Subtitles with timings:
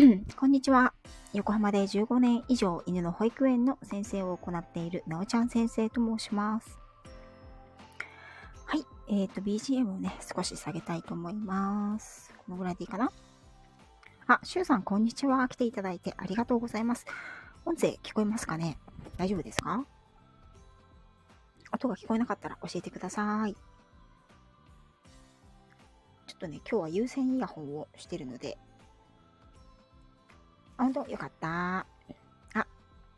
[0.38, 0.94] こんにちは。
[1.34, 6.78] 横浜で15年以上犬の保育園の先生を行っているなおちゃん先生と申します。
[8.64, 8.86] はい。
[9.08, 12.32] えっ、と、BGM をね、少し下げたいと思います。
[12.38, 13.12] このぐらいでいいかな？
[14.26, 15.46] あ、しゅうさん、こんにちは。
[15.48, 17.04] 来ていただいてありがとうございます。
[17.66, 18.78] 音声聞こえますかね？
[19.18, 19.84] 大丈夫ですか？
[21.72, 23.54] 音が聞こえなかったら教えてください。
[26.26, 28.56] ちょっとね、今日は有線イヤホンをしてるので、
[30.80, 31.06] 本当？
[31.08, 31.84] よかった。
[32.54, 32.66] あ、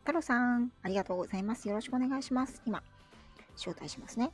[0.01, 1.69] 太郎さん、ありがとうございます。
[1.69, 2.61] よろしくお願いします。
[2.65, 2.83] 今、
[3.55, 4.31] 招待しますね。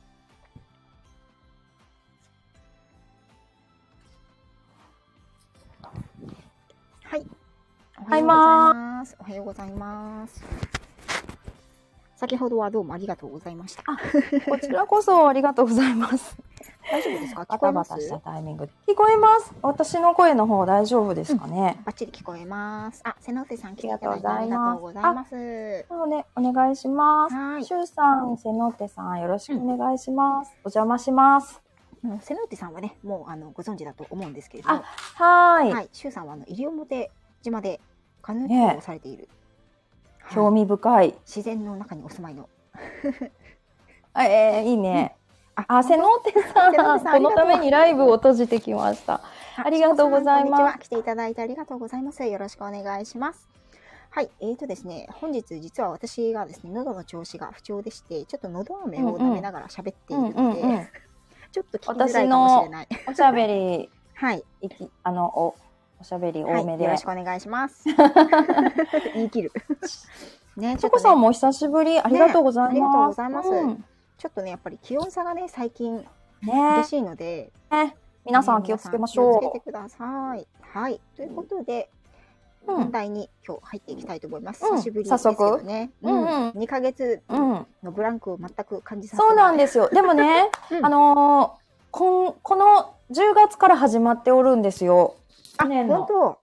[7.04, 7.24] はい。
[8.00, 9.16] おはようございます。
[9.20, 10.44] おはようございます。
[12.16, 13.84] 先ほどはどうもありがとうございました。
[13.86, 13.96] あ
[14.44, 16.36] こちらこそありがとうございます。
[16.90, 17.42] 大丈夫ですか？
[17.42, 17.88] 聞バこえます？
[17.90, 18.72] タバタしたタイミングで。
[18.88, 19.54] 聞こえます。
[19.62, 21.80] 私の声の方大丈夫ですかね？
[21.84, 23.00] バッチリ聞こえます。
[23.04, 24.82] あ、瀬野手さんあありりがとうございます
[25.14, 25.86] ます。
[25.88, 27.34] なので、お願いします。
[27.34, 30.52] はいシュウさん、セノテさん、よろしくお願いします。
[30.64, 31.60] お邪魔します。
[32.02, 35.72] もう瀬野手さんはね、もうあのご存知だと思うんですけれども、あはーい。
[35.72, 37.10] はい、周さんはあの西表
[37.42, 37.80] 島で
[38.22, 39.28] カヌーツアーをされている、
[40.22, 41.14] はい興味深い。
[41.26, 42.48] 自然の中にお住まいの。
[44.12, 45.16] あえー、いいね。
[45.68, 49.20] ああ、セノテさん、このためにライブを閉じてきました。
[49.56, 52.24] ありがとうございます来ていただいてありがとうございます。
[52.24, 53.48] よろしくお願いします。
[54.12, 60.88] はい、えーとですね、本日実は私がですね、喉の調子が不調でして、ちょっと喉飴を舐めながら喋っているので、うんうんうん。
[61.52, 62.88] ちょっと聞きづらいかもしれない。
[63.08, 65.54] おしゃべり、 はい、いき、あの、お、
[66.00, 66.84] おしゃべりはい、多めで。
[66.84, 67.84] よろしくお願いします。
[69.14, 69.52] 言い切る。
[70.56, 72.00] ね、チョコさんもお久しぶり。
[72.00, 72.72] ありがとうございます。
[72.72, 73.84] ありがとうございますうん
[74.20, 76.06] ちょっとね、やっぱり気温差がね、最近ね
[76.42, 80.46] 嬉しいので、ね皆さん気をつけまし皆さん気をつけょてください。
[80.60, 81.00] はい。
[81.16, 81.88] ということで、
[82.66, 84.62] うん本題に今日入っていきたいと思います。
[84.62, 85.90] うん久しぶりですけどね。
[86.02, 87.22] うんうん2ヶ月。
[87.30, 89.28] のブランクを全く感じさせない。
[89.28, 89.88] そうなんですよ。
[89.90, 91.60] でもね、うんあのー
[91.90, 95.14] こん、この10月から始まっておるんですよ。
[95.56, 96.38] あ、本当？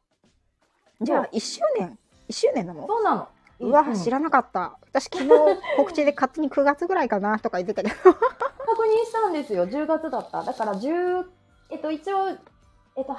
[1.01, 2.87] じゃあそう1周年 ?1 周年なの？
[2.87, 3.27] そうなの。
[3.59, 4.77] うわ、ん知らなかった。
[4.89, 5.29] 私昨日
[5.77, 7.95] 告知で勝手に9月ぐらいかなとか言ってたけど。
[8.13, 9.67] 確認したんですよ。
[9.67, 10.43] 10月だった。
[10.43, 11.25] だから10、
[11.69, 12.29] えっと、一応、
[12.95, 13.13] えっと、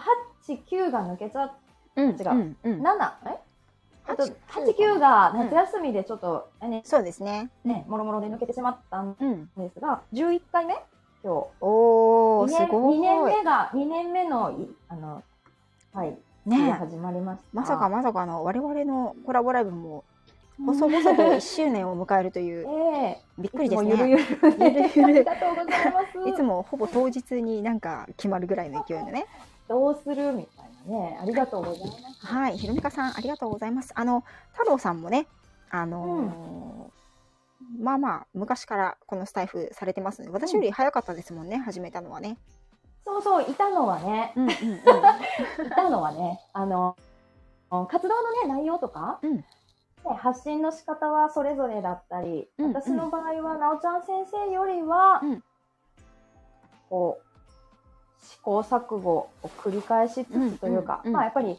[0.46, 1.52] 8、9が抜けちゃっ
[1.96, 3.38] うん違ううんうん7、え？
[4.10, 7.50] えっと、8 8、9が夏休みでちょっと、ね、そうですね。
[7.64, 9.50] ね、もろもろで抜けてしまったんうん。
[9.56, 10.74] ですが、11回目？
[11.24, 11.46] 今日。
[11.60, 12.98] おー、2年すごい。
[12.98, 15.22] 2年目が、2年目のい、あの、
[15.92, 16.16] はい、
[16.46, 17.48] ね始まりました。
[17.52, 20.04] まさかまさかの我々のコラボライブも
[20.64, 24.26] 細々と1周年を迎えるという ええびっくりですいつもゆるね。
[24.42, 26.28] ゆるでゆるゆる ありがとうございます。
[26.28, 29.26] いつもほぼ当日になんか決まるぐらいの勢いでね。
[29.68, 31.18] どうするみたいなね。
[31.20, 32.26] ありがとうございます。
[32.26, 33.92] はい、ひろみかさんありがとうございます。
[33.94, 35.26] あの太郎さんもね、
[35.70, 36.98] あのー
[37.78, 42.38] まあまあ昔からこのスタイフされてますので、私より早かったですもんね、始めたのはね。
[43.04, 44.50] そうそう、いたのはね、うんうん
[45.66, 46.96] いたのはね、あの、
[47.88, 49.44] 活動のね、内容とか、うんね
[50.04, 55.42] 発信の仕方はそれぞれだったり、うんうん私の場合は、なおちゃん先生よりは、うん
[56.88, 61.58] こう、試行錯誤を繰り返しつつというか、うんうんうんまあやっぱり、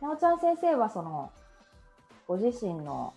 [0.00, 1.30] なおちゃん先生はその、
[2.26, 3.14] ご自身の、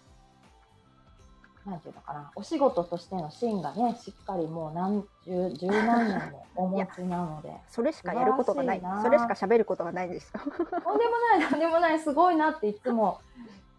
[1.65, 10.31] なんていうのかな、お仕事としての芯がね、しっかりもう何十、十何年もお持ちなので、 それしかやることがないそれしか喋ることがないです。
[10.33, 10.89] とんでも
[11.39, 13.19] ない、とんでもない、すごいなっていつも。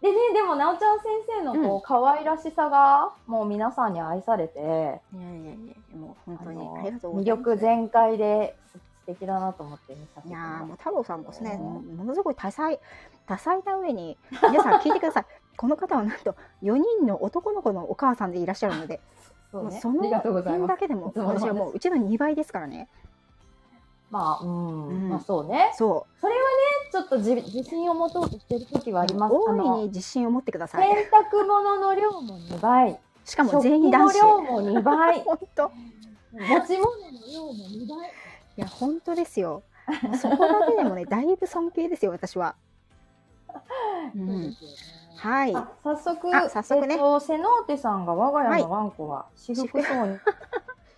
[0.01, 7.43] でね、でも、なおちゃん先生のこう、可愛らしさが、もう皆さんに愛されて、いやいやいや、もう本当にあのありがとうござ魅います。
[7.43, 11.97] 力全開です素敵だなと思って見させていやもう太郎さんもですね、うん。
[11.97, 12.79] ものすごい多彩
[13.27, 15.25] 多彩な上に皆さん聞いてください。
[15.57, 18.99] この方はなんと4人の男の子のお母さんでいらっしゃるので、
[19.51, 19.79] そうね。
[19.79, 20.67] その点。
[20.67, 22.87] だけでも私はもううちの2倍ですからね
[24.11, 25.09] まあ、うん、うん。
[25.09, 25.71] まあそうね。
[25.73, 26.45] そそれはね、
[26.91, 29.33] ちょっと自自信を持とうとしてる時はあります。
[29.33, 30.89] あ大いにの、自信を持ってください。
[30.89, 32.99] 洗濯物の量も2倍。
[33.25, 34.19] しかも全員男子。
[34.19, 35.21] 量も2倍。
[35.25, 35.71] 本当。
[36.33, 38.09] 持ち物の量も2倍。
[38.57, 39.63] いや本当ですよ。
[40.21, 42.55] そこだけでもね だいぶ尊敬ですよ私は、
[44.15, 44.55] うん、
[45.17, 45.55] はい。
[45.55, 46.95] あ早速、あ早速ね。
[46.95, 50.19] えっと、セノーテさんが我がはい家のワンコは私服そうに、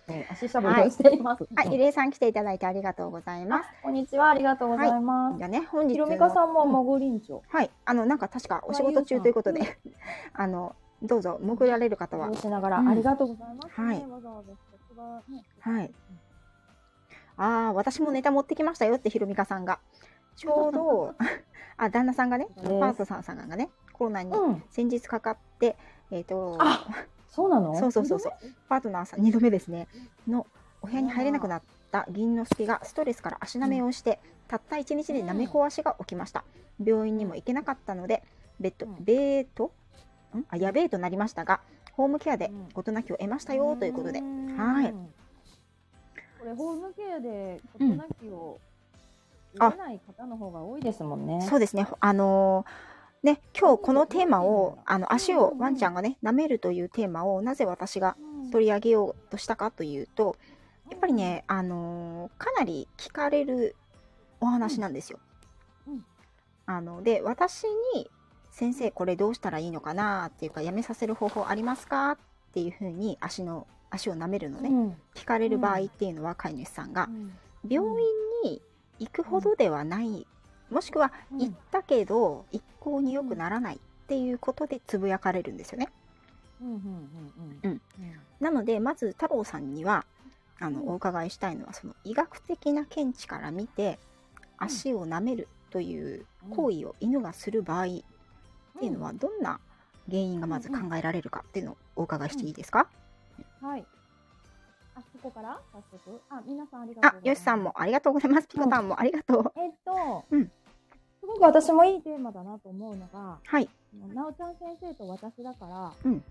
[0.08, 1.46] ね足しゃぶりをしています。
[1.56, 5.38] あゆりえさん来ていただいてありがとうございますこんにちは、ありがとうございます。
[5.38, 7.42] じゃあね本日のひろみかさんもうんもぐりんちょ。
[7.48, 9.78] はい、あのなんか確かお仕事中ということで、
[10.34, 13.86] あのどうぞ潜られる方は、しながら、うんありがとうございます、ね。
[13.86, 14.52] はいわざわざ
[14.88, 15.94] 職場ねはい。
[17.36, 19.80] ああ、私もネタ持ってきましたよってひろみかさんが。
[20.36, 21.14] ちょうど
[21.76, 24.62] あ、旦那さんがね、パートさんさんがね、コロナにうん。
[24.70, 25.76] 先日かかって、
[26.10, 26.86] えっ、と、あ
[27.34, 27.74] そうなの？
[27.78, 28.32] そうそうそうそう。
[28.68, 29.88] パートナーさん、2度目ですね、
[30.28, 30.46] の
[30.82, 36.44] お部屋に入れなくなった銀之助がストレスから足なめをして、たった1日でなめ壊しが起きました。
[36.84, 38.22] 病院にも行けなかったので、
[38.60, 38.96] ベッド、うん。
[39.04, 39.72] ベート？
[40.36, 40.44] ん？
[40.48, 41.60] あ、やべえとなりましたが、
[41.92, 42.68] ホームケアでうん。
[42.72, 44.92] 事なきを得ましたよということで、んはい。
[46.38, 47.96] これホームケアで事うん。
[47.96, 48.58] なきを
[49.58, 51.40] あ得ない方の方が多いですもんね。
[51.48, 52.93] そうですね、あのー
[53.24, 60.36] ね、今日このテーマを、あの足をワンちゃんがね、舐めるというテーマをなぜ私がうん取り上げようとしたかというと、
[60.90, 63.74] やっぱりね、あのーかなり聞かれる
[64.40, 65.18] お話なんですよ。
[65.88, 66.04] うん
[66.66, 68.10] あので私に
[68.52, 72.18] 「先生これどうしたらいいのかな?」っていうか「やめさせる方法ありますか?」っ
[72.52, 77.32] ていうふうに足の足を舐めるのね、うん聞かれる場合っていうのは飼い主さんがうん
[77.66, 77.96] 病院
[78.44, 78.60] に
[78.98, 80.26] 行くほどではない、
[80.70, 85.88] もしくは行ったけど一向に良くならないっていうことでつぶやかれるんですよね。
[86.60, 86.82] うんうんうん
[87.62, 87.70] うん。
[87.70, 87.80] うん。
[88.40, 90.04] なのでまず太郎さんには
[90.60, 90.88] あの、うん。
[90.90, 93.98] お伺いしたいのはその医学的な見地から見て
[94.58, 97.86] 足を舐めるという行為を犬がする場合っ
[98.78, 99.60] ていうのはどんな
[100.08, 102.88] 原因がまず考えられるかっていうのをお伺いしていいですか、
[103.60, 103.84] はい。
[105.24, 105.60] こから？
[105.72, 106.20] 早速。
[106.28, 107.28] あ、皆さんありがとうあございます。
[107.28, 108.48] よしさんもありがとうございます。
[108.48, 110.44] ピコさんもありがとう、えっと、うん。
[110.44, 113.68] すごく私もいいテーマだなと思うのが、はい。
[114.12, 116.22] なおちゃん先生と私だから、うん。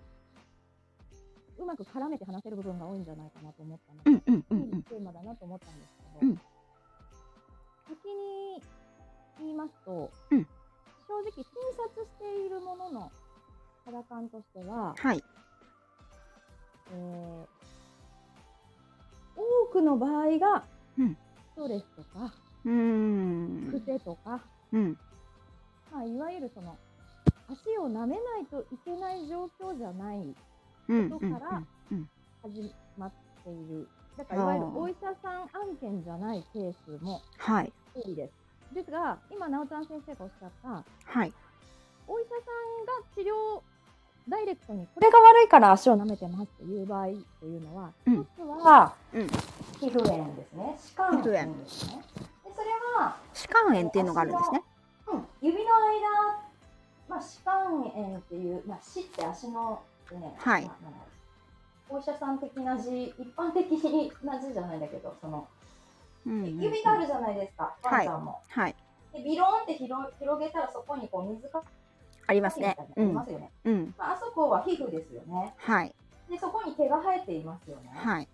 [1.58, 4.76] うまく絡めて話せる部分が多いんじゃないかなと思ったので、うんうんうん。
[4.76, 5.88] いいテーマだなと思ったんです
[6.20, 6.40] けど、うん。
[7.88, 8.62] 先に
[9.40, 10.46] 言いますと、うん。
[11.06, 11.44] 正直診
[11.76, 13.12] 察しているものの
[13.84, 15.24] 肌感としては、はい。
[16.92, 17.63] えー
[19.36, 20.64] 多くの場合が、
[20.98, 21.16] うん。
[21.54, 22.32] ストレスとか
[22.64, 23.70] うーん。
[23.72, 24.40] 癖とか、
[24.72, 24.98] うん。
[25.92, 26.76] まあ、いわゆるその
[27.48, 30.34] 足を舐めないといけない状況じゃない
[30.88, 32.08] うんことからうん
[32.42, 33.12] 始まっ
[33.44, 33.88] ている。
[34.16, 37.72] だからいわゆるお医者さん案件じゃないケースもはい。
[37.94, 38.74] 多いです。
[38.74, 41.32] ですが、今、なおちゃん先生がおっしゃった、はい。
[42.06, 42.42] お医者さ
[42.82, 43.62] んが治療、
[44.28, 47.06] ダイレクトに、これが悪いから足を舐めてますっていう場合
[47.40, 48.14] というのは、うん。
[48.14, 49.26] 一つは、うん。
[49.26, 49.30] 皮
[49.86, 50.76] 膚炎ですね。
[50.96, 52.02] 歯間炎炎ですね。
[52.44, 54.62] でそれは、歯間炎っていうのがあるんですね。
[55.08, 56.44] うん、指の間、
[57.08, 59.82] まあ、歯間炎っていう、まあ、歯って足の、
[60.12, 60.64] ね、はい。
[60.64, 61.14] まあ
[61.90, 63.70] お医者さん的な字、一般的
[64.24, 65.46] な字じゃないんだけど、その、
[66.26, 68.40] うん指があるじゃないですか、ワンちゃんも。
[68.48, 68.74] はい。
[69.12, 71.62] でビローンって広広げたらそこにこう水か
[72.26, 72.76] ありますね。
[72.78, 73.50] あうんりますよね。
[73.64, 73.94] うん。
[73.98, 75.54] まあ、あそこは皮膚ですよね。
[75.56, 75.94] はい。
[76.30, 77.90] で、そこに毛が生えていますよね。
[77.94, 78.28] はい。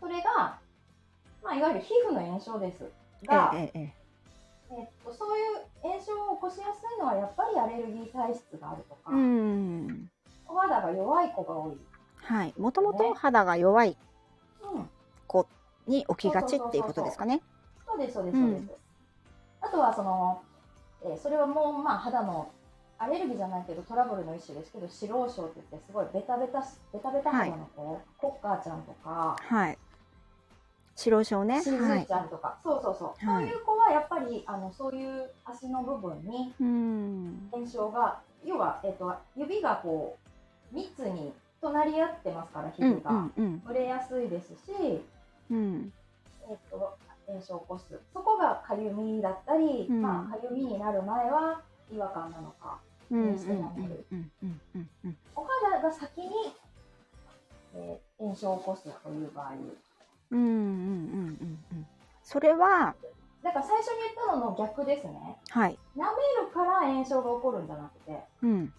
[0.00, 0.58] それが、
[1.42, 2.84] まあ、いわゆる皮膚の炎症です。
[3.22, 3.94] えが、えええ
[4.70, 4.82] え。
[4.84, 10.08] っと、そういう炎症を起こしやすいのはやっぱりアレルギー体質があるとか、うん。
[10.46, 11.76] お肌が弱い子が多い。
[12.16, 12.54] はい。
[12.58, 13.96] もともと肌が弱い
[14.74, 14.90] うん、
[15.26, 15.46] 子
[15.86, 17.40] に起きがちっていうことですかね。
[17.86, 18.70] そうです、そうです、そうです。
[19.60, 20.42] あとは、その、
[21.04, 22.50] えーそれはもう、まあ、肌の
[22.98, 29.78] アレルギーじゃないけど、トラブルの一種ですけど、脂肪症って言って、すごいベタベタし、ベタベタ肌の子、コッカーちゃんとか、はい。
[30.96, 31.62] 白症ね。
[31.62, 33.44] しずはいちゃんとか、そうそうそう、はい。
[33.46, 37.48] そういう子はやっぱりあのそういう足の部分にうん。
[37.52, 40.18] 炎症が要は、えっと指がこ
[40.72, 43.32] う密に隣り合ってますから皮うん膚が、うん。
[43.36, 45.04] うん蒸れやすいですし、
[45.52, 45.92] うん。
[46.50, 48.00] えっと炎症を起こす。
[48.12, 50.02] そこがかゆみだったり、うん。
[50.02, 51.60] まあ、かゆみになる前は
[51.92, 52.78] 違和感なのか
[53.10, 54.06] うんうんうんしてなめる
[55.34, 56.28] お肌が先に、
[57.74, 59.52] えー炎症を起こすという場合
[60.32, 61.86] うんうんうんうんうん
[62.22, 62.94] それは
[63.42, 66.06] だから最初に言ったのの逆ですねはい舐め
[66.46, 68.72] るから炎症が起こるんじゃなくてうん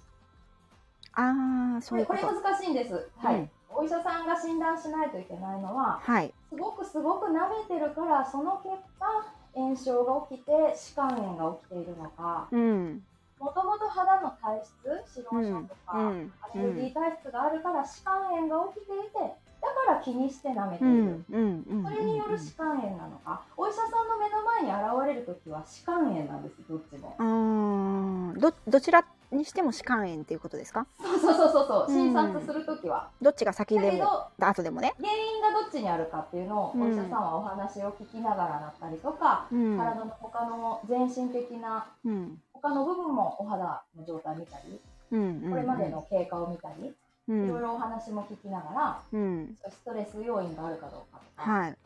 [1.14, 9.06] ああそういうこと難しいんです、はいうんお医者さんが診断しないといけないのははいすごくすごく舐めてるからその結果
[9.54, 10.52] 炎症が起きて
[10.96, 13.04] 歯間炎が起きているのかうん
[13.40, 14.74] もともと肌の体質
[15.18, 23.42] 脂肪症とか、うんアレルギー体質があるから歯間炎が起きていてだから気にして舐めている、うんうんうんそれによる歯間炎なのか。
[23.58, 28.34] お医者さんの目の前に現れる時は歯間炎なんですどっちも。
[28.40, 30.88] どどちらにしても歯間炎っていうことですか？
[31.00, 31.92] そうそうそうそうそう。
[31.92, 32.14] うん。
[32.14, 34.94] 診察する時は、どっちが先でも後でもね。
[34.98, 39.78] 原因がどっちにあるかっていうのをうんお医者さんはお話を聞きながらだったりとか、うん。
[39.78, 44.80] 体の他の全身的なうん他の部分もお肌の状態見たり、
[45.12, 46.94] うんうんこれまでの経過を見たり、
[47.28, 47.46] うん。
[47.46, 49.56] いろいろお話も聞きながらうん。
[49.68, 51.78] ストレス要因があるかどうかとか、はい。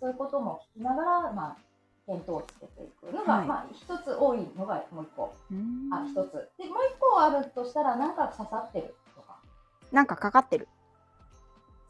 [0.00, 1.56] そういうことも聞きながら、まあ、
[2.06, 3.46] 検討をつけていくのが、はい。
[3.46, 5.34] まあ一つ多いのがもう一個。
[5.92, 6.48] あ一つ。
[6.58, 9.36] でもう一個あるとしたらなんか刺さってるとか。
[9.92, 10.68] なんかかかってる。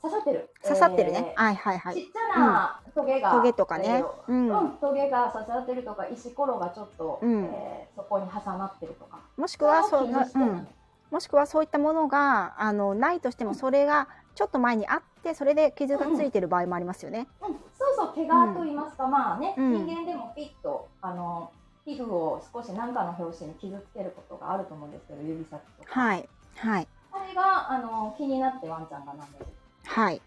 [0.05, 0.51] 刺さってる。
[0.63, 1.33] 刺さってるね。
[1.33, 1.95] えはいはいはい。
[1.95, 3.85] ーちっちゃなトゲが、トゲとかね。
[3.87, 4.49] えーうん。
[4.49, 7.45] うんトゲが刺さってるとか石ころがちょっと、うん。
[7.45, 9.21] えーそこに挟まってるとか。
[9.37, 10.69] もしくはそう、うん、
[11.11, 17.29] もしくはそういったものがあのないとしてもそれがちょっと前にあってそれで傷がついてる場合もありますよね。
[17.41, 19.87] うん、そうそう怪我と言いますか、まあね、うん。
[19.87, 21.51] 人間でもピッとあの
[21.85, 26.29] 皮膚を少し何かの拍子に傷つけることがあると思うんですけど指先とか、はい。
[26.57, 26.89] はい。
[27.13, 29.47] あれがあの気になってワンちゃんが舐める
[29.85, 30.21] はい。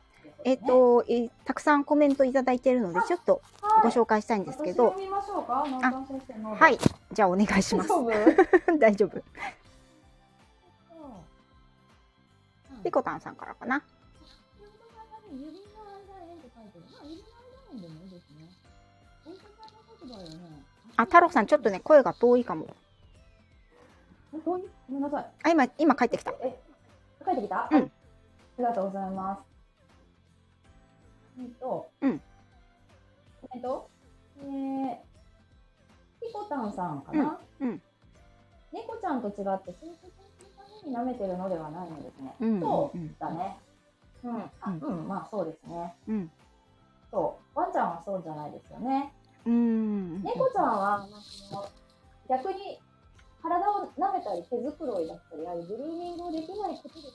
[0.44, 3.42] えっ、ていうと、えたくさんコメントいただいているのでちょっと
[3.84, 4.96] ご紹介したいんですけど、
[6.58, 6.78] はい。
[7.12, 7.90] じゃあお願いします。
[8.80, 9.22] 大丈夫？
[12.84, 13.84] ピコタンさんからかな。
[20.96, 22.68] あ太郎さんちょっとね声が遠いかも。
[24.46, 24.62] 遠い？
[24.90, 25.26] ごめんなさい。
[25.44, 26.32] あ今今帰ってきた。
[26.42, 26.58] え、
[27.26, 27.84] 帰ってきた、うん。
[27.84, 27.88] あ
[28.58, 29.42] りがとうございます。
[31.40, 32.22] えっと、うん
[33.54, 33.90] えっと、
[34.42, 34.98] えー、
[36.22, 37.82] ピコタンさんかな、うんうん
[38.74, 42.36] 猫ちゃんと違って、生活するために舐めてるのではないんですね。
[42.42, 43.58] うんそううんだね。
[44.24, 45.96] うん、あうん、まあそうですね。
[46.10, 46.32] うん
[47.10, 49.14] そう、ワンちゃんはそうじゃないですよね。
[49.46, 50.22] うん。
[50.22, 51.08] 猫ちゃんは、
[52.30, 52.78] 逆に
[53.42, 57.14] 体を舐めたり手繕いだったり、ああいうグルーミングをできないことです。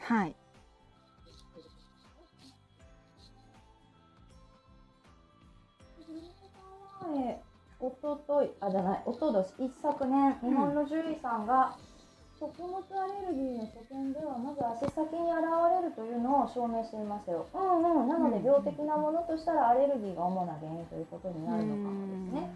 [0.00, 0.34] はい。
[7.12, 7.42] 前、
[7.80, 11.76] おととい、あ、じゃない、おととし、一昨年、日本の獣医さんが、
[12.38, 17.46] 食物アレルギーの所見では、まず足先に現れるというのを証明していましたよ。
[17.54, 22.50] うんうん、なので、病的なものとしたら、アレルギーが主な原因ということになるのかもですね。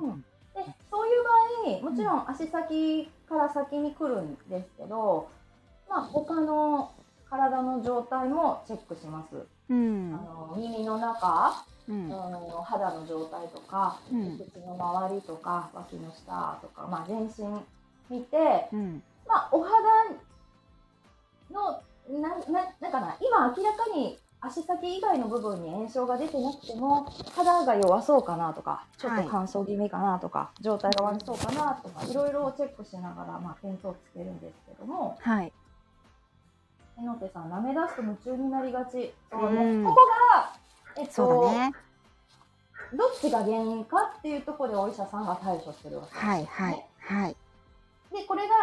[0.00, 5.28] うんでそういう場合もちろん足先から先に来るんですけど、
[5.88, 6.92] まあ他の
[7.28, 9.46] 体の状態もチェックします。
[9.70, 12.12] うんあの耳の中、うん。
[12.12, 14.38] あの肌の状態とか、うん。
[14.38, 17.60] 口の周りとか脇の下とか、まあ、全身
[18.10, 19.02] 見て、うん。
[19.26, 19.72] まあ、お肌
[21.50, 35.16] のなななんかな今明らかに足先以外の部分に炎症が出てなくても肌が弱そうかなとかちょっと乾燥気味かなとか、状態が悪そうかなとかいろいろチェックしながら、まあ、をつけるんですけども。
[35.20, 35.52] はい。
[36.98, 39.84] えのてさん舐め出すと夢中になりがちそうね、うん。
[39.84, 40.00] ここ
[40.34, 40.56] が、
[40.96, 41.74] えっと、そうだね。
[42.94, 47.36] どっちが原因かっていうところでお医者さんが対処してるわけですよねはいはいはい。
[48.12, 48.54] でこれが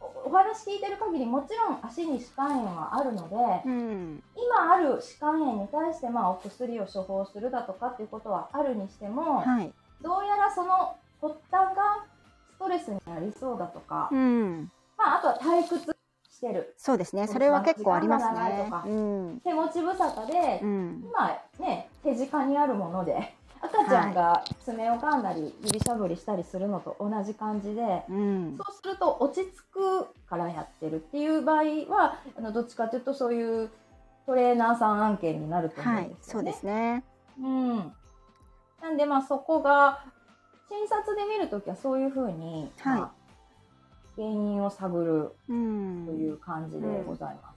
[0.00, 9.72] おお話聞いてる限りもちろん足に歯間炎はあるので、うん今ある歯間炎に対してまあお薬を処方するだとかっていうことはあるにしても、はい。
[10.02, 12.04] どうやらその発端が
[12.56, 14.70] ストレスになりそうだとか、うん。
[14.98, 15.96] まあ、あとは退屈
[16.42, 17.28] してるそうですね。
[17.28, 18.68] それは結構ありますね。
[18.86, 19.40] うん。
[19.44, 21.04] 手持ち無沙汰で、うん。
[21.12, 23.32] まあね手近にあるもので
[23.62, 28.02] 赤ちゃんが爪を噛んだり指しゃぶりしたりするのと同じ感じで。
[28.08, 28.56] うん。
[28.56, 31.62] そうすると落ち着くからやってるっていう場合
[31.94, 33.70] はあのどっちかというとそういう
[34.26, 36.22] トレーナーさん案件になると思はいうんで。
[36.22, 36.32] すよね。
[36.32, 37.04] そうですね。
[37.40, 37.92] うん、
[38.82, 40.04] なんでまあそこが
[40.68, 43.21] 診察で見るときはそういうふうに、はいまあ
[44.16, 45.34] 原因を探るう。
[45.48, 47.52] というん感じでございま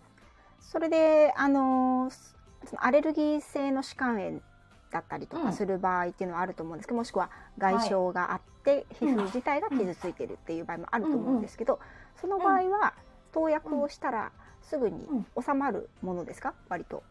[0.62, 0.72] す。
[0.72, 2.36] それで、あのー
[2.66, 4.42] そのアレルギー性の歯間炎
[4.90, 5.44] だったりとうん。
[5.44, 11.80] かする場合っていうのはあると思うんですけど、もしくは外傷があって、皮膚自体が傷ついてるっていう場合もあると思うんですけど、
[12.20, 12.94] その場合は
[13.32, 14.32] 投薬をしたら
[14.64, 15.08] すぐに
[15.40, 16.54] 収まるものですか？
[16.70, 17.04] 割と。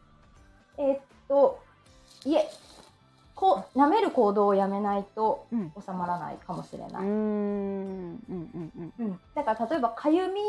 [0.77, 1.63] えーっと
[2.25, 2.49] いえ
[3.35, 5.73] こう舐める行動をやめないとうん。
[5.85, 6.91] 収まらないかもしれない。
[6.91, 7.09] うーん。
[7.09, 10.41] うんうんうんうん、だから例えばかゆみ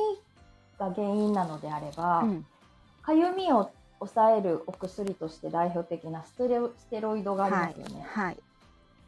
[0.78, 2.46] が原因なのであれば、うん。
[3.02, 6.34] かゆみを抑えるお薬として代表的なス
[6.90, 8.06] テロイドがありますよね。
[8.06, 8.38] はい。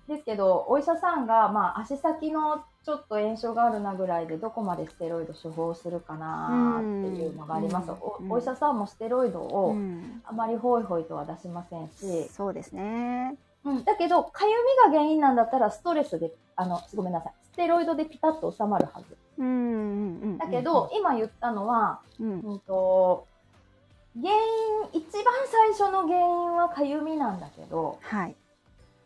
[0.07, 10.21] ですけどお医者さんが、まあ、足先のちょっと炎症があるなぐらいでどこまでステロイド処方するかなっていうのがあります、うんおお医者さんもステロイドうをん。
[10.23, 13.37] あまりホイホイとは出しませんし、そうですね。
[13.67, 20.37] うん、だけどかゆみが原因なんだったらストレスであのごめんなさいステロイドでピタッと収まるはずうんうんうん。
[20.37, 22.39] だけど、、今言ったのはうん。
[22.39, 23.27] うんと
[24.19, 28.35] 原因一番最初の原因はかゆみなんだけどはい。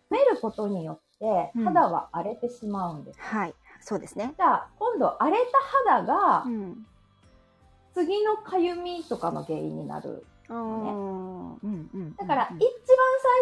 [0.10, 3.53] 舐めることによってうん肌は荒れてしまうんです、はい。
[3.82, 4.34] そうですね。
[4.38, 5.38] じゃあ今度荒れ
[5.86, 6.86] た肌がうん。
[7.94, 10.25] 次のかゆみとかの原因になる。
[10.51, 10.58] あー
[11.63, 12.15] うんうん。
[12.15, 12.58] だから、うん。
[12.58, 12.72] 一番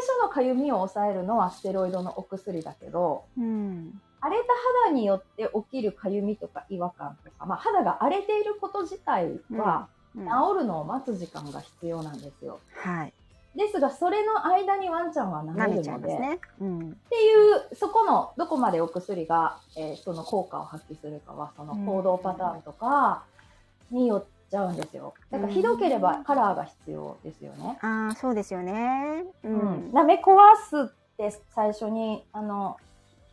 [0.05, 3.99] 最初のかゆみを抑えるのはステロイドのお薬だけど、うん。
[4.21, 4.47] 荒れた
[4.85, 10.25] 肌によって起きるかゆみとか違和感とか、まあ、肌が荒れていること自体はうん治
[10.59, 12.59] るのを待つ時間が必要なんですよ。
[12.73, 13.13] はい。
[13.55, 16.39] ですが、それの間にワンちゃんは舐舐めめるので、ね。
[16.59, 16.91] うん。
[16.91, 23.23] っていう、そこのどこまでお薬が、えーその効果を発揮するかは、その行動パターンとか
[23.91, 25.13] によっちゃうんですよ。
[25.32, 27.77] だからひどければカラーが必要ですよね。
[27.82, 29.25] ああそうですよね。
[29.44, 30.38] ううん舐め壊
[30.70, 32.77] すって最初に、あの、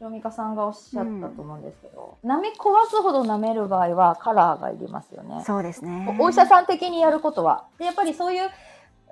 [0.01, 5.43] 塩美香さんがおっしゃったと思うんですけど、舐め壊すほど舐める場合はカラーがいりますよね。
[5.47, 6.17] そうですね。
[6.21, 7.67] お医者さん的にやることは。
[7.79, 8.51] で、やっぱりそういう、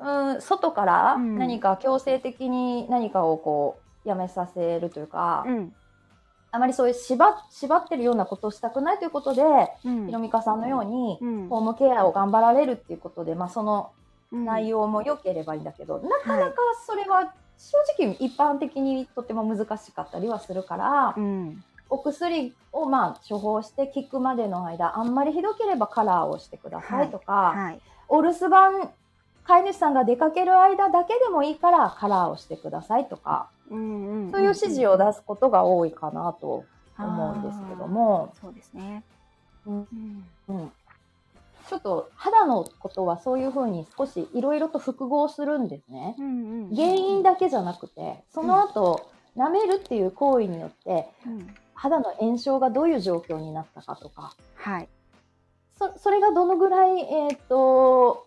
[0.00, 5.74] うん、外からうん何か強制的に何かをこう、やめさせるというか、うん
[6.54, 9.42] あまりそういう縛縛ってるようなことをしたくないということで、
[9.84, 10.06] うん。
[10.06, 11.48] ひろみかさんのように、うん。
[11.48, 13.90] ホームケアを頑張られるっていうことで、まあその
[14.30, 14.44] うん。
[14.44, 16.54] 内容も良ければいいんだけど、なかなか
[16.86, 21.64] それは正直一般的にとても難しかったりはするから、うん。
[21.90, 27.80] お薬をまあ処方して効くまでの間、あんまりひどければカラーをしてくださいとか、はい。
[28.08, 28.90] お留守番、
[29.44, 36.64] 飼い主さんが出かける間だけでもいいからカラーをしてくださいとか、うんんそういう指示を出すことが多いかなと
[36.98, 39.04] 思うんですけども、そうですね。
[39.66, 39.76] うん。
[39.76, 40.24] うん。
[40.48, 40.72] うん、
[41.68, 46.14] ちょっと肌のことはそういうふうに少しいろいろと複合するんですね。
[46.18, 54.88] うんうん原因だけじゃなくて、その後、舐めるっていう行為によって、うん肌の炎症がどういう状況になったかとか、はい。
[55.76, 58.26] そそれがどのぐらい、えっ、と、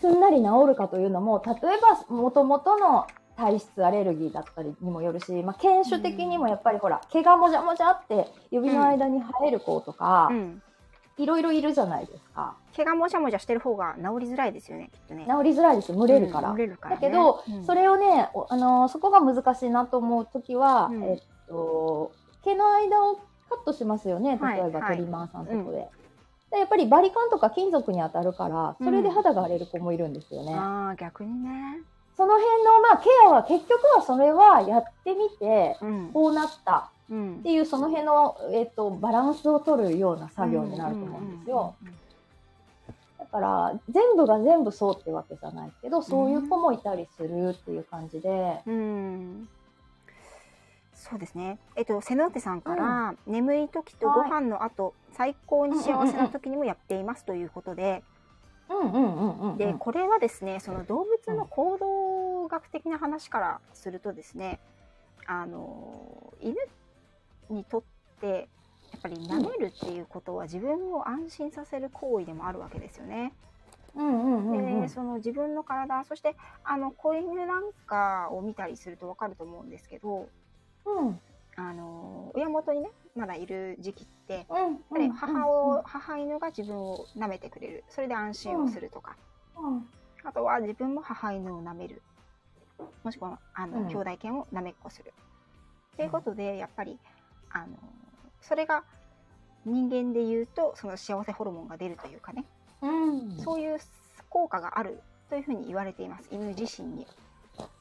[0.00, 10.62] すんなり治るかというのも、例えば、もともとの体質アレルギーだったりにもよるし、まあ、犬種的にもやっぱりほら、毛がもじゃもじゃって指の間に生える子とかう、ん
[11.18, 12.54] いろいろいるじゃないですか。
[12.72, 15.26] 毛がもじゃもじゃしてる方が治りづらいですよねきっとね。
[15.26, 16.50] 治りづらいですよ、蒸れるから。
[16.50, 22.12] うんからねだけど、うんそれをね、おあのーそこが難しいなと思うときは、うんえっと、
[22.44, 23.22] 毛の間をカ
[23.56, 25.88] ットしますよね、例えばはいトリマーさんとこで。
[26.50, 30.54] でやっぱりバリカンとか金属に当たるから、それで肌が荒れる子もいるんですよね。
[30.54, 31.82] ああ逆にね。
[32.16, 41.74] その辺の、まあ、ケアは結局はそれはやってみて、うんこうなったうんっていう、その辺の、えっと、バランスを取るような作業になると思うんですよ。。
[43.18, 49.48] だから、全部が全部そうってわけじゃないけど、そういう子もいたりするっていう感じで、うんうんうん
[51.10, 51.58] そうですね。
[51.76, 58.02] えっと、瀬ノ手さんから、眠い時とご飯の後、最高に幸せな時にもやっていますということで、
[58.68, 59.56] うんうんうんうんうん。
[59.56, 64.58] で、これはですね、その動物の行動学的な話からするとですね、
[65.26, 66.54] あの、犬
[67.48, 67.82] にとっ
[68.20, 68.48] て、
[68.92, 73.32] やっぱり舐めるっていうことは自分を安心させる行為でもあるわけですよね。
[73.96, 80.28] うんうんうんうんで、その自分の体、そして、あの、子犬なんかを見たりするとわかると思うんですけど、
[81.00, 81.20] うん。
[81.56, 87.84] あの親元にねまだいる時期ってうんぱり母を、母犬が自分を舐めてくれる。
[87.88, 89.16] それで安心をするとか、
[89.56, 89.88] うん。
[90.24, 92.02] あとは自分も母犬を舐める。
[93.02, 93.88] もしくはあの、うん。
[93.88, 95.12] 兄弟犬を舐めっこする。
[95.94, 96.96] っていうことでやっぱり
[97.50, 97.66] あの
[98.40, 98.84] それが
[99.64, 102.44] 人間で言うとその幸せホルモンが出るというかね、
[102.82, 103.36] うん。
[103.38, 103.78] そういう
[104.28, 106.28] 効果があるというふうに言われています。
[106.30, 107.06] 犬自身に。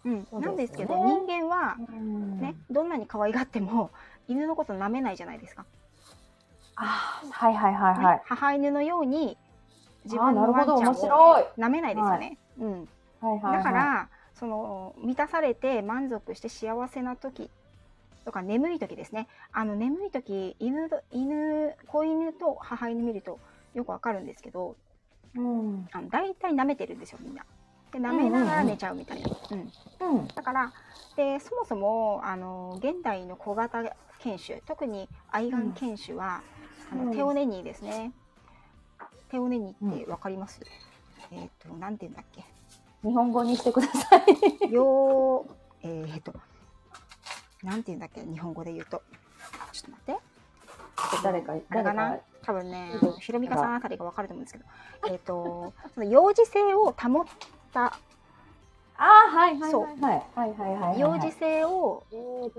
[0.06, 3.92] うん、なんですけど人間はうんね、どんなに可愛がっても
[4.28, 5.66] 犬のこと舐めないじゃないですか。
[6.76, 8.22] あーはいはいはいねはい。
[8.26, 9.38] 母犬のように
[10.04, 10.96] 自分のワンちゃんを。
[11.58, 12.38] 舐めないですよね。
[12.60, 12.88] うん、はい
[13.22, 13.58] はいはい。
[13.58, 17.50] だからその満たされて満足して幸せな時
[18.26, 19.28] とか眠い時ですね。
[19.52, 23.40] あの眠い時犬と犬子犬と母犬見ると
[23.74, 24.76] よくわかるんですけど、
[25.36, 25.88] うん。
[25.92, 27.44] あの大体舐めてるんですよみんな。
[27.92, 29.30] で舐めながら寝ちゃうみたいな。
[29.52, 30.28] うんうん。
[30.28, 30.74] だから
[31.16, 33.84] でそもそもあの現代の小型
[34.20, 36.42] 犬種特に愛玩犬種は、
[36.92, 37.06] あうん。
[37.08, 38.12] のテオネニーですね。
[39.30, 40.62] テオネニーってわかります、
[41.32, 42.46] えっ、となんて言うんだっけ？
[43.04, 44.18] 日本語にしてくださ
[44.68, 44.72] い。
[44.72, 45.48] よう
[45.82, 46.34] えっ、と
[47.64, 48.22] なんて言うんだっけ？
[48.24, 49.02] 日本語で言うと。
[49.72, 50.22] ちょっと待って。
[51.24, 51.94] 誰か、誰か。
[51.94, 52.20] なか。
[52.44, 53.14] 多分ねうん。
[53.20, 54.66] ひろみかさんあたりがわかると思うんですけど。
[55.14, 57.26] えっ、とその幼児性を保っ
[57.78, 57.94] た
[59.00, 61.00] ああ、はいはいはいはい。
[61.00, 62.04] 幼児性を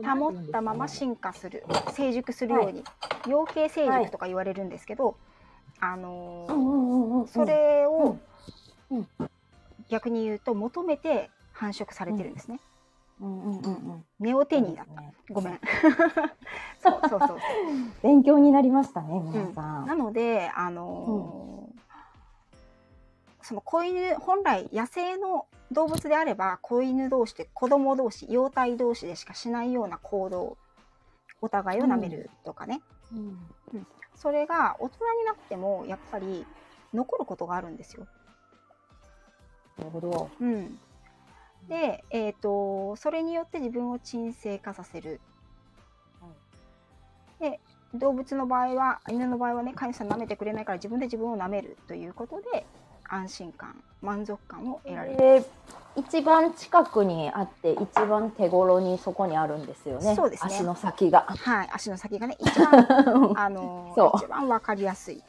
[0.05, 2.85] 保ったまま進化する成熟するように、
[3.27, 5.17] 養鶏成熟とか言われるんですけど、
[5.81, 7.29] あのーうんうんうんうん。
[7.29, 8.17] それを
[9.89, 12.61] 逆に言うと求めて繁殖されてるんですね。
[13.21, 14.05] うんうんうんうん。
[14.21, 15.01] ネオテニーだった。
[15.01, 15.61] ねごめん。
[16.81, 17.39] そうそうそう。
[18.05, 19.87] 勉強になりましたね、皆さん。
[19.87, 21.88] なので、あのー
[23.49, 30.59] その子犬、本来野生の動物であれば、子犬同士で子供同士、幼体同士でしかしないような行動、
[31.41, 32.83] お互いを舐めるとかね。
[33.11, 33.39] うん
[34.17, 36.45] それが大人になっても、やっぱり
[36.93, 38.07] 残ることがあるんですよ。
[39.79, 40.31] なるほど。
[40.41, 40.79] うん。
[41.69, 45.21] で、えっ、と、それによって自分を沈静化させる。
[47.39, 47.61] で、
[47.95, 52.67] 動物の場合は、犬の場合はね、飼い主さん舐めてくれないから自分で自分を舐めるということで、
[53.09, 55.17] 安心感、満足感を得られる。
[55.17, 55.45] で
[55.97, 60.15] 一番近くにあって一番手頃にそこにあるんですよね。
[60.15, 61.23] そうですね足の先が。
[61.29, 65.23] はい、足の先がね、一番、 あのそう一番わかりやすい。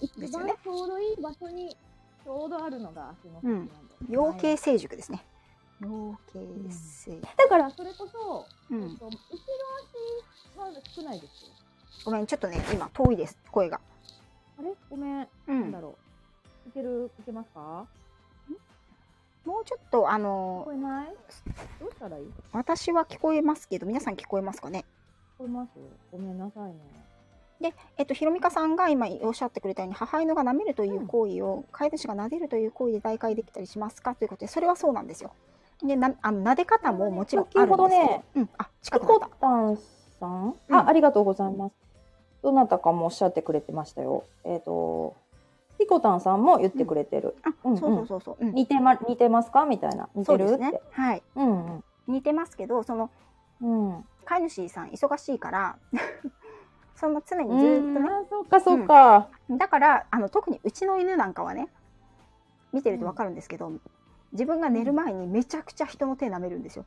[0.00, 1.76] 一 ですよねちょうどいい場所に
[2.24, 3.72] ちょうどあるのが足の先なんで。
[4.08, 5.24] 養はい鶏成熟ですね。
[5.80, 5.88] 養
[6.34, 7.26] 鶏成熟。
[7.36, 8.82] だからそれこそ、うん。
[8.82, 9.18] えっと後ろ
[10.68, 11.50] 足は少ないですよ。
[12.04, 13.80] ごめん、ちょっとね、今遠いです、声が。
[14.58, 14.72] あれ？
[14.88, 15.28] ごめん。
[15.48, 15.60] うん。
[15.62, 16.09] なんだろう。
[16.70, 17.84] いけるいけますか？
[19.44, 21.06] もうちょっと、あ聞のこえない？
[21.80, 22.24] どうしたらいい？
[22.26, 24.84] 聞私は聞こえますけど、皆さん聞こえますかね？
[25.36, 25.70] こえます？
[26.12, 26.78] ごめんなさいね。
[27.60, 34.14] で、えっと、ひろみかさんが今おっしゃってくれたように、母犬が舐めるという行為を、飼い主が撫でるという行為で代替できたりしますか？
[34.14, 35.32] ということで、それはそうなんですよ。
[35.82, 39.28] で、なあの撫で方ももちろんあるんですけど、先ほどねうん、あ、近くなった。
[39.40, 39.78] タン
[40.20, 41.74] さん、うんあ、ありがとうございます。
[42.42, 44.24] どなたかもおっしゃってくれてましたよ。
[44.44, 45.16] えっ、と、
[45.80, 47.34] ピコタンさんも言ってくれてる。
[47.42, 48.46] あ、うんうんそうそうそうそう。
[48.46, 49.64] うん似てま、似てますか？
[49.64, 50.10] みたいな。
[50.14, 50.44] 似てる？
[50.44, 50.82] って。
[50.92, 51.22] はい。
[51.34, 53.10] うん似てますけど、その、
[53.62, 53.96] うん。
[53.96, 54.04] うん。
[54.26, 55.76] 飼い主さん忙しいから、
[56.94, 59.28] その常にずーっとね、あ、そうかそうか。
[59.50, 61.68] だからあの特にうちの犬なんかはね
[62.72, 63.72] 見てると分かるんですけど、
[64.32, 66.84] 自分が寝る前にめちゃくちゃ人の手舐めるんですよ。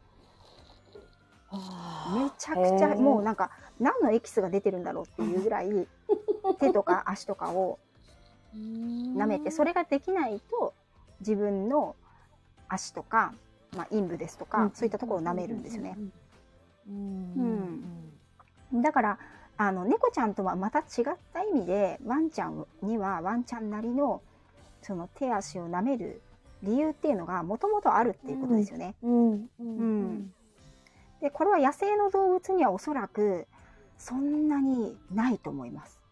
[1.51, 5.87] めちゃくちゃもうなんか何のエキスが出てるんだろうっていうぐらい
[6.59, 7.79] 手とか足とかを
[8.55, 10.73] 舐舐めてそれができないと
[11.19, 11.95] 自分の
[12.67, 13.33] 足とか、
[13.75, 15.97] まあ、陰部ですとか、そういったところを舐めるんですよね。。
[16.87, 18.81] うん。
[18.81, 19.19] だから
[19.57, 24.21] あの猫ちゃんとはまた違った意味でワンちゃんにはワンちゃんなりの
[24.81, 26.21] その手足を舐める
[26.63, 28.95] 理由っていうのがもともとあるっていうことですよね。
[29.03, 29.33] うん。
[29.33, 30.33] ううん。
[31.21, 33.47] でこれは野生の動物にはおそらく
[33.97, 36.02] そんなにないと思います。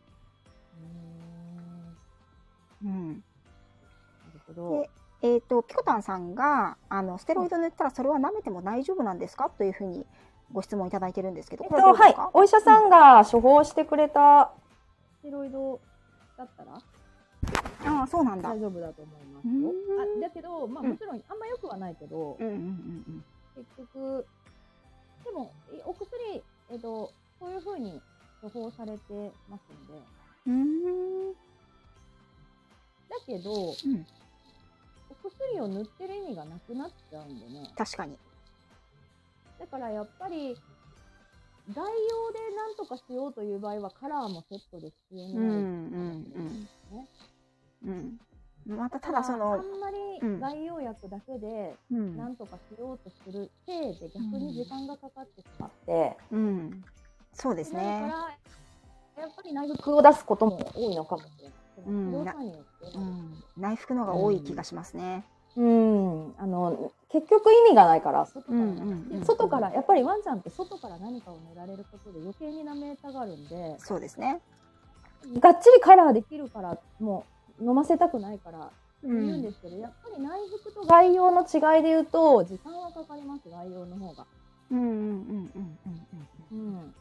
[2.83, 4.81] うん、なるほど。
[4.81, 4.89] で。
[5.23, 9.51] えっ、とピコタンさんがあのステロイド塗ったらそれは舐めても大丈夫なんですか？
[9.51, 10.05] というふうに
[10.51, 12.31] ご質問いただいてるんですけど、ことれはどうですか、、はい。
[12.33, 14.51] お医者さんが処方してくれた
[15.19, 15.79] ステロイド
[16.37, 16.73] だったら？
[16.73, 18.49] ああそうなんだ。
[18.49, 19.69] 大丈夫だと思いますうよ。
[19.69, 19.71] ん。
[20.23, 20.89] あだけど、まあ、うん。
[20.89, 24.25] もちろんあんま良くはないけど、うんうんうん結局
[25.25, 26.41] でもいお薬、
[26.71, 28.01] えっと、そういうふうに
[28.41, 30.01] 処方されてますので。
[30.47, 31.33] うん。
[33.11, 34.05] だけど、うん
[35.23, 38.17] お薬を塗ってる意味がなくなっちゃうんでね確かに。
[39.59, 40.57] だからやっぱり
[41.71, 47.07] 外用で何とかしようという場合はカラーもセットで必要になるうんうんね
[47.85, 48.19] うん。
[48.67, 48.77] うん。
[48.77, 56.83] またただそのあん、まりうん外用薬だけでうん何とかしようとするせいで逆に時間がかかってしまって、うん、
[57.33, 58.13] そうですだからね。
[59.17, 61.53] やっぱり内服を出すことも多いのかもしれない。
[61.85, 65.23] うん内服のが多い気がしますね。
[65.57, 74.41] うん、あの結局意味がないから外から,、うんうんうん外からやっぱりワンちゃんって外から何かを塗られることで余計に舐めたがるんでそうですね。
[75.39, 77.25] がっちりカラーできるからも
[77.59, 78.71] う飲ませたくないから
[79.03, 80.31] う言うんですけど、やっぱり内
[80.63, 84.25] 服と外用の違いで言うと時間はかかります外用の方が。
[84.71, 85.77] うんうんうんうんうん
[86.51, 86.73] うん。
[86.73, 86.93] うん、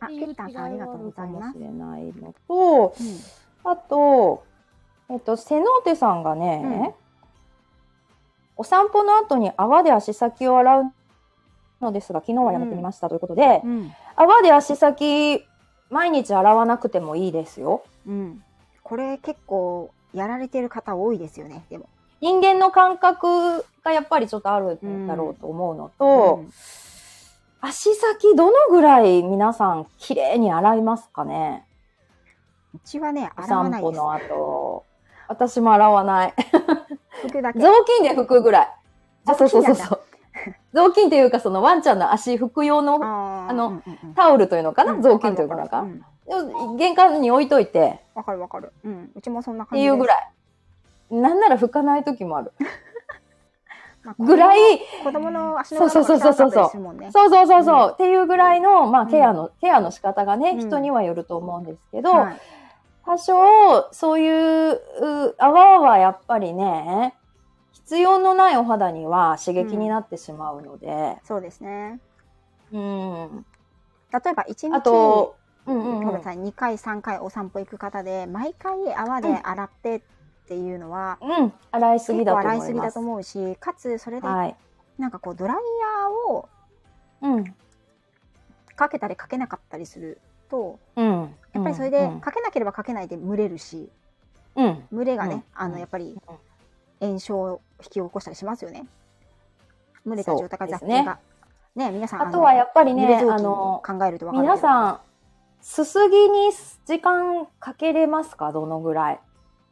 [0.00, 1.58] あ、っていう違いケッタンさんありがとうございますもし。
[1.58, 2.94] れないのと、
[3.64, 4.44] あと、
[5.10, 6.94] えっと、セノーテさんがね、
[8.56, 10.84] お散歩の後に泡で足先を洗う
[11.80, 15.44] のですが、昨日はやめてみましたということで、うん、泡で足先、
[15.90, 17.82] 毎日洗わなくてもいいですよ。
[18.06, 18.44] うん。
[18.82, 21.64] これ結構やられてる方多いですよね。
[21.70, 21.88] でも。
[22.20, 26.52] 人間の感覚がやっぱりちょっとあるんだろうと思うのと、うん
[27.62, 31.66] 足先どのぐらい皆さん綺麗に洗いますかね？
[32.74, 33.92] うちはね、お洗わないです。
[33.92, 34.84] 散歩の後。
[35.28, 36.34] 私も洗わない。
[37.28, 37.58] 服だけ。
[37.58, 38.74] 雑巾で拭くぐらい。
[39.26, 40.00] あ、そうそうそう雑巾そう。
[40.72, 43.82] 雑巾っていうか、そのワンちゃんの足拭く用のあーあの
[44.16, 45.64] タオルというのかな、うん雑巾というかな？
[45.64, 46.46] んかわる。
[46.54, 48.72] わる玄関に置いといてうんわかるわかる。
[48.84, 49.10] うん。
[49.14, 49.92] うちもそんなっ感じです。
[49.92, 50.32] ていうぐらい。
[51.10, 52.52] なんなら拭かない時もある。
[54.02, 56.94] まあぐらい、子供の足のそうそうそうそうそう。
[56.94, 57.10] ね。
[57.12, 57.92] そうそうそうそう、うん。
[57.92, 59.08] っていうぐらいの、まあ、うん。
[59.08, 60.58] ケアの、ケアの仕方がね、うん。
[60.60, 62.36] 人にはよると思うんですけど、はい。
[63.04, 67.14] 多少、そういう、う泡はやっぱりね、
[67.72, 72.00] 必要のないお肌には刺激になってしまうので、そうですね。
[72.72, 73.46] うん。
[74.12, 75.36] 例えば1日、あと、
[75.66, 76.04] うんうんうん。
[76.04, 80.02] ごめんなさい、2回、3回お散歩行く方で、毎回泡で洗って
[80.50, 82.56] っていうのは、うん、洗いすぎだと思います。
[82.56, 84.56] 洗いすぎだと思うし、かつそれで、はい。
[84.98, 86.48] なんかこう、ドライヤーを
[87.22, 87.44] うん。
[88.74, 91.32] かけたりかけなかったりすると、うん。
[91.52, 93.88] やっぱりそれで、うん、かけなければかけないで蒸れるし、
[94.56, 94.84] うん。
[94.92, 96.20] 蒸れがね、うんあの、やっぱり
[96.98, 98.86] 炎症を引き起こしたりしますよね。
[100.04, 101.20] 蒸れた状態が雑菌が。
[101.76, 105.00] ね皆さん、あとはやっぱりね、あの、考えると分かる皆さん、
[105.60, 106.50] すすぎに
[106.86, 108.50] 時間かけれますか？
[108.50, 109.14] どのぐらい？
[109.14, 109.18] ん、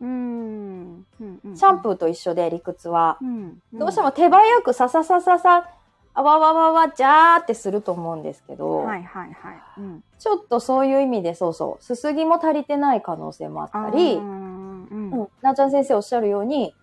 [0.01, 1.07] うん。
[1.21, 3.19] うんうん、シャンプーと一緒で理屈は。
[3.21, 5.69] うん、どうしても手早くさささささ、
[6.15, 9.61] あわわわわ、じゃーってすると思うんですけど、はいはいはい。
[9.79, 14.85] うん、ちょっとそういう意味でそうそう、すすぎも足りてない可能性もあったり、うん。
[14.85, 16.75] うん、なおちゃん先生おっしゃるように、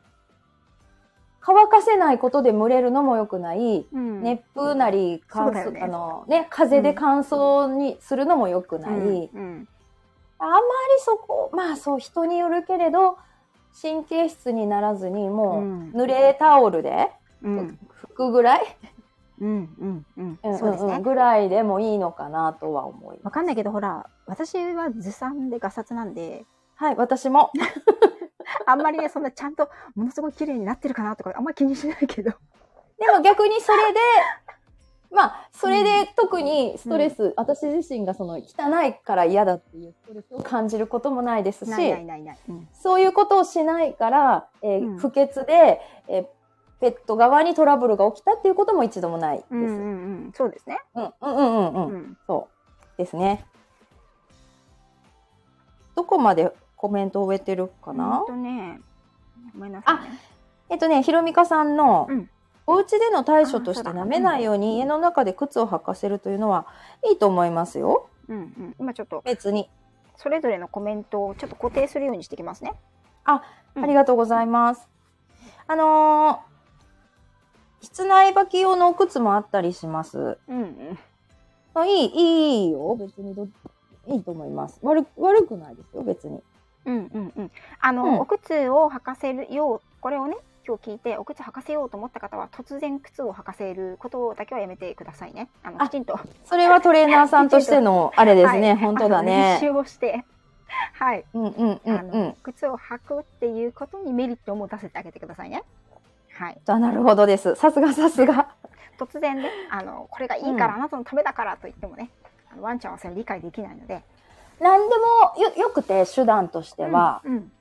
[1.42, 4.24] 乾かせないことで蒸れるのも良くない、うん。
[4.24, 5.52] 熱風なりあ
[5.88, 9.68] のね、風で乾燥にするのも良くない、うんうん
[10.40, 10.64] あんまり
[11.00, 13.18] そこ、まあそう人によるけれど、
[13.82, 15.60] 神経質にならずに、も
[15.94, 17.12] う濡れタオルで
[17.44, 18.78] うん拭くぐらい、
[19.40, 21.00] うんうんうんうんそうですね。
[21.02, 23.20] ぐらいでもいいのかなとは思い。
[23.24, 26.46] わかんないけど、ほら、私はずさんでガサツなんで、
[26.76, 27.52] はい、私も。
[28.68, 32.32] あんまりね、そんなちゃんとものすごい綺麗になってるかなとか、あんまり気にしないけど。
[32.98, 34.00] でも逆にそれで、
[35.12, 41.72] まあ、それで特にストレス、私自身がその汚いから嫌だっていうストレスを感じることもないですし、
[42.74, 46.26] そういうことをしないから、えーうん不潔で、えー
[46.82, 49.48] ペット側にトラブルが起きたっていうことも一度もないです。
[49.52, 49.74] うんうんう
[50.28, 50.32] ん。
[50.36, 50.78] そうですね。
[50.94, 51.94] うんうんうんうんうん。
[51.94, 52.18] うん。
[52.28, 52.50] そ
[52.96, 53.46] うですね。
[55.96, 58.82] どこまでコメントを終えてるかな、ほんとね、
[59.54, 60.20] ごめんなさい、ね。
[60.70, 62.30] えっとね、ひろみかさんの、うん
[62.68, 66.66] お家での対処として舐めないように家の中で靴を履かせるというのは
[67.08, 68.10] いいと思いますよ。
[68.28, 68.76] うんうん。
[68.80, 69.70] 今ちょっと、別に。
[70.18, 72.74] それぞれのコメントをちょっと固定するようにしてきますね。
[73.26, 73.44] あ、
[73.76, 74.88] うんありがとうございます。
[75.68, 76.56] あのー
[77.82, 80.40] 室内履き用のお靴もあったりします。
[80.48, 81.00] うんうん。
[81.76, 82.96] あいい、いい、よ。
[82.96, 83.48] 別にど、
[84.08, 84.80] いいと思います。
[84.82, 86.42] 悪く、悪くないですよ、別に。
[86.86, 87.52] うんうんうん。
[87.80, 95.48] あの、うんお靴を履かせるよう、これをね、今日聞いて、お靴履かせようと思った方は、突然靴を履かせることだけはやめてくださいね。
[95.64, 96.20] あの、あきちんと。
[96.46, 99.58] それはトレーナーさんとしての、 あれですね、はい本当だあの練ね。
[99.62, 100.26] 習をして、
[100.94, 101.24] はい。
[101.34, 102.34] うんうんうんあの、うん。
[102.42, 105.64] 靴を履くっていうことにメリットを持たせてあげてくださいね。
[106.34, 106.58] はい。
[106.68, 107.54] あなるほどです。
[107.56, 108.50] さすがさすが。
[108.98, 112.10] 突然ね、あの、これがいいから、あなたのためだからと言ってもね、
[112.52, 114.02] あのワンちゃんはそれ理解できないので。
[114.60, 117.52] 何でもよ、よくて手段としては、うん、うん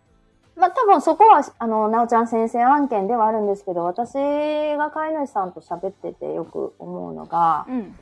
[0.56, 7.96] まあ多分そこは、あの、なおちゃん先生案件ではあるんですけど、私が飼い主さんと喋っててよく思うのが、うん。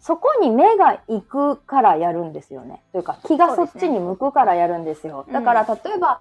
[0.00, 2.82] そこに目が行くからやるんですよね。
[2.92, 5.24] というか、気がそっちに向くからやるんですよ。
[5.26, 6.20] うんだから、例えば、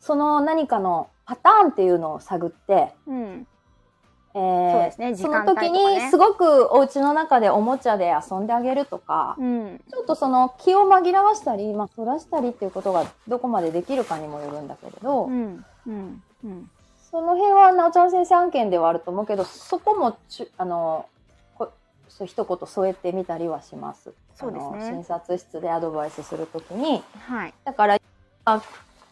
[0.00, 3.46] その何かのパターンっていうのを探って、うん。
[4.34, 9.80] えーそうですね時そ間帯とかの時ねにすごくお家の中でおもちゃで遊んであげるとか、うん。
[9.90, 15.64] ちょっとその気を紛らわしたり、まあ、そらしたりっていうことがどこまでできるかにもよるんだけれど、うん。
[15.86, 16.22] うん。
[16.44, 16.70] うん。
[17.10, 21.06] その辺はなおちゃん先生案件ではあると思うけど、そこもちゅ、あの、
[21.54, 21.70] こ
[22.08, 24.12] そう一言添えてみたりはします。
[24.34, 27.04] そうですね診察室でアドバイスするときに。
[27.28, 27.54] はい。
[27.64, 27.98] だから、
[28.46, 28.62] あ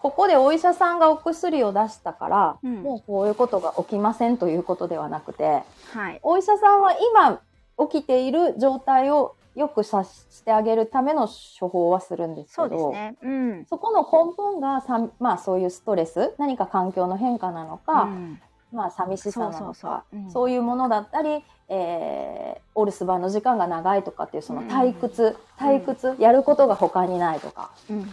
[0.03, 5.63] ここでお医者さんがお薬を出したから、うんもうこういうことが起きませんということではなくて、
[5.93, 6.21] はい。
[6.23, 7.41] お医者さんは今
[7.89, 11.29] 起きている状態を良くさしてあげるための
[11.61, 13.17] 処方はするんですそうけど、ですね。
[13.23, 13.29] う
[13.61, 13.67] ん。
[13.67, 18.41] そこの根本がさ、まあそういうストレス、何か環境の変化なのか、うん
[18.73, 28.11] まあ寂しさなのか、そういうものだったり、えー、お留守番の時間が長いとかっていうその退屈、退屈、やることが他にないとか、うん。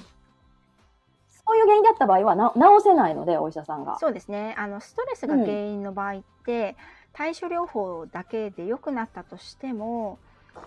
[1.49, 3.97] そういう原因だった場合はな治せないので、お医者さんが。
[3.99, 4.53] そうですね。
[4.59, 6.77] あの、ストレスが原因の場合って、
[7.11, 10.19] 対処療法だけで良くなったとしても、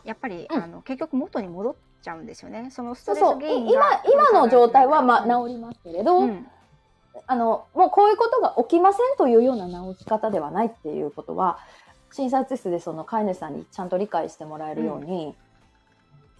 [0.02, 2.70] やっぱり、うんあの、結局元に戻っちゃうんですよね。
[2.72, 3.14] そのスト。
[3.14, 6.48] レス原因今が、今の状態はまあうん治りますけれど、うん。
[7.28, 11.60] あの、もうこういうことが起きませんというような治し方ではないっていうことは、
[12.10, 15.36] 診察室でその飼い主さんにちゃんと理解してもらえるように、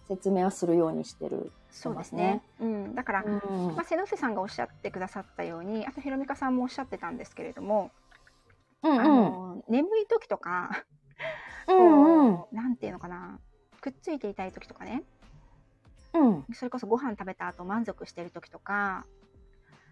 [0.09, 1.53] 説明はするようにしてる。
[1.73, 2.43] そうですね。
[2.61, 2.95] うん。
[2.95, 3.75] だから、うん。
[3.75, 7.91] まあ、瀬戸瀬さんがおっしゃってくださったようにあとひろみかさんもおっしゃってたんですけれども
[8.83, 10.85] うんあの、眠い時とか、
[11.69, 12.37] うんうん。
[12.37, 13.39] こうなんていうのかな、
[13.81, 15.05] くっついていたい時とかね、
[16.15, 16.45] うん。
[16.53, 19.07] それこそご飯食べた後満足してる時とか、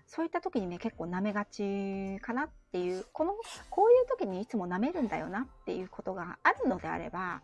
[0.06, 3.34] そういった時にね、結構舐めがちかなっていう、この、
[3.70, 7.42] こういう時にいつも舐めるんだよなっていうことがあるのであれば、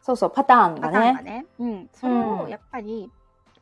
[0.00, 2.48] そうそうパターンがパターンがねね、うん、それをうん。
[2.48, 3.10] やっぱり、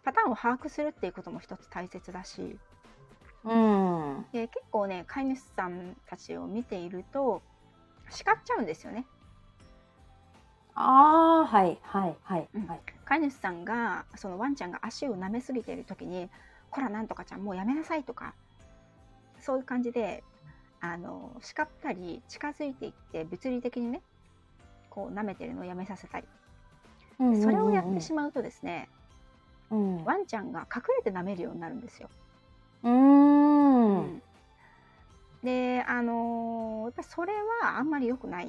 [0.04, 2.58] パターンを把握するっていうことも一つ大切だし、
[3.44, 4.26] うん。
[4.32, 7.42] で結構ね飼い主さんたちを見ていると
[8.10, 9.06] 叱っちゃうんですよね。
[10.74, 12.66] ああはいはいはいうん。
[12.66, 16.30] はい飼い主さんがそのワンちゃんが足を舐めすぎている時に
[16.70, 18.34] 「こらなんとかちゃんもうやめなさい」とか
[19.40, 20.24] そういう感じで
[20.80, 24.02] あの叱ったり近づいていって物理的にね
[24.90, 26.26] こう舐めてるのをやめさせたり。
[27.20, 29.03] でそれをやってしまうとですね、うん
[30.04, 32.08] ワンちゃんが隠れて舐めるようになるんですよ。
[32.82, 33.98] うん。
[33.98, 34.22] うん。
[35.42, 37.32] であのやっぱりそれ
[37.62, 38.48] はあんまり良くない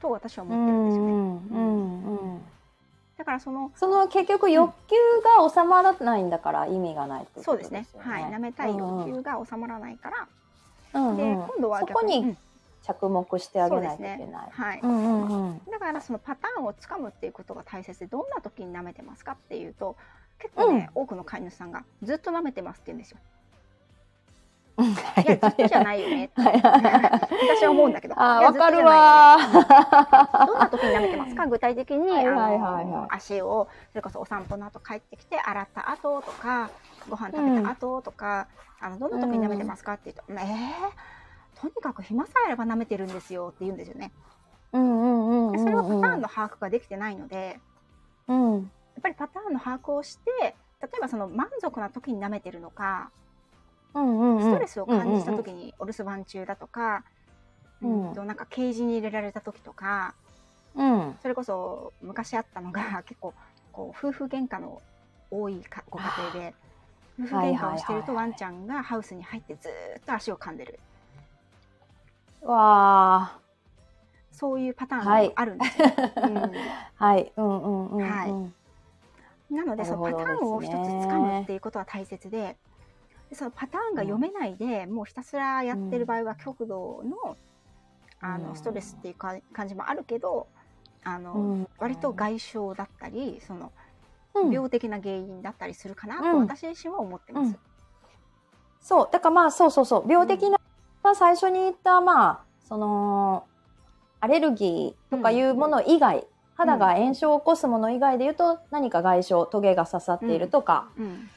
[0.00, 1.12] と私はう思ってるんですよね。
[1.12, 1.16] ん。
[1.16, 2.34] うん。
[2.34, 2.42] うん。
[3.16, 4.96] だからそのその結局欲求
[5.38, 7.86] が収まらないんだから意味がないってことそうですね。
[7.98, 10.28] はい、舐めたい欲求が収まらないから、
[10.92, 11.46] でうんうん。
[11.46, 12.36] 今度はそこにうん。
[12.82, 14.48] 着目してあげないといけない。
[14.50, 15.60] はい、うんうんうん。
[15.70, 19.96] だからそのパターンをつかむっていうことが大切でどんな時に舐めてますかっていうと
[20.42, 23.18] 結構ね、多くの飼い主さんがずっと舐めてますって言うんですよ。
[24.78, 24.86] うん。
[24.86, 24.94] い
[25.26, 28.14] やずっとじゃないよねはいはいはい私は思うんだけど。
[28.20, 28.84] あわかる。
[28.84, 29.36] わ
[30.46, 31.46] どんな時に舐めてますか？
[31.46, 36.70] 具体的に、あの足をそれこそお散歩の後帰ってきて洗った後とか
[37.08, 38.48] ご飯食べた後とか、
[38.80, 44.10] あのどんな時に舐めてますかって言うと、えー、とにかく暇さえあれば舐めてるんですよって言うんですよね。
[44.72, 47.60] うんうんうんそれはパターンの把握ができてないので、
[48.26, 48.68] うんや
[49.00, 53.10] っぱりパターンの把握をして例えばその満足な時に舐めてるのか
[53.94, 54.42] うんうんうん。
[54.42, 57.04] ストレスを感じた時にお留守番中だとか、
[57.82, 58.08] うん。
[58.08, 60.14] うんとなんかケージに入れられた時とか
[60.74, 61.16] うん。
[61.20, 63.34] それこそ昔あったのが 結構
[63.70, 64.82] こう夫婦喧嘩の
[65.30, 66.54] 多いかご家庭で
[67.18, 68.16] 夫婦喧嘩をしてるとはいはいはいはい。
[68.16, 70.80] ワンちゃんがハウスに入ってずーっと足を噛んでる。
[72.42, 73.40] わあ
[74.32, 75.28] そういうパターンはい。
[75.28, 75.86] もあるんですよ。
[76.24, 76.52] うん。
[76.96, 77.32] はい。
[77.36, 78.10] うんうんうんうん。
[78.10, 78.61] はい
[79.52, 82.56] なのでそのパターンを一つつかむっていうことは大切で
[83.30, 87.36] でそのパターンが読めないで、もうひたすらやってる場合は極度の,、
[88.20, 88.42] あうん。
[88.48, 90.48] のストレスっていうか感じもあるけど
[91.02, 91.68] あの、うん。
[91.78, 93.72] 割と外傷だったりその
[94.34, 94.50] うん。
[94.50, 96.38] 病的な原因だったりするかなとうん。
[96.40, 97.58] 私自身は思ってます。
[98.80, 100.04] そうだからまあそうそうそう。
[100.10, 100.58] 病的な、
[101.02, 103.46] まあ最初に言ったまあその
[104.20, 106.26] アレルギーとかいうもの以外、
[106.62, 111.28] 肌が炎症を起こすもの以外で言うと何か外傷トゲが刺さっているとか、うん。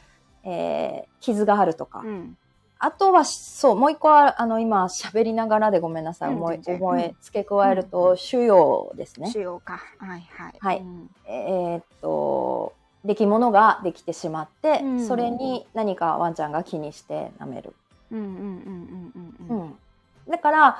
[0.44, 2.38] えー傷があるとか、うん。
[2.78, 6.80] あとはそうもう一個はあの今喋りながらでごめんなさい、うん思い全然。
[6.80, 9.32] 覚え付け加えると腫瘍ですね。
[9.32, 9.82] 腫瘍か。
[9.98, 10.54] はいはい。
[10.60, 10.78] はい。
[10.80, 11.10] うん。
[11.28, 15.08] えーっと出来物ができてしまって、うん。
[15.08, 17.74] それに何かワンちゃんが気にして舐める。
[18.12, 19.62] うんうんうんうんうんうん。
[19.62, 19.78] うん、
[20.30, 20.78] だから、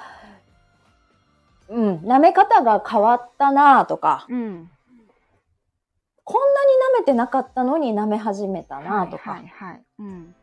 [1.70, 4.70] うん、舐め方が変わったなとか、うん。
[6.24, 9.84] こんなに舐めてなかったのに舐め始めたなとか、はいはいはい。
[10.00, 10.36] うん。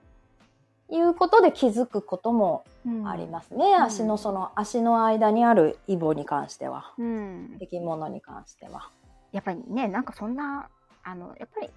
[0.91, 3.09] いうことで気づくこともうん。
[3.09, 3.73] ありますね。
[3.73, 3.83] ん。
[3.83, 7.59] 足のその足の間にあるイボに関しては、うん。
[7.59, 8.91] 出来物に関しては。
[9.33, 10.69] やっぱりねなんかそんな
[11.03, 11.71] あのやっぱり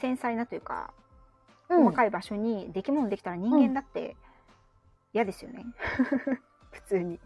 [0.00, 0.92] 繊細なというか、
[1.68, 1.84] うん。
[1.84, 4.16] 細かい場所に出来物できたら人間だって
[5.12, 5.64] 嫌ですよね。
[6.72, 7.20] 普通に。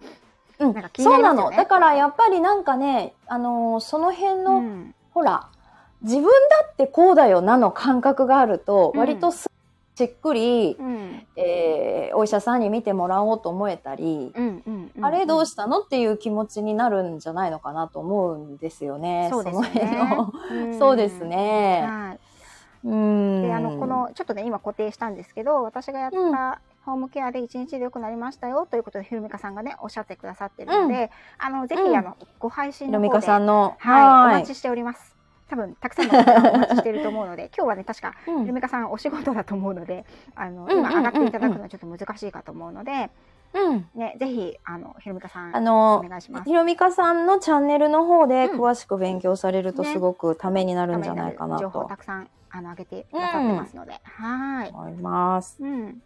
[0.61, 0.73] うん。
[0.75, 1.23] なんか気にそうなの。
[1.23, 1.57] なりますよね。
[1.57, 4.95] だからやっぱりなんかね、あのーその辺の、うん。
[5.13, 5.49] ほら、
[6.03, 6.31] 自分だ
[6.71, 9.01] ってこうだよなの感覚があると、うん。
[9.01, 9.49] 割とす
[9.97, 11.27] しっくり、うん。
[11.37, 19.29] えーお医者さんに見てもらおうと思えたり、うんうんうんあれどうしたのっていう気持ちになるんじゃないのかなと思うんですよね。
[19.33, 19.87] そうですよの辺
[20.69, 21.85] ねそうですね。
[21.87, 22.19] はい。
[22.85, 23.43] うん。
[23.43, 26.33] であのこのちょっとね今固定したんですけど私がやった、うん
[26.85, 35.15] ホームケアで1日で良くなりましたよということでひろみかさんがねおっしゃってくださってるので、あのぜひ、うんあのご配信ひろみかの方でさんの、はい、お待ちしております。
[35.49, 40.05] 多分たくさんの方がお待ちしていると思うので、 今日はね確かうんひろみかさんお仕事だと思うので、
[40.35, 43.11] あのうんうんうんうん今上がっていただくのはちょっと難しいかと思うので、
[43.55, 43.89] うん。
[43.95, 46.53] ねぜひあのひろみかさんあおの、願いしますひ。
[46.53, 54.69] ろみかさんのチャンネルの方でうん詳しく勉強されるとねすごくためになるんじゃないかな情報とたくさんあの上げてくださってますので、はい。
[54.71, 55.57] 思います。
[55.61, 56.03] うん。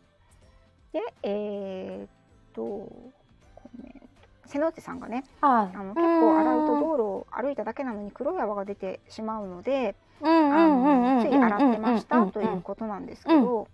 [0.93, 2.09] で、えーっ
[2.55, 5.77] と、コメント瀬野内さんがね、はい。
[5.77, 13.69] あの結構洗うと道路を歩いただけなのに黒い泡が出てしまうので、つい洗ってましたといううんことなんですけど、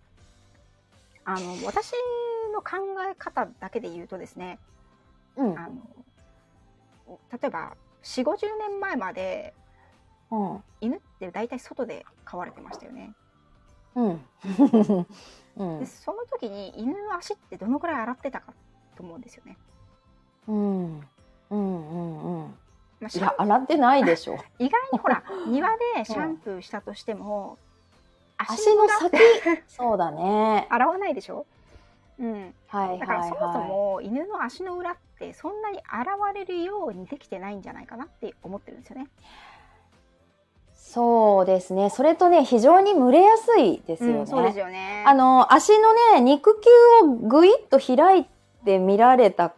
[1.24, 1.92] あの私
[2.52, 2.76] の考
[3.10, 4.58] え方だけで言うとですね、
[5.36, 5.58] うん。
[5.58, 9.54] あの例えば4 5 0年前まで
[10.30, 10.64] うん。
[10.80, 13.14] 犬って大体外で飼われてましたよね。
[13.94, 14.20] うん。
[15.56, 15.86] うんで。
[15.86, 18.52] その時に犬の足ってどのくらい洗ってたか
[18.96, 19.56] と思うんですよね。
[20.48, 21.00] うん。
[21.00, 21.00] うん。
[21.50, 22.44] うん。
[22.44, 22.54] うん。
[23.00, 24.38] まあ、いや、洗ってないでしょ。
[24.58, 27.58] 意外にほら 庭でシャンプーしたとしても、
[28.36, 29.16] 足の裏先。
[29.68, 30.66] そうだね。
[30.70, 31.46] 洗わないでしょ、
[32.18, 39.08] うん、はいだからはいそもそはも犬の足の裏ってそんなに洗われるようにできてないんじゃないかなって思ってるんですよね。
[40.94, 40.96] い。
[40.96, 41.90] そうですね。
[41.90, 44.18] それとね、非常に蒸れやすいですよね。
[44.20, 45.04] うんそうですよね。
[45.06, 46.70] あの、足のね、肉球
[47.06, 48.26] をぐいっと開い
[48.64, 49.52] て見られた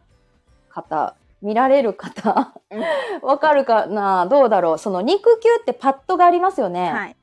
[0.68, 2.82] 方、見られる方、うん
[3.22, 4.26] わかるかな？
[4.26, 4.78] どうだろう？
[4.78, 6.91] その肉球ってパッドがありますよね。
[6.91, 7.16] はい、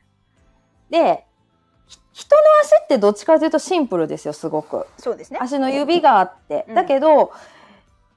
[0.90, 1.26] で、
[1.88, 4.88] ひ人の足ってどっちかというとシンプルですよ、すごく。
[4.98, 5.40] そうですね。
[5.42, 6.66] 足の指があって。
[6.68, 7.32] うんだけど、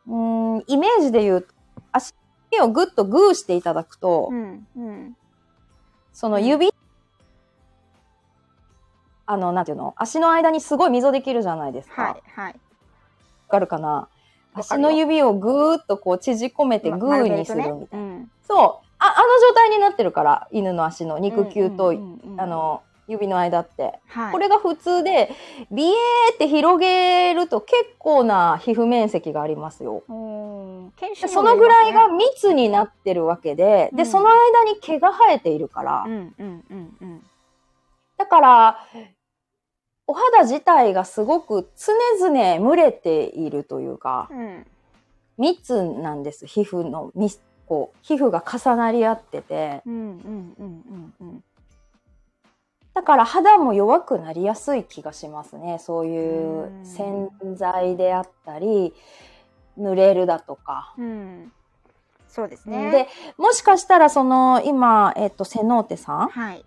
[0.06, 1.48] うーん、イメージで言うと、
[1.92, 2.14] 足
[2.60, 5.16] をぐっとグーしていただくと、うんうん
[6.16, 6.72] その指、
[9.26, 9.92] あの、なんていうの？
[9.98, 12.02] 足の間にすごい溝できるじゃないですか。
[12.02, 12.52] はいはい。
[12.52, 12.58] わ
[13.50, 14.08] かるかな？
[14.54, 18.24] 足の指をぐーっとこう縮こめてグーにするみたいな。
[18.48, 18.86] そう。
[18.98, 23.98] あ、あの状態になってるから、犬の足の肉球と、うんうんうんうんあの、指の間って。
[24.08, 25.30] はい、これが普通で、
[25.70, 30.02] ビエーって広げると結構な皮膚面積がありますよ。
[30.08, 34.06] うん研修そのぐらいがうん密になってるわけで、で、うん。
[34.06, 37.22] その間に毛が生えているから、うんうんうん
[38.18, 38.78] だから、
[40.06, 44.66] お肌自体がすごく常々蒸れているというか、うん。
[45.36, 49.82] 密なんです、皮膚の密、こう、皮膚が重なり合ってて。
[49.84, 51.35] うんうんうんうんうん
[52.96, 55.78] だから肌も弱くなりやすい気がしますね。
[55.78, 58.94] そういううん洗剤であったり、
[59.78, 60.94] 濡れるだとか。
[60.96, 61.52] うん
[62.26, 62.90] そうですね。
[62.90, 66.64] で、もしかしたらその今、えっと、セノーテさん、はい。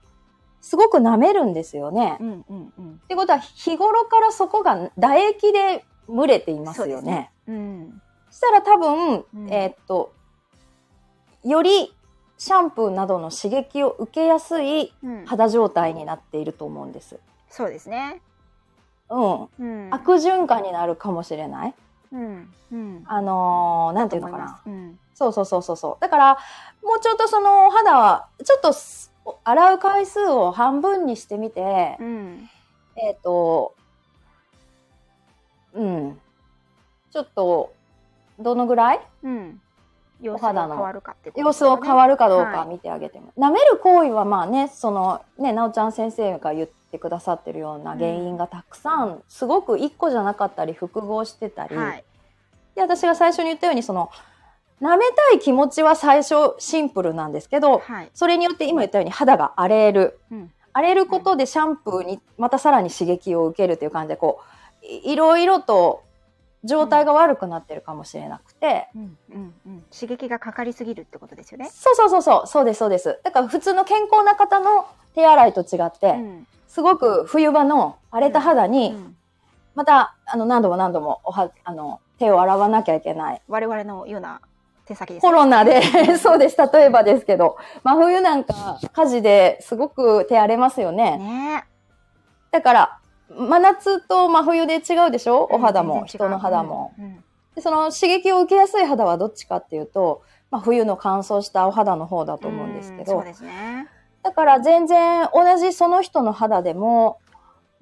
[0.61, 2.17] すごく舐めるんですよね。
[2.21, 3.01] っうんうんうん。
[3.07, 7.31] てことは日頃からそこが唾液で蒸れていますよね。
[7.47, 8.01] そねうん。
[8.29, 10.13] そしたら多分、うんえっと、
[11.43, 11.91] より
[12.39, 17.19] シャンプーなどの刺激を受けやすいうん、肌状態になっていると思うんです。
[17.49, 18.21] そうですね。
[19.09, 19.47] うん。
[19.59, 19.93] うん。
[19.93, 21.73] 悪循環になるかもしれない。
[22.13, 23.03] うんうん。
[23.05, 24.61] あのーなんていうのかな。
[24.65, 24.97] うん。
[25.13, 26.01] そうそうそうそうそう。
[26.01, 26.37] だから、
[26.81, 29.11] もうちょっとそのお肌は、ちょっとす
[29.43, 32.49] 洗う回数を半分にしてみて、うん。
[32.95, 33.75] えっ、と、
[35.73, 36.21] うん。
[37.11, 37.73] ちょっと、
[38.39, 39.01] どのぐらい？
[39.23, 39.61] うん。
[40.21, 40.93] 様子が肌の
[41.35, 43.33] 様子を変わるかどうかはい見てあげても。
[43.37, 52.03] 舐める行為はまあね、そのね、なおちゃん先生が言ってくださってるような原因がたくさん、すごく一個じゃなかったり、複合してたり、はい。
[52.75, 54.09] で、私が最初に言ったように、その、
[54.81, 58.09] 舐めたい気持ちは最初シンプルなんですけど、はい。
[58.13, 60.19] それによって今言ったように肌が荒れる。
[60.31, 60.51] うん。
[60.71, 64.41] 荒れることでシャンプーにまたさらに刺激を受けるという感じで、こ
[64.81, 66.03] う、いいろいろと
[66.63, 69.83] 状態が悪くなってるかもしれなくて、うんうんうん。
[69.91, 71.69] 刺激がかかりすぎるってことですよね。
[71.71, 73.19] そうそうそうそう、そうです、そうです。
[73.23, 74.85] だから普通の健康な方の
[75.15, 76.47] 手洗いと違って、うん。
[76.67, 79.15] すごく冬場の荒れた肌うに、ん
[79.75, 83.41] また、あの、何度も何度もおは、あの、手を洗わなきゃいけない。
[83.47, 84.41] 我々のような
[84.85, 85.37] 手先ですコね。
[85.37, 85.81] ロナで、
[86.19, 91.17] そうです、例えばですけど、真冬なんか火事ですごく手荒れますよね。
[91.17, 91.65] ね
[92.51, 92.98] だから、
[93.29, 95.47] 真夏と真冬で違うでしょ？
[95.51, 96.93] えお肌も、人の肌も。
[96.97, 97.23] うんうん
[97.55, 100.21] でその刺激を受けやすい肌はどっちかっていうと、
[100.51, 103.87] まあ、冬の乾燥したお肌の方だと思うんですけど、ね。
[104.21, 107.17] だから全然同じその人の肌でも、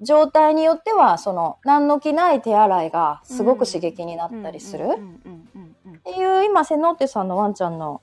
[0.00, 4.84] 状態によっては、その、何の気ない手洗いがすごく刺激になったりする。
[4.84, 8.00] っうんうんうんうんうんていう、今、セノーテさんのワンちゃんの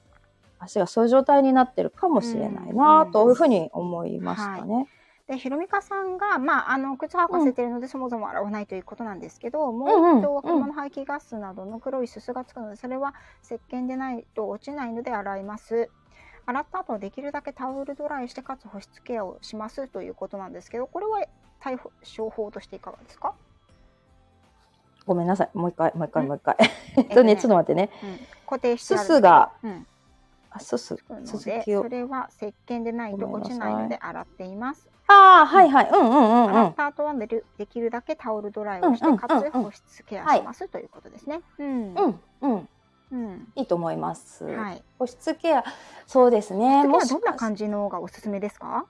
[0.59, 4.87] 足がそういう状態になってるかもしれないなうんというふうに思いましたね。
[5.27, 15.89] で、ひろみかさんが、まあ、あの、靴履かせてるので、そもそも洗わないということなんですけど、もう一度は車の排気ガスなどの黒いすすがつくので、それは石鹸でないと落ちないので洗います。
[16.45, 21.25] 洗った後はできるだけタオルドライして、かつ保湿ケアをしますということなんですけど、これは
[21.59, 23.33] 対処法としていかがですか、
[25.07, 25.49] ごめんなさい。
[25.55, 26.55] もう一回、もう一回、うんもう一回。
[26.59, 27.89] えっとね、えっとねちょっと待ってね。
[28.03, 29.87] うん、固定してすすが、うん、
[30.51, 31.89] あ、すす、の続で、きをそ。
[31.89, 34.94] れは石鹸でないと落ちないので洗っています。
[35.07, 35.89] ああ、はいはい。
[35.89, 36.49] うんうんうんうん。
[36.49, 41.41] 洗った後はでるできるだけタオルドライをして、かつ保湿ケアします、ということですね。
[41.59, 41.93] うん。
[41.95, 42.69] うんうん。
[43.11, 43.47] うん。
[43.55, 44.45] いいと思います。
[44.45, 44.83] はい。
[44.97, 45.63] 保湿ケア、
[46.07, 46.83] そうですね。
[46.83, 46.91] どん
[47.23, 48.87] な感じのがおすすめですか？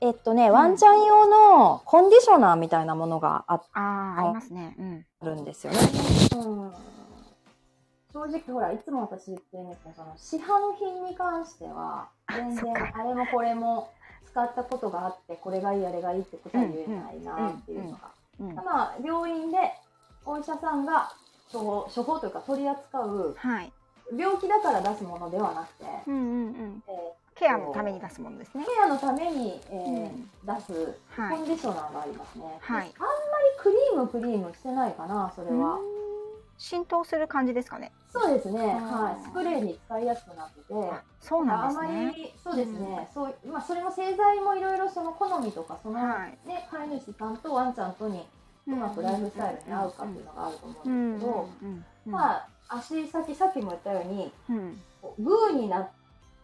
[0.00, 3.80] えっとね、んワンちゃん用のコンディショナーみたいなものがああ
[4.18, 4.76] あ、ありますね。
[4.78, 5.06] うん。
[5.24, 5.78] るんですよね。
[6.36, 6.72] うん、
[8.12, 13.90] 正直ほら、いつも私言ってるんですけど、その市販品に関しては、全然あれもこれも
[14.36, 17.98] 使ったことがあって、これがいい、あれがいいってことは言えないなっていうのが。
[18.40, 18.54] うん。
[18.54, 19.56] まあ、病院で
[20.26, 21.10] お医者さんが
[21.50, 23.72] 処方処方というか取り扱うはい。
[24.14, 26.82] 病気だから出すものではなくて、うんうんうん。
[26.86, 28.66] えケアのために出すものですねー。
[28.66, 32.44] ケアのために、えーうん出すはいコンディショナーがありますね。
[32.60, 35.78] はいであんまりクリームクリームしてないかな、それは。
[36.56, 37.92] うん浸透する感じですかね。
[38.08, 42.12] そうですね、はい、スプレーに使いやすくなってて、あそうなんですあまね。
[42.16, 46.48] りそうですね、そうまあそれも製剤もいろいろその好みとかその、はい。
[46.48, 48.24] ね飼い主さんとワンちゃんとに
[48.66, 51.84] うまくライフスタイルに合うかっていうのがあると思ううんんですけど、うん。
[52.06, 52.12] うん。
[52.12, 54.82] まあ足先さっきも言ったようにうん。
[55.18, 55.90] グーにな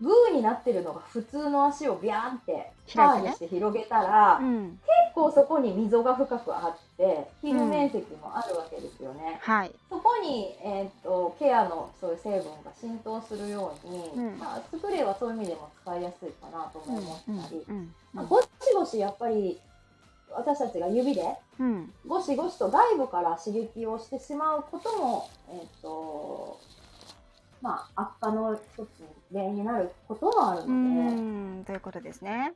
[0.03, 4.71] グーになってるのが普通の足をビャーンってパーにして広げたら、うん。
[4.71, 9.39] 結構そこに溝が深くあって皮膚面積もあるわけですよね。
[9.41, 9.73] はい。
[9.89, 14.39] そこに、えー、とケアのそういう成分が浸透するように、うん。
[14.39, 17.95] まあ、スプレーはそういう意味でも使いやすいかなとも思ったり、うん。
[18.13, 19.61] まあ、ゴシゴシやっぱり
[20.35, 21.23] 私たちが指で
[21.61, 21.93] うん。
[22.09, 26.59] ゴシゴシと外部から刺激をしてしまうことも、えーと
[27.61, 28.87] まあ、悪化の一つの
[29.33, 30.73] 原因になることもあるうので。
[31.61, 32.55] んということですね。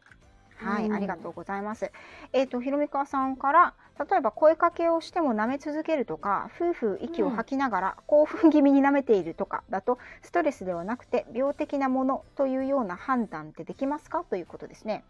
[0.57, 1.93] はい、うんありがとうございます。
[2.33, 3.74] えっ、と、ひろみかさんから、
[4.11, 14.24] 例えば声かけをしても舐め続けるとか、夫婦息を吐きながら興奮気味に舐めているとかだと、ストレスではなくて病的なものというような判断ってできますか？
[14.24, 15.05] ということですね。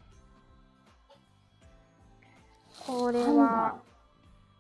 [2.86, 3.80] これ判は断、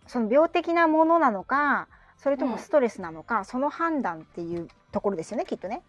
[0.06, 1.88] その病的なものなのか、
[2.18, 5.82] それとうんもストレスなのか、その判断っていうところですよね、きっとね。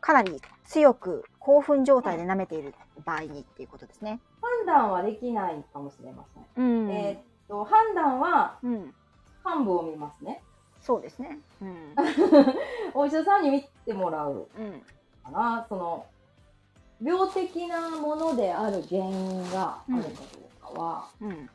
[0.00, 2.74] かなり強く興奮状態で舐めている
[3.04, 4.20] 場合にっていうことですね。
[4.40, 6.44] 判断はできないかもしれません。
[6.56, 8.94] うんえーっと判断はうん、
[9.44, 10.42] 幹部を見ますね。
[10.80, 11.38] そうですね。
[11.60, 11.94] うん、
[12.94, 14.82] お医者さんに見てもらううん、
[15.24, 15.66] かな。
[15.68, 16.06] その
[17.02, 20.08] 病的なものである原因があるか
[20.62, 21.50] どうかは、うん。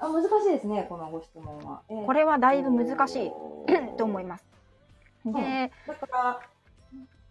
[0.00, 1.82] あ難しいですねこのご質問は。
[1.88, 3.32] えーこれはだいぶ難しい
[3.96, 4.28] と思いす。
[4.28, 4.44] ます。
[5.30, 5.32] ん。
[5.32, 6.40] で、だから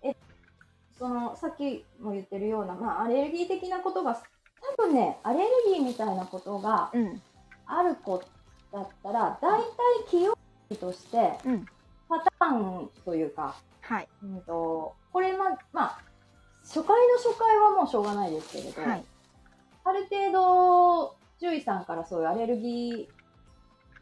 [0.03, 0.15] え
[0.97, 4.21] そのさっきも言ってるような、まあ、アレルギー的なことが
[4.77, 7.21] 多分ねアレルギーみたいなことがうん、
[7.65, 8.23] ある子
[8.71, 9.67] だったら大体
[10.09, 10.37] 起用
[10.79, 11.65] としてうん、
[12.07, 16.01] パターンというか、はい、うん、とこれままあ
[16.63, 19.03] 初回の初回はもうしょうがないですけれど、はい、
[19.83, 23.09] ある程度獣医さんからそういうアレルギ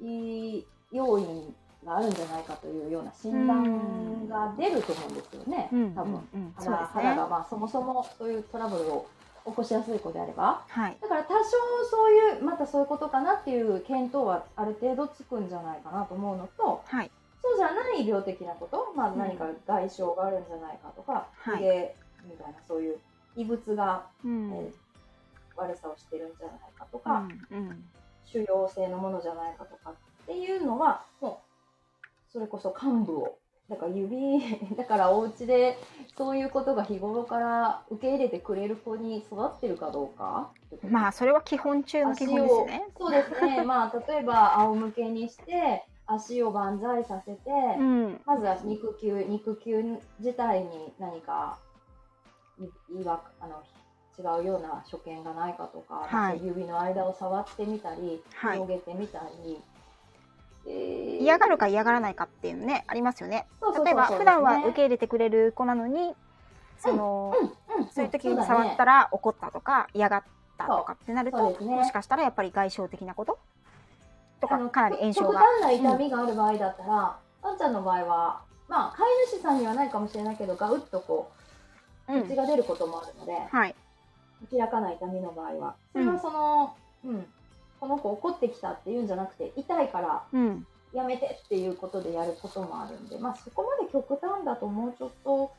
[0.02, 1.56] ー要因
[1.86, 6.14] があるんじゃないかというような診断が出ると思うんですよね、うん、多分。
[6.34, 6.54] うん、うん。
[6.56, 6.78] 肌ね。
[6.94, 7.16] 肌。
[7.16, 9.08] が、まあ、そもそもそういうトラブルを
[9.46, 10.62] 起こしやすい子であれば。
[10.68, 11.44] はい、だから多少
[11.90, 17.12] そういうまたそういうことかなっていう見当はある程度つくんじゃないかなと思うのとはい、
[17.42, 19.20] そうじゃない病的なこと、まあ、うん。
[19.20, 21.58] 何か外傷があるんじゃないかとか、はい。
[21.58, 22.98] ヒゲみたいなそういう
[23.36, 24.90] 異物が、うん、えー
[25.60, 27.84] 悪さをしてるんじゃないかとうか、ん、うん、
[28.26, 29.94] 腫瘍性のものじゃないかとかっ
[30.26, 31.49] ていうのはもう
[32.32, 34.42] それこそ幹部をだから指
[34.76, 35.78] だからお家で
[36.18, 40.52] そういうことが日頃から受け入れてくれる子に育ってるかどうか。
[40.90, 42.88] まあ、それは基本中の基本ですよね。
[42.98, 43.64] そうですね。
[43.64, 51.60] まあ例えば仰向けにして足を万歳させて、うん、まずは肉球肉球自体に何か
[52.90, 53.62] いいわあの
[54.18, 56.44] 違うような所見がないかとか、はい。
[56.44, 58.54] 指の間を触ってみたり、はい。
[58.54, 59.69] 広げてみたり、えー
[60.66, 63.47] 嫌がるか嫌がらないかっていうのね、ありますよね。
[63.84, 66.16] 例えば、普段は受け入れてくれる子なのに、
[66.78, 70.24] その、うんそういう時に触ったら怒ったとか、嫌がっ
[70.57, 71.76] たとかってなると、ね。
[71.76, 73.39] もしかしたらやっぱり外傷的なこと？
[74.41, 75.39] とか、かなり炎症極が。
[75.39, 81.32] 端な痛みがある場合だったら、ワンちゃんの場合は、まあ、飼い主さんにはないかもしれないけど、ガウッとこ
[82.10, 82.28] う、うん。
[82.28, 83.76] 血が出ることもあるので、はい。
[84.51, 87.26] 明らかな痛みの場合は、それうんはその、うん、
[87.80, 90.68] この子怒ってきたっていうんじゃなくて、痛いからうん。
[90.92, 95.52] やめてっていうことでやることもあるんで、まあ、そこまで極端だともうちょっと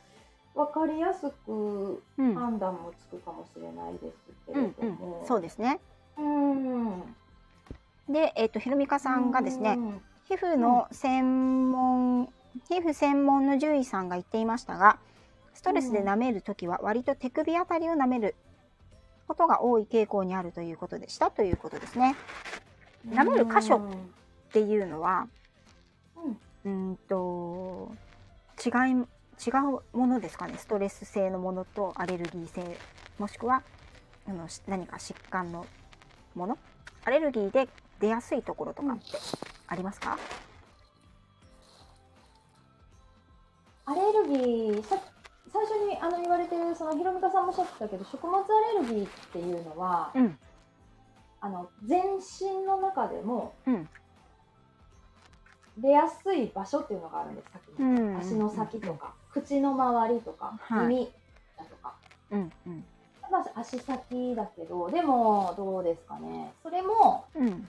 [0.57, 2.35] 分かりやすくうん。
[2.35, 4.17] 判断もつくかもしれないです
[4.47, 5.81] けれうんども、うん、そうですね。
[6.19, 7.15] うん
[8.09, 10.01] で、えっ、と、ひろみかさんがですね、うん
[10.31, 12.27] 皮膚の専門、
[12.69, 15.01] 皮膚専門の獣医さんが言っていましたが、
[15.55, 18.37] ストレスで舐めるときは割と手首あたりを舐める
[19.31, 22.17] ことが多い傾向にあるということでしたということですね。
[23.09, 23.95] 舐める箇所うんっ
[24.53, 25.29] ていうのは、
[26.65, 26.97] うん。
[27.09, 27.93] と
[28.59, 29.51] 違い違
[29.95, 30.55] うものですかね。
[30.59, 32.77] ストレス性のものとアレルギー性
[33.21, 33.63] もしくは
[34.29, 35.65] あのし何か疾患の
[36.35, 36.59] もの。
[37.05, 37.69] アレルギーで
[38.01, 39.05] 出やすいところとかって
[39.69, 40.19] ありますか、
[43.87, 44.97] アレルギーさ
[45.53, 48.45] 最初にあの言われてるそのひろみかさんもおっしゃってたけど食物ア
[48.75, 50.39] レルギーっていうのは、うん。
[51.43, 53.89] あの全身の中でもうん。
[55.79, 58.19] 出やすい場所っていうのがあるんです先うに、ん。
[58.19, 60.87] 足の先とか、口の周りとか、はい。
[60.89, 61.11] 耳
[61.57, 61.95] だとか、
[62.31, 62.85] うんうん。
[63.31, 66.53] まあ、足先だけどでもどうですかね。
[66.63, 67.69] それもうん。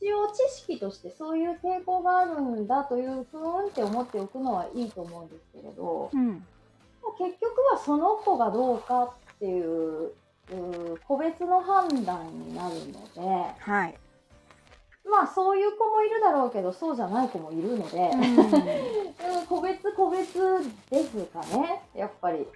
[0.00, 6.42] 一応知識としてそういう傾向があるんだというふうって思っておくのはいいと思うんですけれど、うん
[7.12, 10.12] 結局はその子がどうかっていう
[10.52, 13.94] う個別の判断になるのではい、
[15.08, 18.20] まあそういう子もいるだろうけどそうじゃない子もいるので、うん。
[19.38, 20.38] うん個別個別
[20.90, 22.46] ですかねやっぱり。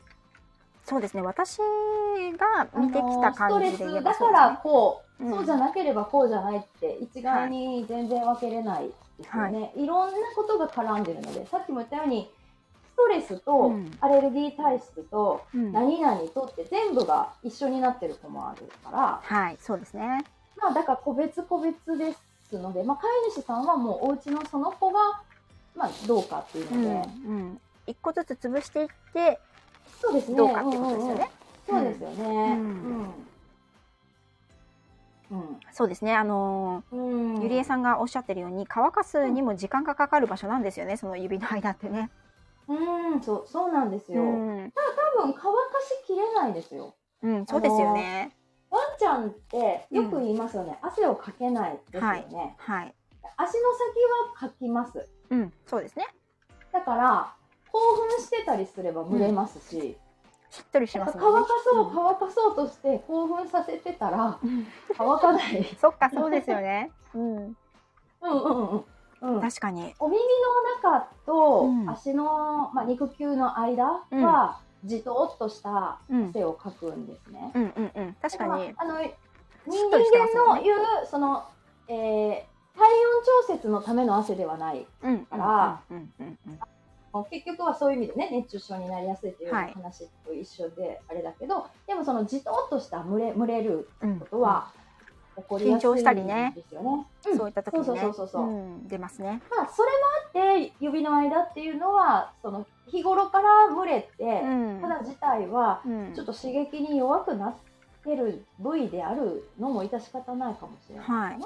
[0.84, 1.22] そうですね。
[1.22, 5.34] 私が見てきた感じで言えあのストレスばそうですだからねこう、うん。
[5.34, 8.88] そうじゃなければこうじゃないって一概に全然分けれない
[9.18, 12.37] ですよね、い、ろんなことが絡んでるのでさっきも言ったようにス
[12.98, 13.96] トレスとうん。
[14.00, 15.72] アレルギー体質とうん。
[15.72, 20.24] 何々とって全部が一緒になってる子もあるから、はいそうですね。
[20.60, 22.12] まあだから個別個別で
[22.50, 24.98] すので、まあ、飼い主さんはもうお家のその子が、
[25.76, 29.38] まあ、どうかっていううんので、うん一個ずつ潰していって
[30.02, 30.36] そうですね。
[30.36, 31.30] どうかってことですよね、
[31.68, 31.84] うんうんうん。
[31.84, 32.52] そうですよね。
[32.52, 32.98] うん。
[35.30, 35.60] うん。
[35.72, 36.16] そうですね。
[36.16, 37.42] あのうんうん。
[37.42, 42.10] ゆりえさんがおっしゃってるように乾かすにも時間がかかる場所なんですよねその指の間ってね。
[42.68, 44.22] うん、そう、そうなんですよ。
[44.22, 44.72] うん、
[45.16, 46.94] 多分乾かしきれないですよ。
[47.22, 48.36] うん、そうですよね。
[48.70, 50.78] ワンちゃんってよく言いますよね。
[50.82, 52.54] 汗をかけないですよね。
[52.58, 52.94] はい。
[53.36, 53.72] 足の
[54.34, 55.08] 先はかきます。
[55.30, 56.06] うん、そうですね。
[56.72, 57.34] だから
[57.72, 59.96] 興奮してたりすれば蒸れますし、
[60.50, 61.20] しっとりしますね。
[61.22, 64.66] 乾かそう乾かそうとして興奮させてたらうん
[64.96, 65.64] 乾かない。
[65.80, 66.90] そっか、そうですよね。
[67.14, 67.56] うん、うん
[68.20, 68.84] うんうん
[69.20, 69.40] うん。
[69.40, 69.94] 確かに。
[69.98, 70.20] お耳
[70.82, 71.90] の中とうん。
[71.90, 77.50] 足の、まあ、肉球の間は、じとっとしたうん、汗をかくんですね。
[77.54, 78.50] うん、うん、うん、確かに。
[78.50, 79.10] まあ、あのし
[79.66, 80.78] 人間の言う
[81.10, 81.44] その、
[81.88, 82.42] えー
[82.78, 86.60] 体温調節のための汗ではないうん、からうん、うん、うん、
[87.12, 89.72] うん、結局はそういう意味でね熱中症になりやすいというはい。
[89.74, 94.20] 話と一緒であれだけど、でもそのじとっとした蒸れ蒸れるうん。
[94.20, 94.70] ことは
[95.38, 97.06] 起こりやすい緊張したりねんですよね。
[97.26, 97.86] うんそういった時にね。
[97.86, 99.42] そうそうそうそううん、出ますね。
[99.50, 107.54] まあ、それもあって指の間っていうのはその日頃から蒸れて、うん、肌自体はうん、ちょっと刺激に弱くなっ
[108.04, 111.04] てる部位であるのも致し方ないかもしれない。
[111.06, 111.38] はい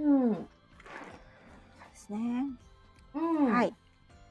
[0.00, 0.32] うん。
[0.32, 0.38] で
[1.94, 2.46] すね。
[3.14, 3.52] うん。
[3.52, 3.74] はい。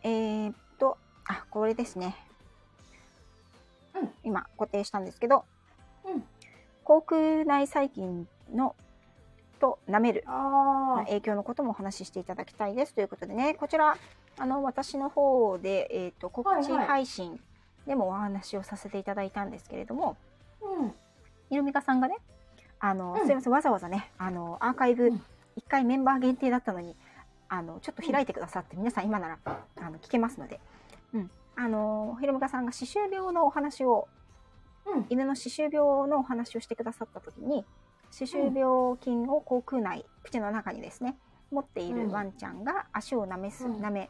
[0.04, 2.16] えー、っと、あ、これですね。
[3.96, 5.46] うん今固定したんですけど、
[6.06, 6.24] うん
[6.84, 8.76] 口腔内細菌の
[9.60, 10.24] と舐める。
[11.06, 13.98] 影響のこともお話ししていただきたいですということでね、こちら
[14.38, 17.40] あの私の方でえーっと告知配信
[17.88, 20.18] でもお話をさせていただいたんですけれども、
[20.62, 20.94] うん。
[21.50, 22.18] ひろみかさんがね、
[22.80, 23.26] あの、うん。
[23.26, 25.22] すいませんわざわざね、あのアーカイブうん。
[25.56, 26.96] 一回メンバー限定だったのに、
[27.50, 30.60] あのちょっと開いてくださって、皆さん今ならあの聞けますので、
[31.14, 34.08] うん、あのひろみかさんが歯周病のお話を
[34.86, 35.06] うん。
[35.10, 37.66] 犬の歯周病のお話をしてくださった時に
[38.12, 41.18] 歯周病菌を口腔内、口の中にですね
[41.52, 44.10] 持っているワンちゃんが足を舐めす、うん舐め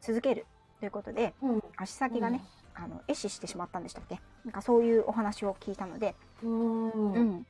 [0.00, 0.46] 続ける
[0.80, 1.62] ということでうん。
[1.76, 2.42] 足先がね、
[2.74, 4.20] あの壊死してしまったんでしたっけ？
[4.44, 6.88] なんかそういうお話を聞いたので、うん。
[6.90, 7.30] ううん。
[7.30, 7.46] ん、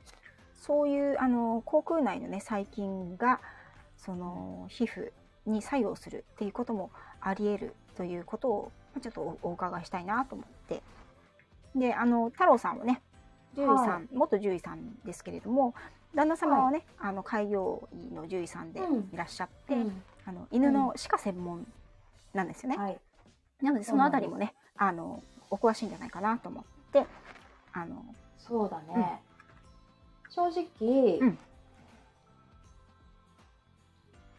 [0.55, 3.41] そういうあの口腔内のね細菌が
[3.97, 5.13] その皮膚
[5.47, 6.91] に作用するっていうことも
[7.21, 10.83] あり得るということをまあちょっとおお伺いしたいなと思って
[11.75, 13.01] であの太郎さんはね
[13.55, 15.75] 獣医さん、は元獣医さんですけれども
[16.15, 19.11] 旦那様はね、あの開業医の獣医さんでうん。
[19.13, 20.03] いらっしゃって、うん。
[20.25, 21.67] あの犬の歯科専門
[22.35, 22.77] なんですよね。
[22.77, 23.01] はい。
[23.63, 27.07] なのでそのあたりもねあのお詳しいんじゃないかなと思って
[27.73, 28.05] あの
[28.39, 29.23] そうだね。
[30.29, 31.39] 正直、うん。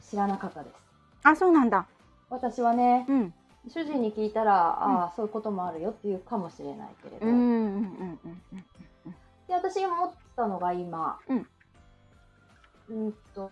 [0.01, 0.75] 知らなかったです。
[1.23, 1.87] あそうなんだ。
[2.29, 3.33] 私はね、うん。
[3.69, 7.25] 主人に聞いたら、ああ、そういうこともあるよっていうかもしれないけれど。
[7.25, 8.65] うんうんうんうんうん
[9.53, 11.47] で、私が思ったのが今、うん。
[12.89, 13.51] うんと、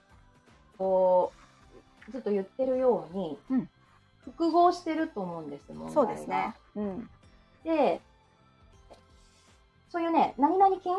[0.78, 1.32] こ
[2.08, 3.70] う、ずっと言ってるように、うん
[4.24, 6.54] 複合してると思うんです、問そうですね。
[6.76, 7.10] うん。
[7.64, 8.00] で、
[9.90, 10.96] そういうね、何々菌、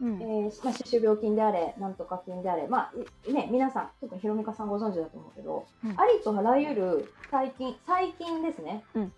[0.00, 8.84] うんえーまあ、歯周病菌であれ、なんとか菌であれ、まあ、いね、皆さん、特にひろみかさんご存知だと思うけど、うんありとあらゆる細菌、細菌ですね。
[8.94, 9.12] うん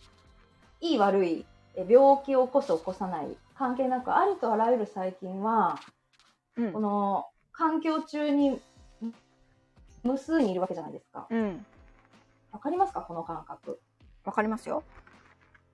[0.81, 1.45] いい悪い
[1.77, 5.79] え病気を起こす起こさない関係なくありとあらゆる細菌は
[6.57, 8.61] うんこの環境中に
[10.03, 11.27] 無数にいるわけじゃないですか。
[11.31, 11.67] うん。
[12.53, 13.01] わかりますか？
[13.01, 13.81] この感覚。
[14.25, 14.83] わかりますよ。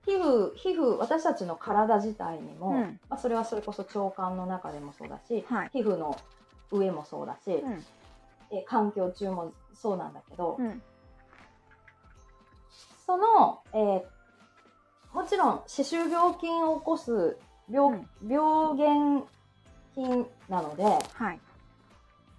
[0.05, 5.69] 皮膚、皮膚、私たちの体自体にも、うんまあ、それはそれこそ腸管の中でもそうだし、はい。
[5.71, 6.17] 皮膚の
[6.71, 7.83] 上もそうだし、うん。
[8.51, 10.81] え環境中もそうなんだけど、うん。
[13.05, 14.03] その、えー
[15.13, 17.37] もちろん歯周病菌を起こす
[17.69, 19.23] 病,、病原
[19.95, 20.83] 菌なので
[21.13, 21.39] はい。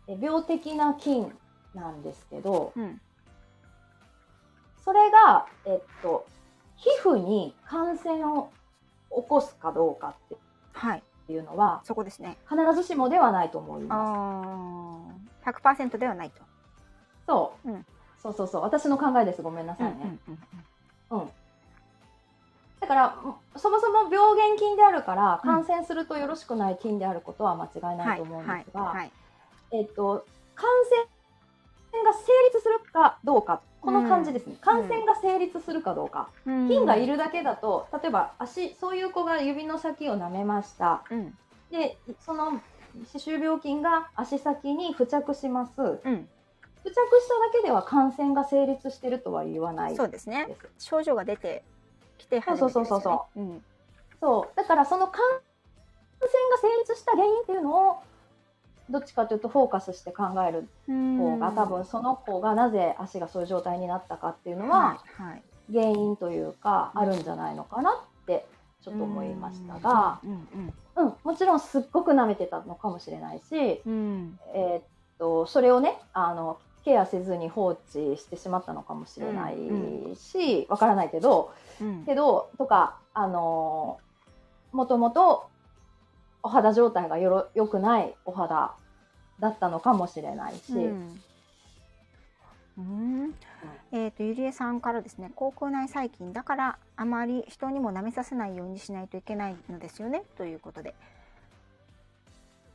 [0.06, 1.32] え病的な菌
[1.74, 3.00] なんですけどうん。
[4.84, 6.26] それが、えっと、
[6.76, 8.50] 皮膚に感染を
[9.10, 10.38] 起こすかどうかっ
[10.74, 11.02] はい。
[11.26, 12.36] ていうのはそこですね。
[12.48, 13.98] 必ずしもではないと思います。
[15.46, 15.50] ああ。
[15.50, 16.42] 100%ではないと。
[17.26, 17.86] そう、うん
[18.22, 20.18] そうそうそう私の考えですごめんなさいね。
[20.28, 20.34] うん
[21.12, 21.30] うんうん
[22.84, 29.06] だからもそもそも病原菌であるから感染するとよろしくない菌であることは間違いないと思うんですが。
[29.72, 30.24] えっと、
[30.54, 30.68] 感
[31.92, 32.20] 染が成
[32.52, 41.36] 立するかどうかこの感じですね、感染が成立するかどうか、うん菌がいるだけだと例えば足そういう子が指の先を舐めましたうん。
[41.70, 42.60] でその
[43.12, 46.28] 歯周病菌が足先に付着します付うん。
[46.84, 47.00] 着しただ
[47.54, 50.48] けでは感染が成立してるとは言わないそうですね。
[50.78, 51.64] 症状が出て
[52.24, 52.86] きて初めてですよね。
[52.86, 53.64] そうそうそうそうん。
[54.20, 57.96] そうだからその感染が成立した原因っていうのを
[58.90, 65.02] どっちかというとフォーカスして考える方が多分その子がなぜ足がそういう状態になったかっていうのは。
[65.72, 68.46] 原因というかあるんじゃないのかなって
[68.82, 73.92] ちょっと思いましたが、うんうん、もちろんすっごく舐めてたのかもしれないし、うん。
[73.92, 74.38] うん。
[74.54, 74.82] えーっ
[75.18, 82.04] とそれをねあのケアせずに放置してしまったのかもしれないうんしわからないけどうん。
[82.04, 83.98] けどとかあの
[84.72, 85.48] もともと
[86.42, 88.74] お肌状態がよろ良くないお肌
[89.40, 91.20] だったのかもしれないし、うん。
[92.76, 93.34] うん
[93.92, 100.94] えっ、とゆりえさんからですね口腔内細菌だからあまり人にも舐めさせないようにしないといけないのですよねということで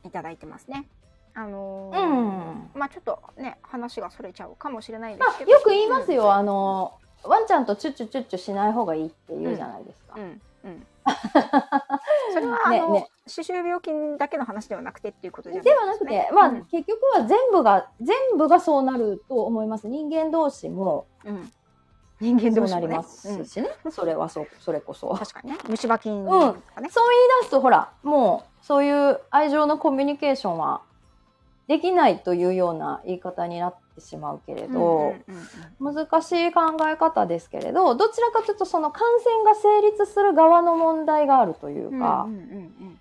[0.04, 0.86] いただいてますね。
[1.34, 2.70] あのーうん。
[2.74, 10.14] まあちょっとね話がそれちゃうかもしれないでますあ、けど、よく言いますよ、あのワンちゃんとチュッチュチュッチュしない方がいいって言うじゃないですか。
[10.16, 10.40] うん。
[10.62, 10.86] うん、
[12.32, 13.08] それはあの、 ねね。
[13.26, 19.88] 歯周病菌だけの話ではなくてっていうことじゃないではなくて、まあ、うん結局は全部が全部がそうなると思います。
[19.88, 21.52] 人間同士もうん、
[22.20, 22.96] 人間同士もね。
[22.96, 23.70] ますしね。
[23.90, 25.08] それはそうそれこそ。
[25.08, 25.58] うん、確かにね。
[25.68, 26.54] 虫歯菌とうん。
[26.54, 30.82] かね、そう言い出すとほらもうそういう愛情のコミュニケーションは
[31.70, 36.62] できないというような言い方になってしまうけれど、うんうんうん難しい考
[36.92, 42.98] え方ですけれどどちらかというとその感染が成立する側の問題があるというかうん、うんうん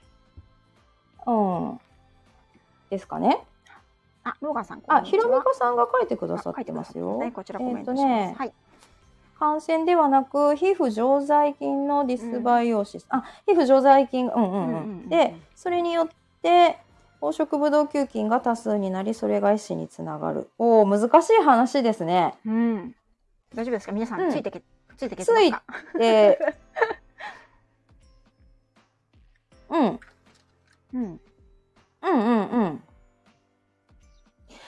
[1.26, 1.80] うんうん
[2.90, 3.44] ですかね？
[4.24, 7.18] あ、ローガンさん、あ、ひろみこさんが書いてくださあってますよ。
[7.18, 7.94] はい、こちらコメント。
[7.94, 8.54] ね、はい。
[9.40, 16.08] 感染ではなく皮膚常在菌のディスバイオシス、あ皮膚常在菌うんうんうん,、うんうんうんでそれによっ
[16.42, 16.80] て
[17.22, 20.50] 黄色ブドウ球菌が多数になりそれが医師につながる。
[20.58, 22.36] おお難しい話ですね。
[22.46, 22.96] うん。
[23.54, 23.92] 大丈夫ですか？
[23.92, 24.32] 皆さん、うん。
[24.32, 24.62] ついてけ、
[24.96, 25.64] ついてけてますか？
[25.98, 26.40] で
[29.70, 30.00] うん。
[30.94, 31.02] うん。
[31.02, 31.20] うん
[32.02, 32.26] うんう
[32.66, 32.84] ん。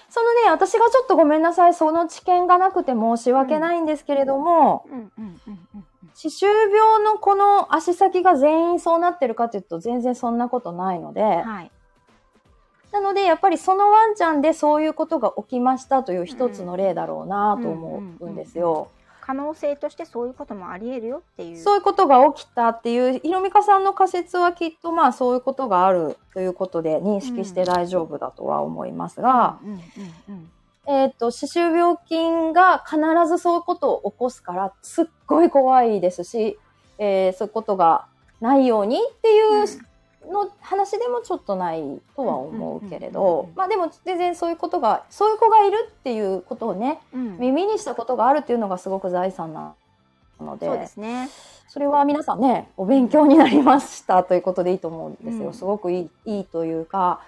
[0.10, 1.74] そのね私がちょっとごめんなさい。
[1.74, 5.86] その知見がなくて申し訳ないんですけれども、うんうんうんうんうん。
[6.14, 11.72] 歯周病のこの足先が全員そうなってるかというと全然そんなことないので、はい。
[12.92, 18.90] なのでやっぱりそのワンちゃんでそういうことが起きましたという一つの例だろうなと思うんですよ。
[19.22, 21.58] 可能性としてそういうこともあり得るよっていう。
[21.58, 29.80] そういうことが起きたっていうひろみかさんの仮説はきっとまあそういうことがあるということで認識して大丈夫だとは思いますが、うんうん
[30.30, 30.52] うん
[30.88, 36.58] えっ、と歯周病菌が必ずそういうことを起こすからすっごい怖いですし、
[36.98, 38.08] えーそういうことが
[38.42, 39.68] ないようにっていう
[40.30, 41.82] の話でもちょっとない
[42.16, 47.38] とは思うけれどまあでも全然そういうことがそういう子がいるっていうことをねうんうん。
[47.40, 49.74] 耳にしたことがあるっていうのがすごく財産な
[50.40, 51.30] のでそうですね。
[51.68, 57.22] それは皆さんねお勉強になりましたということでいいと思うんですよ、うんすごくいいいいというか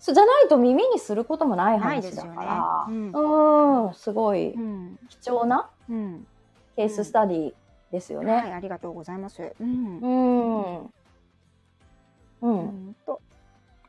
[0.00, 2.86] そうじゃないと耳にすることもない話だから。
[2.88, 6.26] うんうんすごいうん貴重なうん。
[6.76, 7.52] ケーススタディ
[7.90, 8.32] ですよね。
[8.32, 9.52] はい、ありがとうございます。
[9.60, 10.84] うんう。
[10.84, 10.90] ん。
[12.42, 12.46] う。
[12.46, 13.20] うんんと、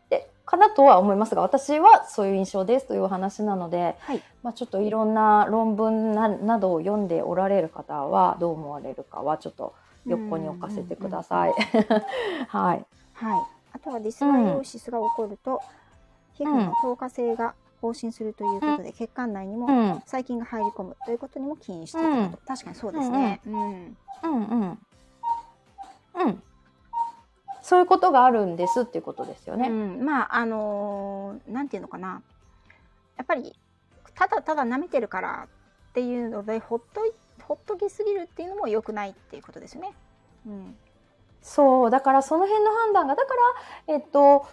[0.10, 4.22] で、かなとは思いますが、私はそういう印象ですというお話なので、はい。
[4.44, 9.74] まあちょっといろんな論文ななどを読んでおられる方はどう思われるかはちょっと
[10.06, 11.54] 横に置かせてください。
[12.48, 12.86] はい。
[13.14, 13.42] はい。
[13.74, 15.62] あとはディスバイオシスが起こると、
[16.34, 20.02] 皮膚の透過性が更新するということで、血管内にもうん。
[20.06, 22.40] 細菌が入り込むということにも起因していたと。
[22.46, 23.42] 確かにそうですね。
[23.46, 23.98] うん。
[24.24, 24.80] うんうん。
[26.16, 26.44] うん。
[27.70, 29.68] そういうことがあるんですっていうことですよね。
[29.70, 32.24] うん、まああのーなんていうのかな。
[33.16, 33.56] やっぱり
[34.16, 35.48] ただただ舐めてるから
[35.92, 37.12] っていうのでほっとい
[37.44, 39.92] ほっときすぎるっていうのも良くないっていうことですよね。
[40.48, 40.76] うん、
[41.44, 43.36] そう、だからその辺の判断が、だか
[43.88, 44.48] ら、えっと、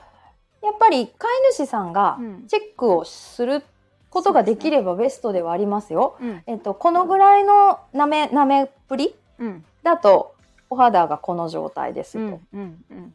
[0.62, 2.47] やっぱり飼い主さんがうん。
[2.49, 3.62] チェックをする
[4.11, 6.19] ことができればベストではありますよ。
[6.21, 10.36] うん、えっと、このぐらいの舐め、舐めっぷりうん、だと、
[10.71, 12.19] お肌がこの状態ですと。
[12.19, 13.14] うん、うん、うん、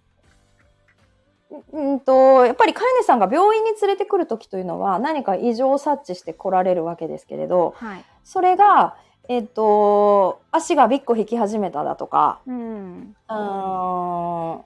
[1.72, 8.96] うんと、やっぱり飼い主さんが病院に連れてくるときというのは何か異常を察知して来られるわけですけれど、はい、それが、
[9.28, 14.62] えっと、足がびっこ引き始めただとか、うん、うーん、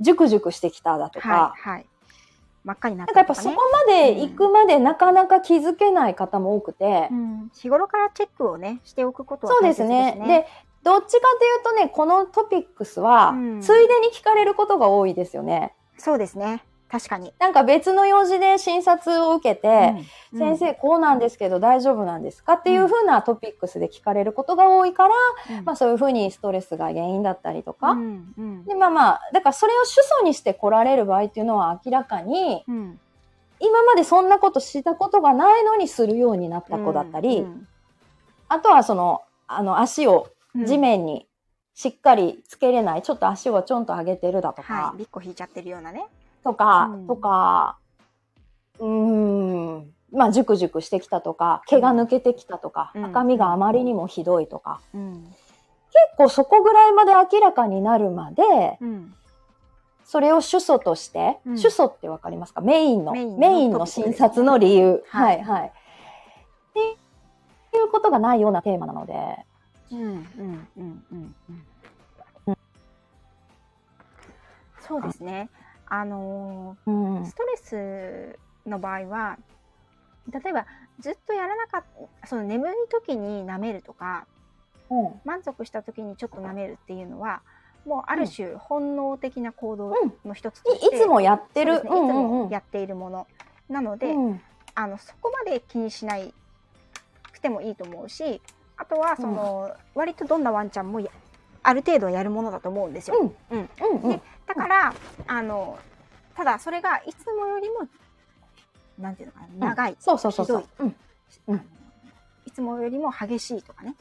[0.00, 1.86] ジュクジュクしてきただとか、はい、はい、
[2.64, 3.56] 真っ赤になっなんかやっぱそこ。
[3.86, 10.26] まで行くまでなかなか気づけない方も多くて、うん、日頃からチェックをねしておくことはそうで大切ですすね。
[10.26, 10.26] ね。
[10.26, 10.46] で、
[10.84, 13.60] どっちかというとね、このトピックスは、うん。
[13.62, 15.74] ついでに聞かれることが多いですよね。
[15.96, 16.62] そうですね。
[16.90, 17.32] 確かに。
[17.40, 19.94] なんか別の用事で診察を受けて、
[20.32, 20.38] うん。
[20.38, 25.14] 先生こうなんですけど大丈夫なんですかっていう風なトピックスで聞かれることが多いから、
[25.58, 25.64] うん。
[25.64, 27.96] まあそういう風にストレスが原因だったりとか、
[28.66, 33.00] でまあまあ、だからそれを主訴にして来られる場合っていうのは明らかに、うん、
[33.58, 37.66] 今までそんなことしたことがないのにするようになった子だったり、うん。
[38.48, 41.26] あとはその、あの足をうん地面に
[41.74, 46.06] しっかりつけれない、ちょっと足をちょんと上げてるだとか、はい、びっこ引いちゃってるようなね。
[46.44, 47.06] とか、うん。
[47.06, 47.78] とか、
[48.78, 53.04] うーん、まあ、ジュクジュクしてきたとか、毛が抜けてきたとか、うん。
[53.06, 58.42] 赤みがあまりにもひどいとか、うん、結構そこぐらいまで明らかになるまで、
[58.80, 59.14] うん、
[60.04, 61.58] それを主訴として、うん。
[61.58, 62.60] 主訴ってわかりますか？
[62.60, 65.02] メインの、メインの診察の理由。
[65.08, 65.66] ははいい、はい。
[65.66, 65.70] っ
[67.72, 69.14] ていうことがないようなテーマなので、
[69.94, 71.34] うん、うん、うん、うん、
[72.48, 72.54] うん。
[74.80, 75.48] そうですね。
[75.86, 77.22] あのうん。
[77.22, 79.38] ーストレスの場合は、
[80.32, 80.66] 例えば
[81.00, 81.84] ずっとやらなかっ
[82.22, 84.26] た、その眠い時に舐めるとか、
[84.90, 85.20] うん。
[85.24, 87.42] 満足した時にちょっと舐めるっていうのは、
[87.86, 91.74] もうある種本能的な行動の一つとして、いいつもやってる。
[91.74, 91.78] ね。
[91.78, 92.12] いつうんうんうん。
[92.46, 93.26] もやっているもの。
[93.68, 94.40] なので、うん。
[94.74, 96.34] あのそこまで気にしない
[97.32, 98.40] くてもいいと思うし
[98.84, 101.10] あとはその、割とどんなワンちゃんもや
[101.62, 103.16] ある程度はやるものだと思うんですよ。
[103.18, 103.58] うん。
[103.58, 103.70] うん。
[103.80, 104.10] うんうん。
[104.10, 104.94] でだから
[105.26, 105.78] あの
[106.36, 107.88] ただそれがいつもよりも
[108.98, 110.60] なんていうのかな長い、そうそうそうそう。
[110.60, 110.66] ひ。
[110.80, 110.96] うん。
[111.48, 111.68] うん。
[112.44, 113.94] いつもよりも激しいとかね。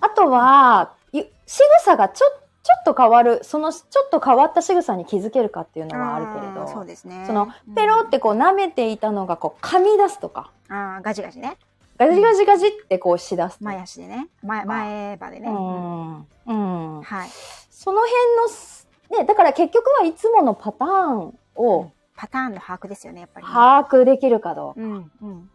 [0.00, 2.26] あとは、い仕草がちょ、
[2.62, 7.24] ちょっと変わる、そのちょっと変わった仕草に気づけるかっていうのはあるけれど、ーそうですね。
[7.26, 11.56] その、ペロってこう舐めていたのがこう噛み出すとか、うんあーガジガジね
[12.00, 13.64] ガジガジガジってこうしだすと。
[13.66, 15.48] 前足でね前前歯でね。
[15.48, 16.26] うん。
[16.46, 16.52] う
[17.00, 17.02] ん。
[17.02, 17.28] はい。
[17.70, 24.80] その辺のす、ね、だから結局はいつものパターンをパターンの把握ですよねやっぱりね、把握できるかどうか。
[24.80, 25.50] うんうん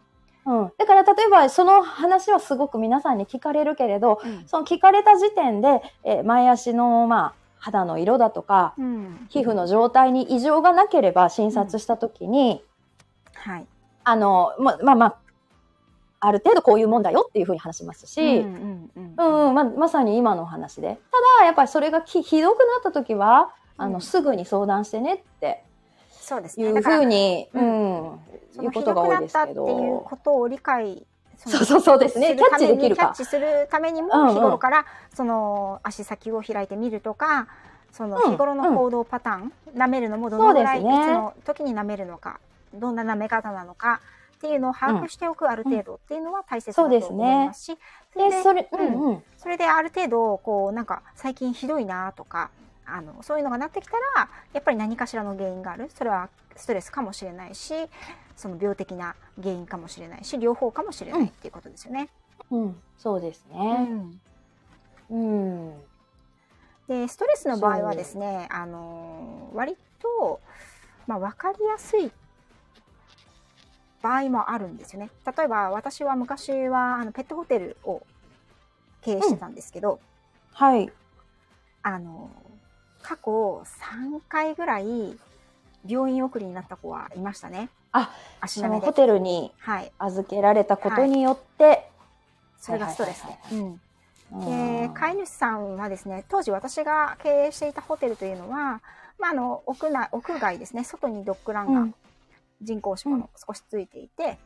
[0.46, 0.72] うん。
[0.78, 12.64] だから例えばその話はすごく皆さんに聞かれるけれど、うんその聞かれた時点で、えー前足の、まあ、肌の色だとか、うん皮膚の状態に異常がなければ診察したときに、
[13.34, 13.66] はい。
[14.04, 15.16] あの、ま、まあまあ、
[16.26, 20.98] ある程度こういうもんだよっていうふうに話しますし、うんうんうんうん、ま、まさに今のお話で。
[21.12, 30.00] ただ、やっぱりそれがきひどくなったときは、あの、うんすぐに相談してねっていうふそうですねだからうに、ううん、いうことが多いですけひどくなったっていうど。
[30.00, 31.06] ことを理解
[31.38, 32.34] そうそうそうですね。
[32.34, 33.16] るキャッためにチできるかキャッ。
[33.18, 37.48] チするためにも日頃からその足先を開いてみるとか
[37.92, 42.40] そのうん日頃の行動パターン、舐めるのもどのぐらい、いつの時に舐めるのか
[42.74, 44.02] どんな舐め方なのか
[44.46, 47.78] っていうのを把握しておくある程度っていうのは大切だと思いますし、
[48.14, 49.24] それで、でそれ、ううんんうん。
[49.38, 52.52] それである程度こうなんか最近ひどいなとか
[52.86, 55.90] あのそういうのがなってきたらやっぱり何かしらの原因がある。
[55.94, 57.74] それはストレスかもしれないし
[58.38, 62.10] その病的な原因かもしれないし両方かもしれないっていうことですよね。
[62.52, 63.84] うん、そうですうね。
[63.84, 64.22] ん。
[65.10, 65.74] うん。
[66.88, 70.40] でストレスの場合はですねあの割と、
[71.08, 72.12] まあ、分かりやすい
[74.06, 75.10] 場合もあるんですよね。
[75.26, 78.04] 例えば私は昔はあのペットホテルを
[79.02, 80.00] 経営してたんですけど、
[80.54, 80.92] はい。
[81.82, 82.30] あの
[83.02, 85.18] 過去3回ぐらい
[85.88, 87.70] 病院送りになった子はいましたね。
[87.94, 88.94] あ、足並のホ。
[88.94, 89.92] テルにはい。
[89.98, 91.90] 預けられたことによって、
[92.60, 93.56] それがストレスではい。
[93.56, 93.82] うん
[94.32, 98.82] で飼い主さんはですね当時私が経営していたホテルというのは、
[99.20, 101.96] まあ、あの屋内屋外ですね外にドッグランが
[102.62, 104.38] 人工芝の少しついていて、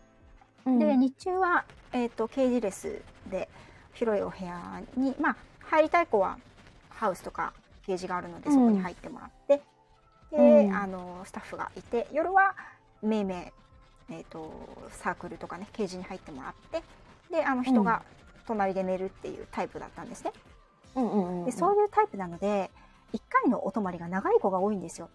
[0.66, 0.80] うん。
[0.80, 3.49] で日中は、えー、とケージレスで
[3.93, 6.38] 広いお部屋に、まあ、入りたい子は
[6.89, 7.53] ハウスとか
[7.86, 8.53] ケージがあるのでうん。
[8.53, 9.62] そこに入ってもらって、
[10.32, 10.76] で、うん。
[10.76, 12.55] あのスタッフがいて夜は
[13.01, 13.53] めいめ
[14.10, 14.51] い、えー、と
[14.91, 16.84] サークルとかねケージに入ってもらって
[17.32, 18.03] であの人が
[18.47, 20.32] 隣で寝るっていうタイプだったんですね。
[20.95, 22.72] うんうんうんでそういうタイプなので
[23.14, 25.10] 1回のお泊まりが長い子が多いんですよ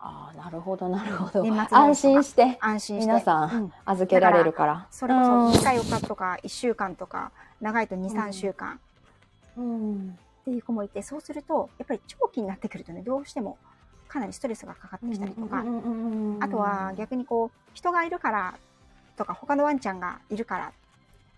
[0.00, 1.44] ああなるほどなるほど。
[1.70, 3.06] 安心して安心して。
[3.06, 3.72] 皆さんうん。
[3.84, 4.86] 預けられるから。
[4.90, 5.52] それこそうん。
[5.52, 8.78] 3日4日とか1週間とか長いと23週間。
[9.56, 13.58] うんっていう子もいてそうするとやっぱり長期になってくるとねどうしても
[14.06, 15.64] かなりストレスがかかってきたりとか。
[16.40, 18.54] あとは逆にこう人がいるから
[19.16, 20.72] とか他のワンちゃんがいるから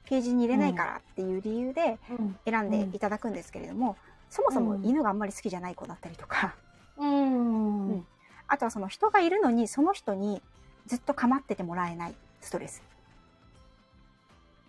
[0.04, 2.36] ケージに入れないからっていう理由でうん。
[2.44, 3.96] 選んでいただくんですけれども、
[4.28, 6.54] そもそも犬があんまり好きじゃない子だったりとか、
[6.98, 7.88] うん。
[7.88, 8.06] うん
[8.50, 10.42] あとはその人がいるのにその人に
[10.86, 12.82] ずっと構っててもらえないストレス。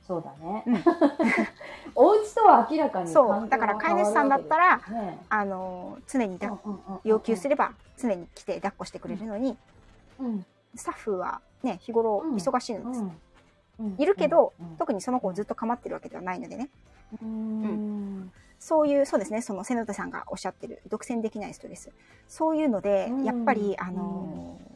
[0.08, 0.64] そうだね。
[0.68, 0.84] うん。
[1.96, 3.50] お家とは明らかにそう。
[3.50, 6.56] だから飼い主さんだったらねあの常にだ
[7.04, 9.58] 要求すれば常に来て抱っこしてくれるのに、
[10.20, 10.46] うん。
[10.76, 12.36] スタッフはね日頃うん。
[12.36, 13.04] 忙しいのです、
[13.80, 13.96] うん。
[13.98, 16.70] いるけど、うん特にその子をずっと構ってるわけではないのでね。
[17.22, 18.32] うん
[18.62, 19.42] そういうそうですね。
[19.42, 21.92] その瀬野田さんがおっしゃってる独占できないストレス。
[22.30, 23.24] そういうので、うん。
[23.26, 24.72] やっぱりあのー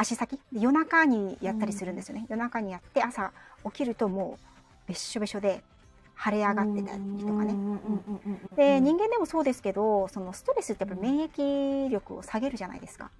[0.00, 0.38] 足先？
[0.52, 3.32] 夜中にやったりするんですよね、夜中にやって朝
[3.64, 4.44] 起きるともう
[4.86, 5.60] べっしょべしょで
[6.16, 7.56] 腫れ上がってたりとかね、
[8.54, 13.10] で人間でもそうですけどそのストレスってやっぱり免疫力を下げるじゃないですか。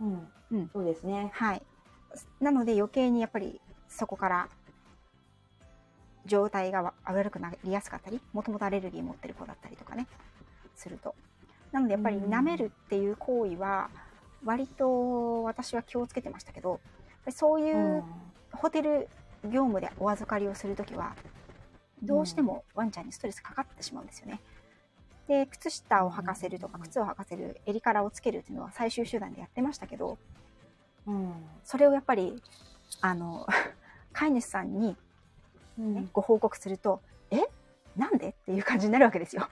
[0.00, 0.28] うん。
[0.50, 0.70] うん。
[0.72, 1.30] そうですね。
[1.32, 1.62] はい。
[2.40, 4.48] なので余計にやっぱりそこから
[6.26, 10.06] 状態が悪くなりやすかったり、もともとアレルギー持ってる子だったりとかね、
[10.74, 11.14] すると。
[11.72, 12.32] なのでやっぱりうん。
[12.32, 13.90] 舐めるっていう行為は、
[14.44, 16.80] 割と私は気をつけてましたけど、
[17.30, 18.04] そういう
[18.52, 19.08] ホテル
[19.44, 21.16] 業務でお預かりをするときは、
[22.02, 24.40] どうしてもワンちゃんにストレスかかってしまうんですよね。
[25.28, 30.18] で、靴下を履かせるとか、靴を履かせる、襟からをつけるっていうのは最終手段でやってましたけど、
[31.06, 31.32] うん。
[31.64, 32.42] それをやっぱり
[33.00, 33.46] あの
[34.12, 34.96] 飼い主さんに、
[35.78, 35.94] うん。
[35.94, 37.00] ねご報告すると
[37.30, 37.40] 「え？
[37.96, 39.48] なんで?」っていう感じになるわけですよ。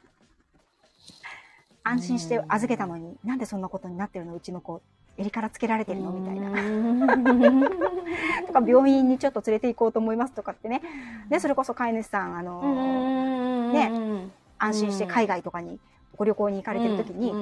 [1.82, 4.34] 安心して預けたのになんでそんなことになってるの？
[4.34, 4.80] うちの子
[5.16, 6.10] 襟からつけられてるの？
[6.12, 6.50] みたいな。
[6.50, 7.66] な
[8.46, 10.82] とか病院にちょっと連れて行こうと思いますとかってね。
[11.28, 15.78] でそれこそ飼い主さんあの、ねね安心して海外とかに
[16.16, 17.32] ご旅行に行かれてる時に、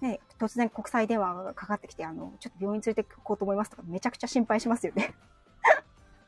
[0.00, 5.14] ね、突然国際電話がかかってきてあのちょっと病院連れて行こうと思いますとかめちゃくちゃ心配しますよね。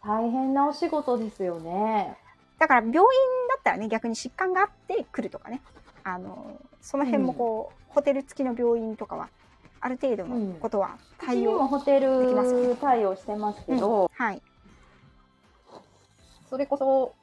[0.07, 2.17] 大変なお仕事ですよね。
[2.59, 3.03] だから病院
[3.49, 5.61] だったらね逆に疾患があって来るとかね。
[6.05, 9.31] あのその辺もこう、ホテル付きの病院とかは
[9.81, 14.43] ある程度のことは対うちにも応、ホテル対応してますけど、はい、
[16.51, 17.15] それこそ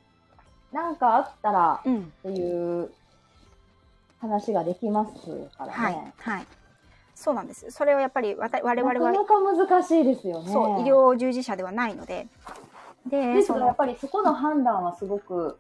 [0.72, 2.92] なんかあったらうん、っていう
[4.20, 6.14] 話ができますからはいね。
[6.18, 6.48] はい。
[7.14, 7.70] そうなんです。
[7.70, 10.52] それはやっぱりわた我々はなかなか難しいですよね。
[10.52, 12.28] そう医療従事者ではないので
[13.08, 15.58] でですそのがやっぱりそこの判断はすごく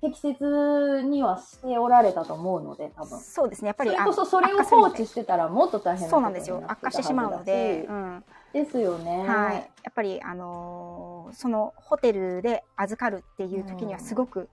[0.00, 3.18] 適切にはしておられたと思うので、多分。
[3.18, 9.26] そうですねやっぱそりれこそそれを放置してたらもっと大変なそうなんですよ悪化してしまうので、うんですよね。
[9.28, 14.48] はい、やっぱり、あのーそのホテルで預かるっていう時にはすごく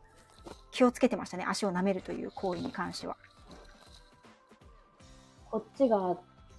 [0.72, 3.16] 気をつけてましたね、足を舐めるという行為に関しては。
[5.52, 6.18] こっちが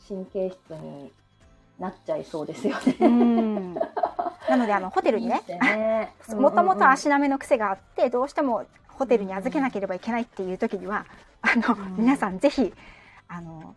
[0.09, 1.13] 神経質に
[1.79, 2.97] なっちゃいそうですよね。
[3.01, 3.75] うん
[4.49, 11.07] なのであのホテルにねねもともと足舐めの癖があってどうしてもホテルに預けなければいけないっていう時には
[11.43, 12.73] あの、うん皆さんぜひ
[13.29, 13.75] あの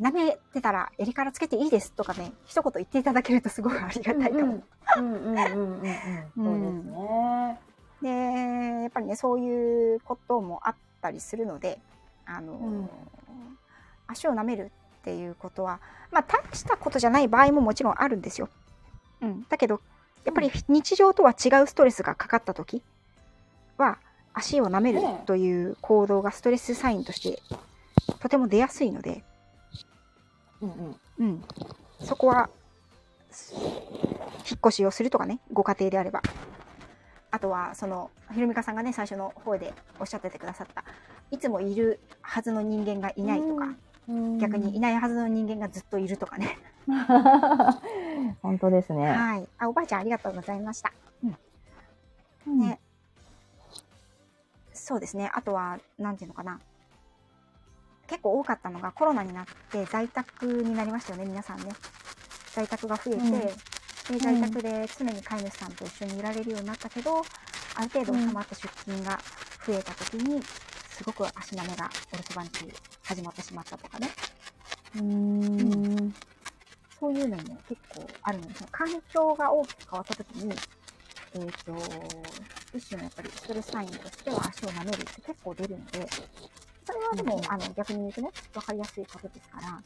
[0.00, 4.62] 舐めてたら襟からつけていいですとかね一言言っていただけるとすごくありがたいかも。
[4.96, 6.00] うんうんうんうんうんうん
[6.36, 7.60] そうですね。
[8.02, 8.08] で
[8.82, 11.78] やっぱりねそういうこともあったりするので
[12.24, 12.90] あの、うん
[14.12, 18.48] 足を舐めるっていうことはまあ大したことじゃない場合ももちろんあるんですよ。
[19.22, 19.80] うん、だけど
[20.24, 22.82] やっぱり日常とは違うストレスがかかった時
[23.78, 23.98] は
[24.34, 27.42] 足を舐めるという行動がストレスサインとして
[28.20, 29.24] とても出やすいので、
[30.60, 30.96] うんうん。
[31.18, 31.44] うん、
[32.00, 32.50] そこは
[33.30, 36.22] す引っ越しをするとかねご家庭であれば。
[37.32, 40.84] あとはそのひろみかさんがね最初の方でおっしゃっててくださった
[41.30, 43.76] いつもいるはずの人間がいないとか、うん
[44.38, 46.58] 逆にいないはずの人間がずっといるとかね、
[48.42, 49.12] 本当ですね。
[49.12, 49.48] はい。
[49.58, 50.92] あおばあちゃんありがとうございました、
[51.22, 51.36] うん。
[52.46, 52.60] うん。
[52.60, 52.80] ね。
[54.72, 55.30] そうですね。
[55.34, 56.58] あとは、なんていうのかな。
[58.08, 61.70] 結構多かったのがコロナになって在宅になりましたよね、皆さんね。
[62.52, 63.30] 在宅が増えて、うん。
[63.30, 63.52] で
[64.18, 67.22] 在宅で常に飼い主さんと一緒にいられるようになったけど、
[67.76, 69.20] ある程度収まって出勤が
[69.64, 74.08] 増えた時に、すごく足なめがお留守番中始まってしまったとかね。
[74.94, 76.14] うーん。
[77.00, 80.54] そういうのも結構あるので、その環境が大きく変わった時に、
[81.34, 81.74] えっ、と、
[82.76, 86.06] 一種のやっぱりストレスサインとしては足を舐めるって結構出るので、
[86.86, 89.82] それはでも、うんあの逆に言うとね、わかりやすいことですから、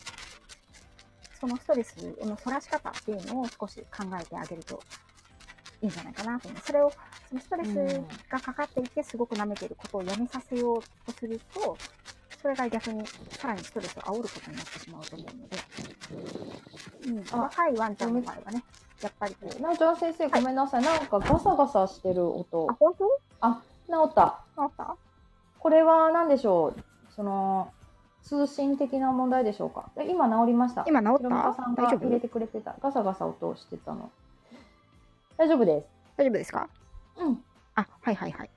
[1.40, 4.82] そのストレスの反らし方っていうのを少し考えてあげると
[5.80, 6.60] いいんじゃないかなと思う。
[6.62, 6.92] それを、
[7.28, 11.76] そのストレスがかかっていてすごく舐めていることをやめさせようとすると、
[12.44, 15.56] それが逆にさらにストレスを煽ることになってしまうと思うので、
[17.08, 18.62] うん、あ若いワンちゃんの場合はね、
[19.00, 20.82] やっぱりこう、なおちゃん先生、ごめんなさい。
[20.82, 22.74] なんかガサガサしてる音あ、。
[22.74, 23.08] 本当？
[24.06, 24.44] 治った。
[24.58, 24.94] あった？
[25.58, 26.84] これは何でしょう
[27.16, 27.72] その、
[28.22, 30.84] 通信的な問題でしょうかえ今治りました？
[30.86, 31.16] 今治った？
[31.16, 32.04] ひろみかさんが大丈夫？
[32.04, 32.76] 入れてくれてた。
[32.82, 34.10] ガサガサ音をしてたの。
[35.38, 35.86] 大丈夫です。
[36.18, 36.68] 大丈夫ですか？
[37.16, 37.42] うん。
[37.74, 38.50] あ、はいはいはい。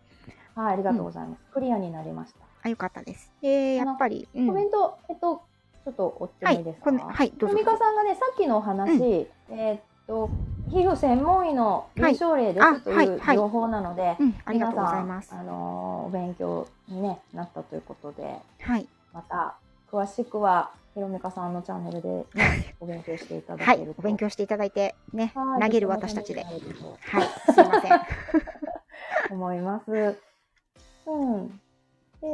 [0.55, 1.41] はい、ありがとうございます。
[1.53, 2.46] クリアになりました。
[2.67, 3.31] あ、よかったです。
[3.41, 5.41] で、やっぱり、うんコメント、えっと、
[5.85, 7.65] ちょっと追ってはいですか、こんはい、どうぞふみ。
[7.65, 10.29] かさんがね、さっきのお話、うんえーっと、
[10.69, 18.87] 皮膚専門医の臨床例ではいすという情報なので、うん、ありがとうございますあのーお勉強に、ね、なったということで、はい。
[19.13, 19.55] また
[19.91, 23.99] 詳しくはひろみかさんのチャンネルで、ね、お勉強していただはいけると。。
[23.99, 26.43] お勉強していただいて、ね、はい投げる私たちで。
[26.43, 27.91] はい、すいません。
[29.29, 30.17] と 思います。
[31.05, 31.59] うん。
[32.21, 32.27] で、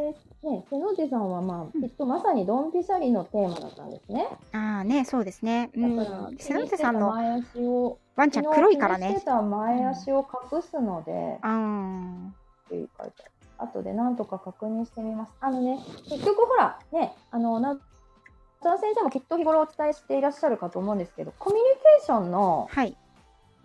[0.49, 4.27] ね、瀬野地さんは、まあ、きっとまさにドンピシャリのテーマだったんですね。
[4.53, 5.69] ああね、そうですね。
[5.75, 6.37] うだから、ん。
[6.37, 9.21] 瀬野瀬さんの前足をワンちゃん黒いからねて。
[9.21, 12.33] た前足を隠すので、あーっ
[12.69, 13.31] ていう書いてある。
[13.57, 15.33] 後で何とか確認してみます。
[15.41, 15.79] あのね、
[16.09, 17.77] 結局ほら、ね、あの、な、
[18.61, 22.95] 田先生もきっと日頃お伝えしていらっしゃるかと思うんですけど、コミュニケーションのはい。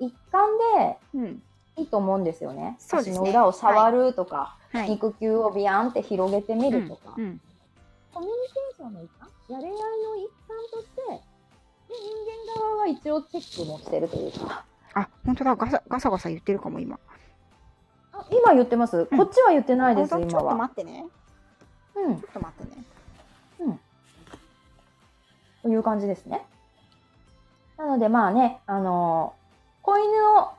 [0.00, 1.42] 一環でうん。
[1.78, 2.76] いいと思うんですよね。
[2.78, 4.90] そうですね足の裏を触るとか、はい。
[4.90, 7.40] 肉球をビヤンって広げてみるとか、うんうん。
[8.12, 14.64] コミュニケーションの一環やれ合いの一環として、で人間側は一応チェックもしてるというか、
[14.94, 15.56] あ、本当だ。
[15.56, 16.98] ガサガサガサ言ってるかも、今。
[18.12, 20.28] あ今言ってます、こっちは言ってないです、本当？
[20.28, 20.56] ちょっと今は。
[20.56, 21.06] 待ってね。
[21.94, 22.84] うんちょっと待ってね。
[25.62, 26.46] という感じですね。
[27.76, 29.34] なのでまあね、あの
[29.82, 30.06] 子犬
[30.38, 30.50] を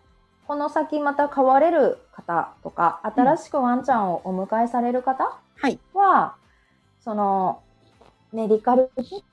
[0.50, 5.78] この先また飼われる方とか、新しくワンちゃんをお迎えされる方はい。
[5.94, 6.38] は、
[7.04, 7.62] その、
[8.34, 9.26] メディカルチェック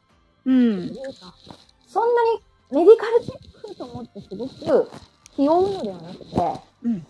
[0.45, 0.95] うん
[1.89, 2.41] そんなに
[2.71, 4.91] メディカルチェックと思ってすごく
[5.35, 6.27] 気負うのではなくて、
[6.83, 7.07] うん。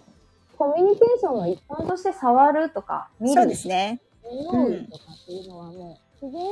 [0.56, 4.00] コミュニケーションの一環として触るとか、見るそうですね。
[4.22, 6.48] 匂いとかっていうのはもう、自然に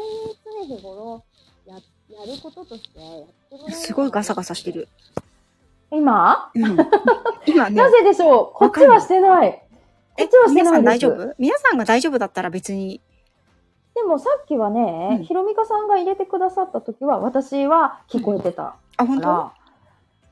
[0.68, 1.24] 常日頃
[1.66, 1.80] やや
[2.26, 4.88] ることとしてやってもらえるすごいガサガサしてる。
[5.91, 6.76] 今、うん。
[7.47, 7.91] 今ね な。
[7.91, 8.59] ぜでしょう？
[8.59, 9.53] こっちはしてない。
[9.53, 9.59] こ
[10.16, 11.07] えっちはして皆さないです。
[11.07, 11.35] ん大丈夫？
[11.39, 13.01] 皆さんが大丈夫だったら別に。
[13.95, 19.28] でもさっきはね、うんひろみかさんが入れてくださった時は、私は聞こえてたあ、か本当？
[19.28, 19.53] ら、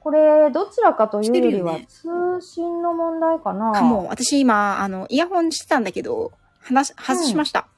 [0.00, 3.70] これ、どちらかというよりは、通信の問題かな。
[3.72, 4.08] かも。
[4.08, 7.68] 私今、あの、イヤホンしてたんだけど、話、外しました。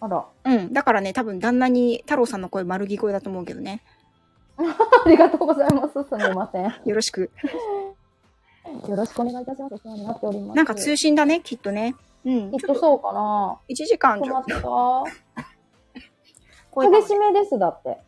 [0.00, 0.24] あら。
[0.44, 0.72] うん。
[0.72, 3.82] だからね、多分旦那に太郎さんの声丸聞こえだと思うけどね。
[5.06, 5.92] ありがとうございます。
[5.92, 6.64] すみません。
[6.64, 7.30] よよろしく。
[8.88, 9.74] ろしくお願いいたします。
[9.74, 10.56] お世話になっております。
[10.56, 11.94] なんか通信だね、きっとね。
[12.24, 12.50] うん。
[12.50, 13.58] きっとそうかな。
[13.68, 14.44] 1時間ちょっ。
[14.44, 15.04] と
[17.02, 17.98] しめです、だって。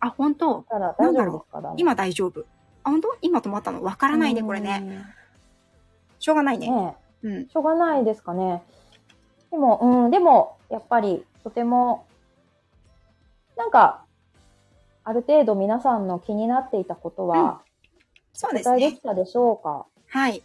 [0.00, 0.62] あ、本当？
[0.68, 2.44] たら大丈夫ですか旦那今大丈夫。
[2.84, 3.16] あ、本当？
[3.22, 3.82] 今止まったの？
[3.82, 5.04] わからないね、これね。。
[6.18, 6.70] しょうがないね。
[6.70, 7.48] ねうん。
[7.48, 8.62] しょうがないですかね。
[9.50, 12.06] でも、うん、でも、やっぱり、とても、
[13.56, 14.05] なんか、
[15.08, 17.62] ある程度皆さんの気になっていたことは、
[18.32, 19.00] そうですねでき。
[19.00, 19.86] たでしょうか？
[20.08, 20.42] はい。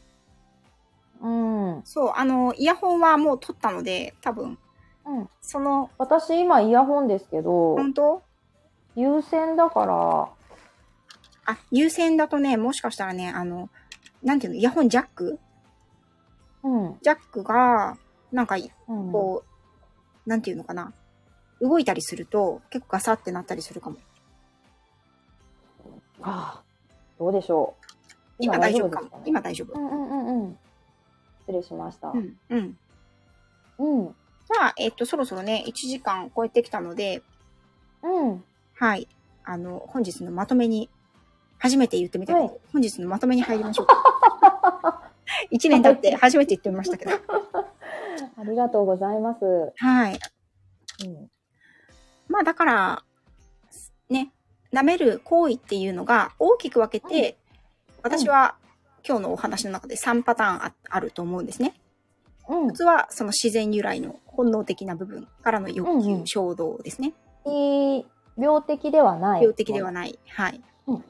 [1.20, 1.78] うん。
[1.78, 1.82] うん。
[1.84, 4.60] そう、あの、イヤホンはもう取ったので、多分、
[5.42, 8.22] その、私、今、イヤホンですけど、本当？
[8.96, 10.30] 有線だから、
[11.46, 13.68] あ、有線だとね、もしかしたらね、あの、
[14.22, 15.40] なんていうの、イヤホンジャック？
[16.62, 16.98] うん。
[17.02, 17.98] ジャックが、
[18.32, 19.44] なんか、うん、こ
[20.26, 20.94] う、なんていうのかな。
[21.60, 23.98] 動いたりすると、結構ガサってなったりするかも。
[26.24, 26.64] ああ
[27.20, 27.86] どうでしょう。
[28.40, 29.82] 今大丈夫か今大丈夫う。
[29.82, 30.58] んうんうんうん。
[31.42, 32.10] 失礼しました。
[32.10, 32.36] うん。
[32.50, 32.78] うん。
[33.78, 34.08] うん。
[34.08, 37.22] じゃあ、えっと、そろそろね、1時間超えてきたので、
[38.04, 38.44] うん。
[38.74, 39.08] はい。
[39.44, 40.90] あの、本日のまとめに、
[41.60, 45.12] 初めて言ってみたけど、はい本日のまとめに入りましょうか。
[45.52, 47.12] 1年経って初めて言ってみましたけど。
[48.38, 49.46] ありがとうございます。
[49.46, 50.14] うはい。
[50.14, 50.18] ん。
[52.28, 53.11] まあだから、ね、
[54.74, 57.38] 舐める行為っていうのが大きく分けて、
[58.04, 58.56] 私は
[59.08, 61.76] 今日のお話の中で3パターンああると思うんですね。
[62.50, 67.14] うん一つはその自然由来の本能的な部分からの欲求、うんうん衝動ですね。
[67.46, 68.06] いい
[68.38, 69.42] 病的ではない。
[69.42, 70.20] 病的ではない。
[70.28, 70.62] はい。
[70.88, 71.04] うん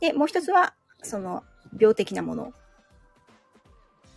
[0.00, 1.42] で、もう一つは、その、
[1.78, 2.52] 病的なもの。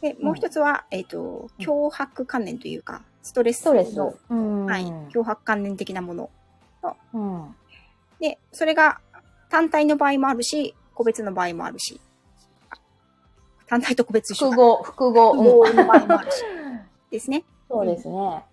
[0.01, 4.15] で、もう一つは、えっ、と、脅迫観念というか、ストレスストレスの、。
[4.29, 6.29] うんはい、脅迫観念的なもの。
[7.13, 7.55] うん。
[8.19, 8.99] で、それが
[9.49, 11.99] 単体の場合もあるし、個別の場合もあるし。
[12.69, 12.77] あ
[13.67, 15.31] 単体と個別複合、複合。
[15.33, 16.43] 複合うんの場合もあるし。
[17.11, 17.43] ですね。
[17.69, 18.43] そうですね。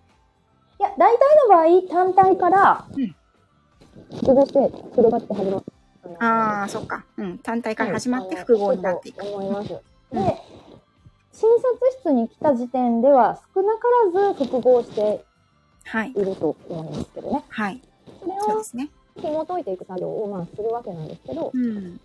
[0.79, 3.15] いや、大体の場合、単体からうん、
[4.17, 4.59] 複合して、
[4.95, 5.65] 広がって始まる。
[6.19, 7.03] ああ、そっか。
[7.17, 7.37] うん。
[7.39, 9.25] 単体から始まって複合になっていく。
[9.25, 9.69] と思います。
[9.69, 9.77] で、
[10.13, 10.23] うん
[11.39, 13.83] 診察室に来た時点では少なか
[14.23, 15.23] らず複合して
[15.85, 16.09] はい。
[16.09, 17.45] いると思いますけどね。
[17.47, 17.81] はい。
[18.21, 18.89] それをそうですね。
[19.21, 21.99] 紐解いていく作業をまあするわけなんですけど、うん。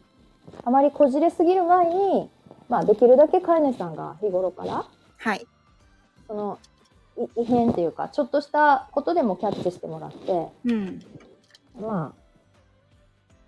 [0.65, 2.31] あまりこじれすぎる前に、
[2.69, 4.87] まあできるだけ飼い主さんが日頃から、
[5.19, 5.47] はい。
[6.27, 6.59] その
[7.17, 11.01] い異変っていうか、ちょっとしたことでもキャッチしてもらって、うん。
[11.81, 12.23] まあ、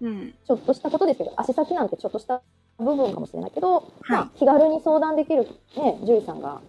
[0.01, 0.35] うん。
[0.47, 2.43] ちょっとしたことですけど、足先なんてちょっとした
[2.78, 5.51] 部分かもしれないけど、まはあ、気軽に相談できる、ね、
[6.01, 6.61] 獣医さんが、やっ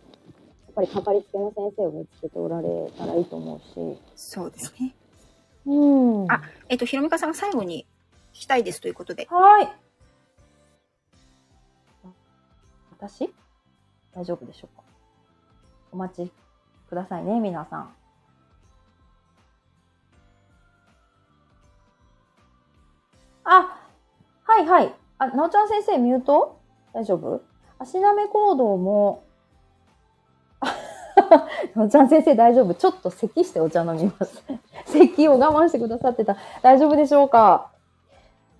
[0.75, 2.67] ぱりかかりつけの先生を見つけておられ
[2.97, 3.99] たらいいと思うし。
[4.15, 4.95] そうですね。
[5.65, 6.31] うん。
[6.31, 7.87] あえっと、ひろみかさんが最後に
[8.33, 9.27] 聞きたいですということで。
[9.29, 9.73] はい。
[12.91, 13.33] 私？
[14.13, 14.83] 大丈夫でしょうか？
[15.91, 16.31] お待ち
[16.89, 17.93] くださいね、皆さん。
[23.43, 23.79] あ、
[24.43, 24.95] はいはい。
[25.17, 26.59] あ、なおちゃん先生、ミュート？
[26.93, 27.41] 大丈夫？
[27.77, 29.34] 足なめ行動も、な
[31.75, 32.73] おちゃん先生大丈夫？
[32.73, 34.43] ちょっと咳してお茶飲みます。
[34.87, 36.37] 咳を我慢してくださってた。
[36.61, 37.71] 大丈夫でしょうか？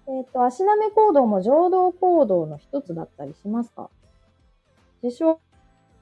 [0.08, 3.90] えっ、と、足なめ行動も情動行動の一つだったりしますか？
[5.04, 5.36] 自傷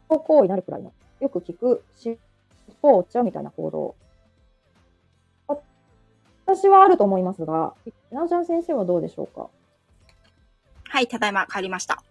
[0.08, 0.92] 行為になるくらいの。
[1.20, 2.20] よく聞く、尻
[2.82, 3.96] 尾を折っちゃうみたいな行動。
[5.48, 5.56] あ
[6.46, 7.74] 私はあると思いますが、
[8.12, 9.50] なおちゃん先生はどうでしょうか？
[10.86, 12.04] はい、ただいま帰りました。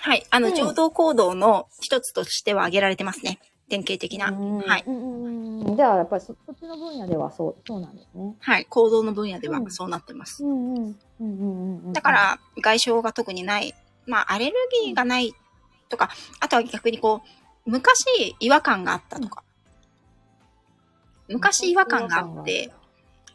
[0.00, 3.40] はい、あの、うん情動行動の一つとしては挙げられてますね。
[3.68, 4.32] 典型的な。
[4.32, 4.84] はい。
[5.76, 8.34] じゃあ、やっぱりそそっちの分野ではそう、そうなんですね。
[8.38, 10.42] はい、行動の分野ではうんそうなってます。
[11.92, 13.74] だか、ら、外傷が特にない、
[14.06, 14.54] まあ、アレル
[14.84, 15.34] ギーがない
[15.88, 17.22] とか、あとは逆にこ
[17.66, 18.06] う、昔
[18.40, 19.42] 違和感があったとか、
[21.28, 22.72] 昔違和感があって、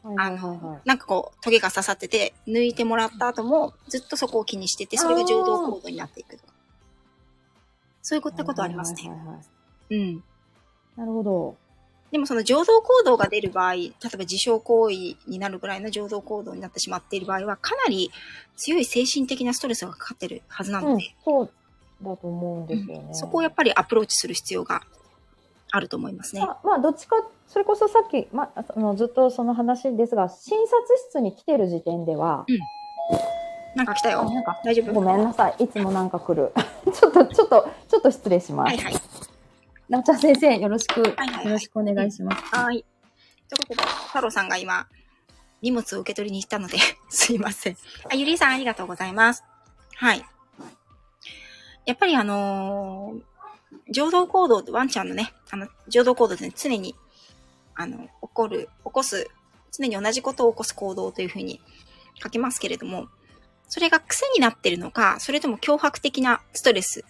[0.04, 6.54] はいあはいはいはい、のなんかこう、トゲが刺さってて、抜いてもらった後も、ずっとそこを気にしてて、それが情動行動になっていくとか。
[8.02, 9.10] そういったことありますね。
[9.90, 10.24] うん。
[10.96, 11.56] なるほど。
[12.12, 14.96] でもその情動行動が出る場合、例えば自傷行為
[15.28, 18.12] になるぐらいの情動行動になってしまっている場合は、かなり
[18.56, 21.50] 強い精神的なストレスがかかってるはずなうんので、、そう
[22.04, 23.06] だと思うんですよね。
[23.08, 24.84] うんそこをやっぱりアプローチする必要が
[25.72, 26.42] あると思いますね。
[26.42, 27.16] まあ、まあ、どっちか、
[27.48, 32.46] それこそさっき、まあ、そのずっとその話ですが、診察室に来てる時点では、
[33.76, 34.22] なんか来たよ。
[34.22, 34.94] あなんか、大丈夫？
[34.94, 35.64] ごめんなさい。
[35.64, 36.54] いつもなんか来る。
[36.94, 38.68] ちょっと、ちょっと、ちょっと失礼します。
[38.68, 38.94] はいはい。
[39.90, 42.44] なおちゃん先生、よろしく、はいはいはいよろしくお願いします。
[42.56, 42.86] はい。
[43.50, 44.88] ということで、太郎さんが今、
[45.62, 46.78] 荷物を受け取りに行ったので、
[47.10, 47.78] すいません。
[48.10, 49.44] あ、ゆりさんありがとうございます。
[49.96, 50.26] はい。
[51.86, 53.34] やっぱりあのー
[53.90, 56.96] 情動行動ワンちゃんのね、あの、情動行動ですね、常に、
[57.76, 59.30] あの、起こる、起こす、
[59.72, 61.60] 常に同じことを起こす行動というふうに
[62.22, 63.08] 書きますけれども、
[63.68, 67.06] それが癖になってるのか、それとも脅迫的なストレス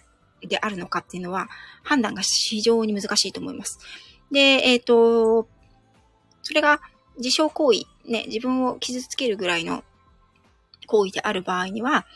[0.46, 1.48] であるのかっていうのは、
[1.82, 3.78] 判断が非常に難しいと思います。
[4.30, 5.46] で、えっ、と、
[6.42, 6.80] それが
[7.16, 9.84] 自傷行為、ね、自分を傷つけるぐらいの
[10.86, 12.06] 行為である場合には、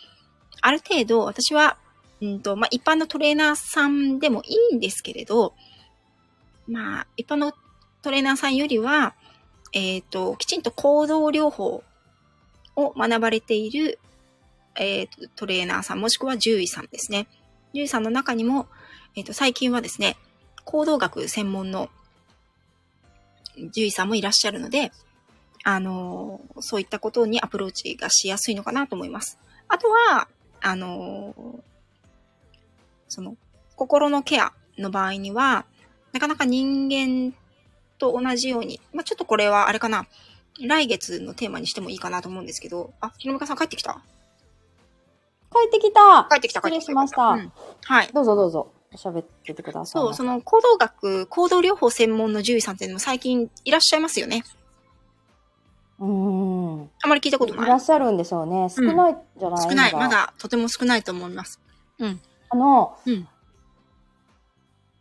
[0.61, 1.79] ある程度私は、
[2.21, 5.55] うんと、まあ、一般のトレーナーさんでもいいんですけれど、
[6.67, 7.53] まあ、一般の
[8.03, 9.15] トレーナーさんよりは、
[9.73, 11.83] えっ、と、きちんと行動療法
[12.75, 13.99] を学ばれている、
[14.75, 17.29] えっ、と、トレーナーさん、もしくは獣医さんですね。
[17.73, 18.67] 獣医さんの中にも、
[19.15, 20.17] えっ、と、最近はですね、
[20.65, 21.89] 行動学専門の
[23.55, 24.93] 獣医さんもいらっしゃるので、
[25.65, 29.39] あのーそういったことにアプローチがしやすいのかなと思います。
[29.69, 30.29] あとは、
[30.61, 31.61] あのー
[33.09, 33.37] その、
[33.77, 35.67] 心のケアの場合には、
[36.13, 37.35] なかなか人間
[37.99, 40.07] と同じように、まあ、ちょっとこれはあれかな、
[40.61, 44.03] 来月のテーマにしてもいいかなと思うんですけど、あ、ひろみかさん帰ってきた。
[45.51, 46.81] 帰ってきた帰ってきた帰ってきた。
[46.81, 47.53] 失礼しましたうん
[47.85, 48.09] はい。
[48.13, 48.69] どうぞどうぞ。
[48.95, 50.15] 喋っててくださいそう。
[50.15, 54.45] その行動学、行動療法専門の獣医さんっていうのも最近いらっしゃいますよね。
[56.01, 56.91] うーん。
[57.03, 57.67] あまり聞いたこといない。
[57.69, 58.69] らっしゃるんでしょうね。
[58.71, 59.93] 少ないんじゃない、少ない。
[59.93, 61.61] ままだとても少ないと思います。
[62.51, 63.29] あの、うん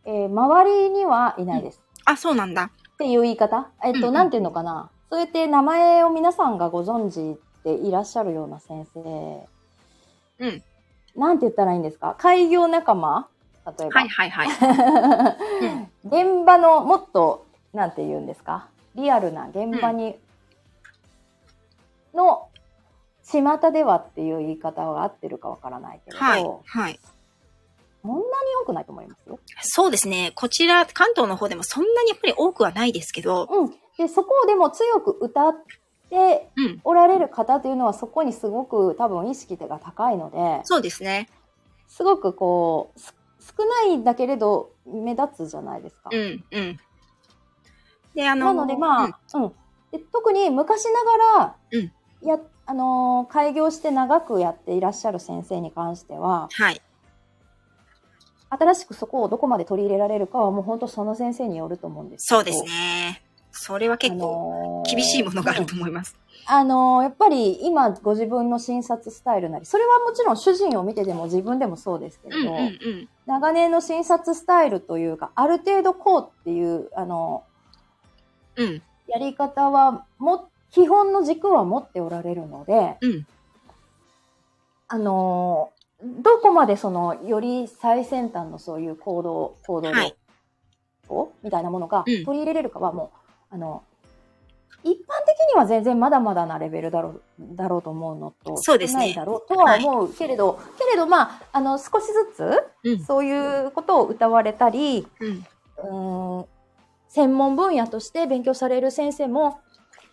[0.04, 1.80] えー周りにはいないです。
[2.04, 2.64] あ、そうなんだ。
[2.64, 3.68] っていう言い方？
[3.84, 4.90] えっ、と、うんうんなんていうのかな？
[5.10, 9.46] そうやって名前を皆さんがご存知でいらっしゃるような先生。
[10.38, 10.62] うん。
[11.16, 12.14] なんて言ったらいいんですか？
[12.18, 13.28] 開業仲間？
[13.66, 14.00] 例えば。
[14.00, 14.48] はいはいはい。
[16.04, 18.68] 現場のもっと、なんて言うんですか？
[18.94, 20.16] リアルな現場に、
[22.14, 22.48] の、
[23.30, 26.42] 巷ではっていう言い方が合ってるかわからないけれど、はい。
[26.64, 27.00] はい。
[28.00, 28.24] そんなに
[28.62, 29.38] 多くないと思いますよ。
[29.60, 30.32] そうですね。
[30.34, 33.74] こちら、関東の方でもそんなにやっぱり多くはないですけど、うん。
[33.98, 35.54] で、そこをでも強く歌っ
[36.10, 36.80] てうん。
[36.84, 41.28] おられる方というのはそこにすごく多分意識が高いので、そうですね。
[41.86, 43.14] すごくこう、す
[43.56, 46.10] 少ないんだけれど目立つじゃないですか。
[46.12, 46.78] うん、うん。
[48.14, 49.52] で、あの、なのでまあ、うん、
[49.92, 56.80] で特に昔ながら、うんや、あのー開業して長くやっていらっしゃる先生に関しては、はい。
[58.50, 62.62] 新しくそこをどこまで取り入れられるかはもう本当その先生によると思うんですけどそうです。
[62.64, 63.22] ね。
[63.58, 66.16] それは結構あのー厳しいものがあると思います。
[66.46, 73.08] あのーやっぱり今ご自分の診察スタイルなり、それはもちろん主人を見てでも自分でもそうですけうん、うん、うん。
[73.26, 77.44] 長年の診察スタイルというか、ある程度こうっていう、あの、
[78.56, 83.26] うん、やり方はも、基本の軸は持っておられるので、うん。
[84.86, 85.72] あの、
[86.02, 90.14] どこまでその、より最先端のそういう行動、行動はい
[91.10, 93.17] をみたいなものがうん取り入れれるかはもう、
[93.50, 93.82] あの、
[94.84, 94.94] 一般
[95.26, 97.22] 的には全然まだまだなレベルだろう、
[97.56, 105.46] だろうと思うのと、そうですね少ないだろうとは思うけれど、けれどまあ、あの、少しずつ、うん、そういうことを歌われたり、うん。
[105.78, 106.48] うーん
[107.08, 109.60] 専門分野として勉強される先生も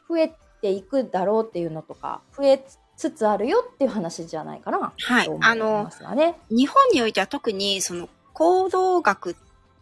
[0.07, 2.66] 増えていくだろうっていうのとか、増え
[2.98, 4.94] つつあるよっていう話じゃないかな。
[4.98, 5.32] はいと。
[5.32, 6.36] 思いあのま、すがね。
[6.49, 9.36] 日本においては特にその行動学、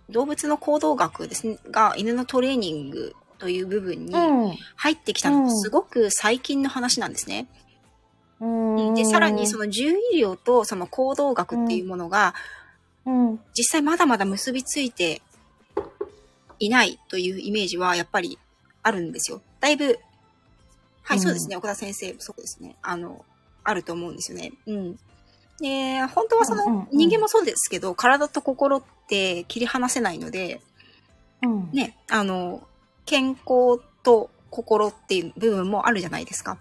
[0.10, 4.14] 動物の行動学ですね、が犬のトレーニングという部分に
[4.76, 7.48] 入ってきたのすごく最近の話なんですね。
[8.40, 8.46] う
[8.92, 8.96] ん。
[8.96, 12.34] で、さらにその獣医療とその行動学っていうものが
[13.06, 15.22] うん、実際まだまだ結びついて
[16.60, 18.40] いないというイメージはやっぱり
[18.82, 19.42] あるんですよ。
[19.60, 20.00] だいぶ、
[21.02, 21.58] はい、うんそうですね。
[21.58, 22.76] 岡田先生、そうですね。
[22.82, 23.26] あの、
[23.64, 24.54] あると思うんですよね。
[24.66, 25.00] うん。
[25.60, 30.62] で、本当はその人間もそうですけど、体と心って切り離せないので、
[31.42, 31.70] うん。
[31.72, 32.66] ね、あの、
[33.06, 36.58] 健康と心っていう部分もあるじゃないですか。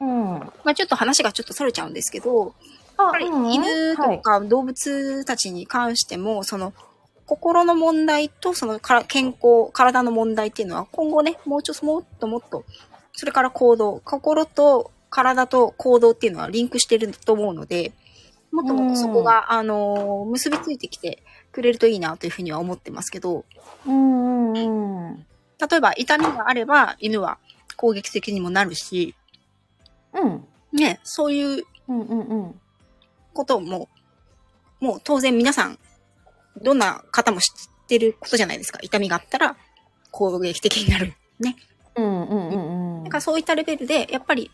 [0.00, 0.08] うん。
[0.38, 2.54] まあちょっと話がちょっとそれちゃうんですけど、
[2.96, 6.72] あやっぱりうん犬とか動物たちに関しても、その
[7.26, 12.64] 心の問題とそのから健康、体の問題っていうのは今後ね、もうちょっともっともっと、
[13.12, 17.92] それから行動、心と体と行動っていうのはリンクしてると思うので、
[18.50, 23.44] もっともっとそこが、あの、結びついてきてくれるといいなというふうには思ってますけど、
[23.86, 25.26] うんうんうん。
[25.60, 27.38] 例えば痛みがあれば犬は
[27.76, 29.14] 攻撃的にもなるし、
[30.12, 30.44] うん。
[30.72, 32.60] ね、そういううんうんうん。
[33.32, 33.88] ことも、
[34.80, 35.78] もう当然皆さん、
[36.62, 38.78] どんな方も知ってることじゃないですか。
[38.82, 39.56] 痛みがあったら
[40.10, 41.14] 攻撃的になる。
[41.40, 41.56] ね。
[41.96, 44.50] うんうんうんうんだからそういったレベルで、やっぱり、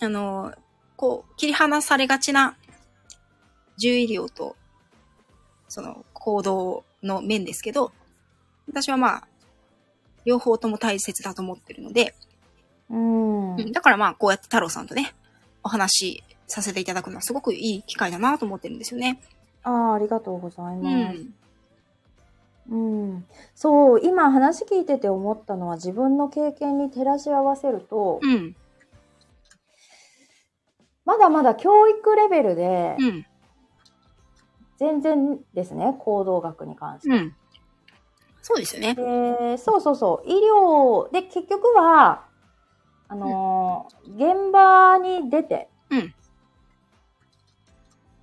[0.00, 0.52] あの、
[0.96, 2.56] こう、切り離されがちな
[3.80, 4.56] 獣医療と、
[5.68, 7.92] その行動の面ですけど、
[8.68, 9.28] 私はまあ、
[10.24, 12.14] 両方とも大切だと思ってるので、
[12.90, 13.56] うん。
[13.56, 15.14] うんだからまあ、こうやって太郎さんとね、
[15.62, 19.20] お話しさせていただくのはすごくいい機会だなと思ってるんですよね。
[19.62, 21.18] ああ、ありがとうございうます。
[21.18, 21.34] ん。
[22.70, 23.24] うん、
[23.54, 28.56] そう今話聞いてて思ったのは自分の経験に照らし合わせると、うん。
[31.04, 33.26] まだまだ教育レベルでうん。
[34.78, 37.32] 全然ですね行動学に関して。
[38.42, 38.46] うん。
[38.46, 38.94] そうですよね。
[38.94, 42.24] でそうそうそう医療で結局は
[43.08, 46.14] あのー現場に出てうん。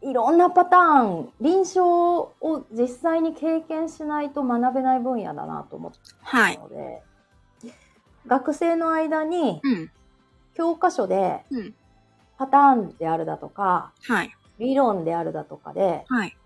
[0.02, 5.92] いろんなパターン臨床を実際に経験しないと学べない分野だなと思っ
[6.22, 6.56] はい。
[6.56, 7.02] たので、
[8.28, 9.90] 学生の間にうん。
[10.54, 11.74] 教科書でうん。
[12.38, 14.32] パターンであるだとか、はい。
[14.58, 16.38] 理論であるだとかではい。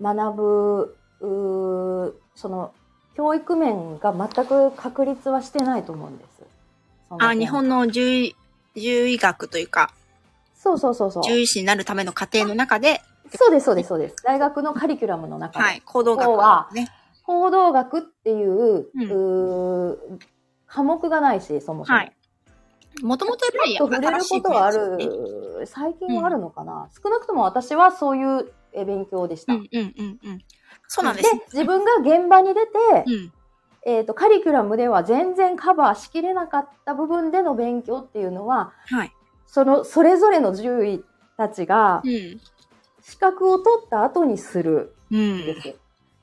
[0.00, 0.96] 学ぶ、
[2.34, 2.72] その、
[3.16, 6.28] 教育面が全く確立はしてないと思うんです。
[7.10, 8.36] あ、点日本の獣医、
[8.74, 9.92] 獣医学というか、
[10.56, 11.22] そうそうそうそう。
[11.22, 14.16] 獣医師になるための過程の中で、そうです、そうです、そうです。
[14.24, 15.82] 大学のカリキュラムの中で、はい。
[15.84, 16.88] 行動学はね。
[17.22, 20.18] 行動学っていう,、うんうー
[20.66, 21.98] 科目がないし、そもそも。
[21.98, 22.12] はい。
[23.02, 29.54] もともとやっぱりと触れることはあ新しい分野ですよねる、最近はあるのかな、少なくとも私はそういうえ勉強でした。
[29.54, 30.44] うんうんうんうん。
[30.88, 31.30] そうなんです。
[31.52, 32.70] 自分が現場に出て、
[33.06, 33.32] うん。
[33.86, 39.12] えっ、と、カリキュラムでは全然カバーしきれなかった部分での勉強っていうのは、はい。
[39.46, 41.04] その、それぞれの獣医
[41.36, 42.40] たちがうん。
[43.02, 45.60] 資格を取った後にするうんんで。
[45.60, 45.74] すよ。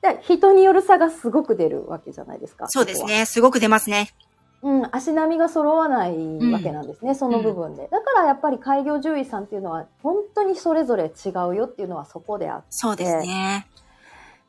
[0.02, 2.66] で人による差がすごく出るわけじゃないですか。
[2.68, 3.24] そうですね。
[3.24, 4.10] すごく出ますね。
[4.62, 6.12] うん、足並みが揃わない
[6.52, 7.88] わけなんですね、その部分で。
[7.90, 12.66] だからやっぱり開業獣医さんっていうのは本当にそれぞれ違うよっていうのはそこであって。
[12.70, 13.66] そうですね。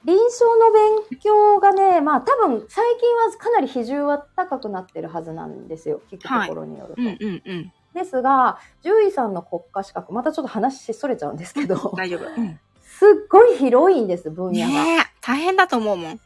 [0.05, 6.01] 臨床の勉強がね、まあ多分最近はかなり比重は高くなってるはずなんですよ。
[6.11, 7.01] 聞くところによると。
[7.01, 7.73] うんうんうん。
[7.93, 12.25] ですが、獣医さんの国家資格、またちょっと話それちゃうんですけど、 大丈夫。
[12.25, 12.59] うん。
[12.81, 14.67] すっごい広いんです、分野が。
[14.67, 16.19] ねえ、大変だと思うもん。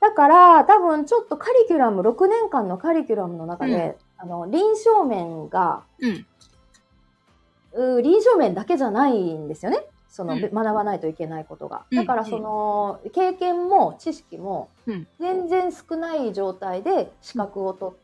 [0.00, 8.02] だから、多分ちょっとカリキュラム、6年間のカリキュラムの中で、あの、臨床面が、うん。
[8.02, 9.84] 臨床面だけじゃないんですよね。
[10.10, 11.84] その、うん学ばないといけないことが。
[11.90, 18.02] うんだから、その、経験も知識もうん、全然少ない状態で資格を取って、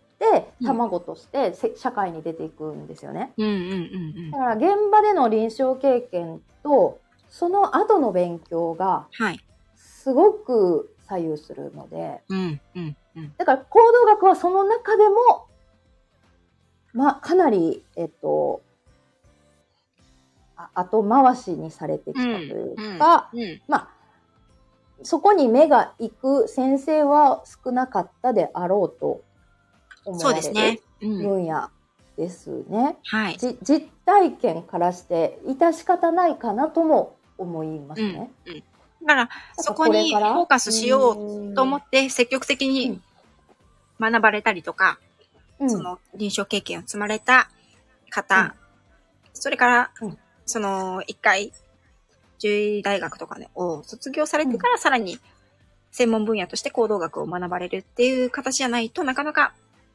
[0.61, 3.33] うん卵としてせ社会に出ていくんですよね。
[3.37, 4.31] うんうんうんうん。
[4.31, 9.41] だから、現場での臨床経験と、その後の勉強が、はい。
[9.75, 13.35] すごく左右するので、うんうんうん。
[13.37, 15.49] だから行動学はその中でも、
[16.95, 18.66] まあ、かなり、えっと、あ
[20.75, 23.63] 後回しにされてきたというか、うん。
[23.69, 23.89] まあ、
[25.03, 29.23] そこに目が行く先生は少なかったであろうと
[30.05, 30.83] 思われる。
[31.03, 31.23] うん。
[31.23, 31.69] 分野
[32.17, 32.97] ですね。
[33.05, 33.37] はい。
[33.37, 38.31] じ実体験からして致し方ないかなとも思いますうんね。
[38.47, 38.65] うん。
[39.07, 39.29] だから、
[39.59, 43.01] そこにフォーカスしようと思って積極的に
[44.01, 44.99] 学ばれたりとか、
[45.61, 47.51] うん、その臨床経験を積まれた
[48.11, 48.55] 方、
[49.35, 51.53] それから、うんその一回、
[52.39, 55.19] 獣医大学とかね、を卒業されてからさらに
[55.91, 59.53] 専門分野として行動学を学ばれるっていう形じゃないとなかなか、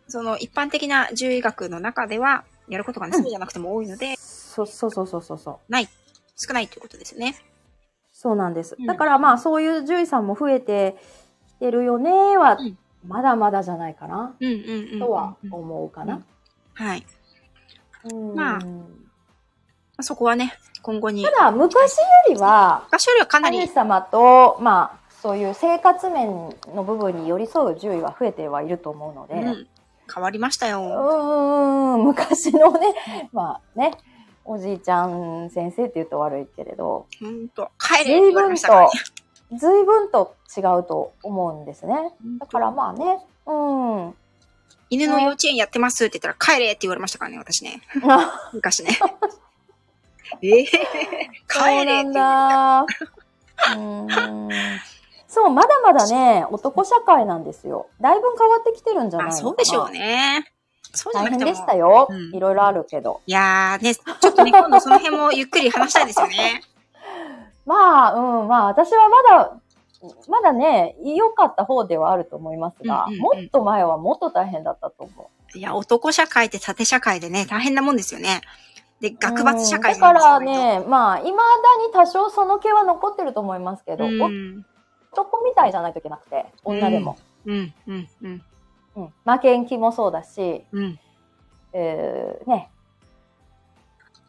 [0.07, 5.71] その一般的な獣医学の中ではやることがね、うんそうじゃなくても多いので、そそうそうそうそうそう。
[5.71, 5.87] ない、
[6.35, 7.35] 少ないということですよね。
[8.11, 8.75] そうなんです。
[8.77, 10.97] うんだからまあそういう獣医さんも増えて
[11.47, 14.35] きてるよねは、うんまだまだじゃないかな。
[14.99, 16.21] とは思うかな。
[16.73, 17.05] はい。
[18.11, 18.59] うんまあ
[20.03, 21.23] そこはね、今後に。
[21.23, 26.27] ただ昔よりは、昔よりはかなり神、様と、まあそういう生活面
[26.73, 29.67] の部分に寄り添う獣医は増えてはいると思うので、うん、
[30.13, 30.79] 変わりましたうよ。
[30.79, 33.91] ーん、昔のね、まあね、
[34.43, 38.89] おじいちゃん先生って言うと悪いけれど、ほんと、帰れって随言われま分したからね
[39.51, 41.93] と。、随分と違うと思うんですね。
[42.39, 44.15] だからまあね、うん。
[44.89, 47.81] 犬の幼稚園やってますって言ったら、帰れって言われましたからね、私ね。
[48.53, 48.99] 昔ね。
[50.41, 50.65] ええ
[51.47, 52.85] 帰れそうなわんだ。
[53.75, 54.49] うーん。
[55.27, 57.87] そう、まだまだね、男社会なんですよ。
[58.01, 59.41] だいぶ変わってきてるんじゃないのかな。
[59.41, 60.51] そうでしょうね。
[60.93, 61.13] そう。
[61.13, 62.07] 大変でしたよ。
[62.09, 63.21] うんいろいろあるけど。
[63.25, 66.61] いやーね、ちょっとね、今度その辺もゆっくり話したいですよね。
[67.65, 69.53] まあ、うん、まあ、私はまだ、
[70.27, 75.57] まだね、良かった方ではあると思いますが、うんうんうんもっと前はもっと大変だったと思う。
[75.57, 78.41] いや、男社会って縦社会でね、大変なもんですよね。
[79.01, 81.41] で、学罰社会うんだからね、まあ、未だ
[81.87, 84.65] に多少その気は残ってると思いますけど、うん、
[85.11, 87.17] 男みたいじゃないといけなくて、女でも。
[87.45, 88.43] うん、うん、うん、
[88.95, 90.99] うん負けん気もそうだし、うん。
[91.73, 92.69] えーね。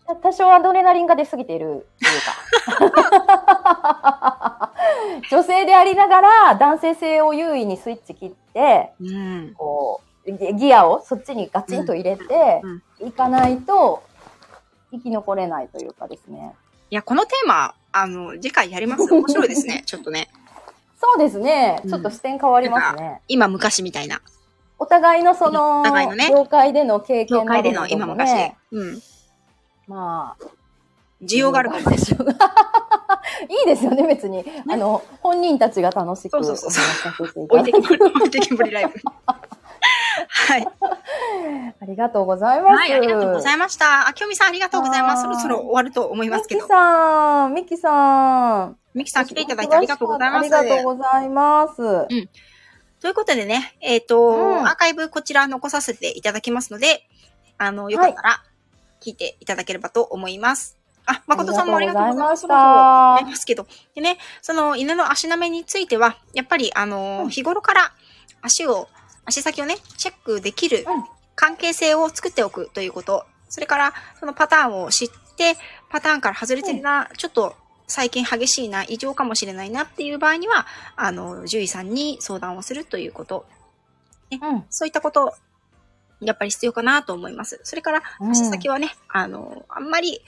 [0.07, 1.87] た多少アドレナリンが出過ぎている
[2.79, 4.73] というか。
[5.31, 9.55] 女性でありながら男性性を優位にスイッチ切って、うん。
[9.57, 12.63] こう、ギギアをそっちにガチンと入れて
[13.01, 14.03] いかないと
[14.93, 16.55] 生き残れないというかですね。
[16.91, 19.83] いや、このテーマ、あの、次回やります面白いですね。
[19.87, 20.29] ちょっとね。
[21.01, 21.81] そうですね。
[21.83, 23.23] うんちょっと視点変わりますね。
[23.29, 24.21] 今、昔みたいな。
[24.79, 28.53] お互いのその、お互いのね業界での経験業界での今昔。
[28.73, 29.03] うん。
[29.87, 30.45] まあ、
[31.23, 31.91] 需要があるかも。
[31.91, 32.27] でしょう。
[33.49, 34.45] いいですよね、別に。
[34.69, 38.93] あの、本人たちが楽しくおそうそうそう置いてだききぼり、置いてきぼりライブ。
[40.29, 40.67] はい。
[41.81, 42.75] ありがとうございます。
[42.77, 44.09] はい、ありがとうございました。
[44.09, 45.23] あきおみさん、ありがとうございます。
[45.23, 46.69] そはいろそろ終わると思いますけどミキ。
[46.69, 48.77] さん、ミキさん。
[48.95, 50.57] ミキさん来ていただいてありがとうございます。
[50.57, 51.77] ありがとうございます。
[53.01, 54.33] ということでね、えっ、と、う
[54.63, 57.07] んアーカイブこちら残させていただきますので、
[57.59, 58.43] あの、よかったら
[59.01, 60.79] 聞いていただければと思います。
[61.07, 62.45] あ、誠さんもありがとうございます。
[62.45, 62.59] ありがとう
[63.15, 63.67] ございますけど。
[63.95, 67.93] でね、その犬の足なめについては、やっぱり、あのーうん日頃から
[68.41, 68.89] 足を、
[69.25, 71.05] 足先をね、チェックできるうん
[71.35, 73.25] 関係性を作っておくということ。
[73.49, 75.57] それから、そのパターンを知って、
[75.91, 80.67] パターンから外れてるな、ちょっと最近激しいな、異常かもしれないなっていう場合には、
[80.97, 83.47] あの、獣医さんに相談をするということ。
[84.31, 84.65] うん。
[84.71, 85.35] そういったこと、
[86.21, 87.61] やっぱり必要かなと思います。
[87.65, 90.23] それから、うん足先はね、あの、あんまり、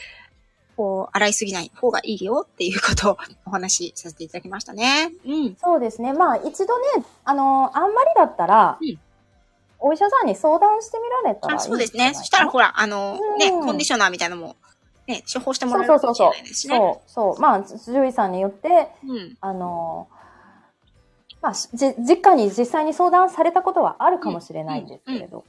[0.76, 5.12] こう、洗いすぎない方がいいよっていうことをお話しさせていただきましたね。
[5.24, 5.56] うん。
[5.56, 6.12] そうですね。
[6.12, 8.98] まあ、一度ね、あの、あんまりだったら、うん
[9.86, 12.14] お医者さんに相談してみられたらいいあそうですね。
[12.14, 14.56] そしたら、ほら、あの、ね、うんコンディショナーみたいなのも、
[15.06, 16.76] ね、処方してもそうらえるかそうそうそうもしれないですしね。
[16.78, 19.36] そうそうまあ獣医さんによってうん。
[19.42, 20.09] あの
[21.42, 25.44] まあしじ実家に実際に相談されたことはあるかもしれないんですけれど、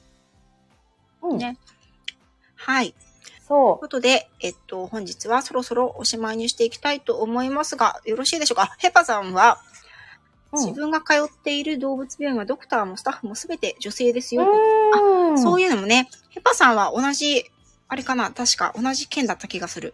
[1.21, 1.57] うんね
[2.55, 2.93] はい。
[3.47, 8.63] というそことで、えっと、本日はそろそろおしまいにしていきたいと思いますが、よろしいでしょうか？
[8.63, 9.59] あヘパさんは、
[10.51, 14.43] う、自分が通っている動物病院はドクターもスタッフもすべて女性ですよ。
[14.43, 17.43] うんうんそういうのもね、ヘパさんは同じ、
[17.89, 19.93] あれかな、確か同じ県だった気がする。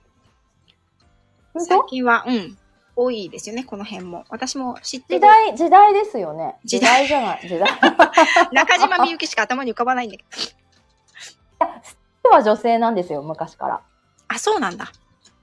[1.57, 2.57] 最近は、うん、
[2.95, 4.23] 多いですよね、この辺も。
[4.29, 5.19] 私も知ってる。
[5.19, 7.69] 時代時代ですよね時代時代じゃない時代
[8.53, 11.99] 中島みゆきしか頭に浮かばないんだけど。
[12.29, 13.81] は女性なんですよ昔から
[14.27, 14.91] あ、そうなんだ。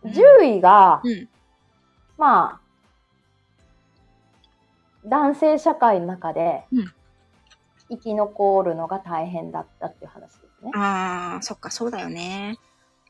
[0.05, 1.29] うん獣医が、うん。
[2.17, 2.69] まあ
[5.05, 6.93] 男性社会の中でうん
[7.91, 10.71] 生き残るのが大変だったっていう話ですね。
[10.75, 12.59] ああ、そっか、そうだよね。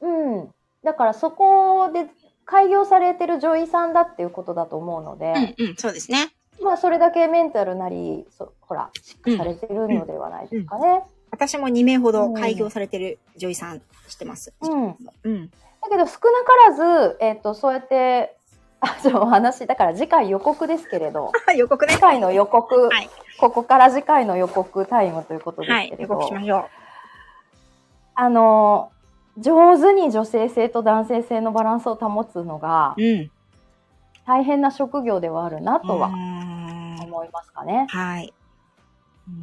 [0.00, 0.48] うん、
[0.84, 2.06] だからそこで
[2.44, 6.32] 開業されてる女医さんだっていうことだと思うので、うん、うん、そうですね。
[6.62, 11.02] まあそれだけメンタルなりそほらしっかりされてるのではないですかね。
[11.30, 14.52] 私も2名ほど開業されてる女医さんしてます。
[14.60, 15.50] うんうん。
[15.50, 18.36] だけど少なからず、えっとそうやって
[18.80, 22.00] あちょお話だから次回予告ですけれど 予告ね次。
[22.00, 26.64] 回の予告、はいここから次回の予告タイムということですはい、予けれど、告しましょう。
[28.16, 28.90] あの
[29.38, 33.30] 上手に女性性と男性性のバランスを保つのがうん。
[34.26, 36.14] 大変な職業ではあるなとはは
[37.02, 37.86] 思いますかね。
[37.88, 38.34] はい。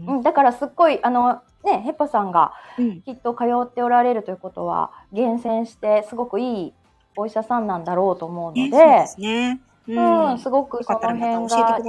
[0.08, 3.02] うん、だからすっごいあのねヘッパさんがうん。
[3.02, 6.74] きっと通っておられるということは厳選してすごくいい
[7.16, 9.62] お医者さんなんだろうと思うので、ね、そうですね。
[9.88, 11.80] ううん、すごくその辺が。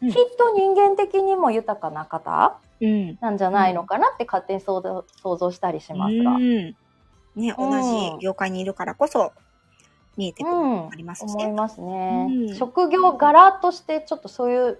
[0.00, 3.18] うんきっと人間的にも豊かな方うん。
[3.20, 6.32] なんじゃないのかなって勝手に想像想像したりしますが。
[6.32, 6.76] うん。
[7.34, 9.32] ね、うん同じ業界にいるからこそ
[10.16, 11.24] 見えてくるあります。
[11.24, 14.78] 思いますね、うん職業柄としてちょっとそういう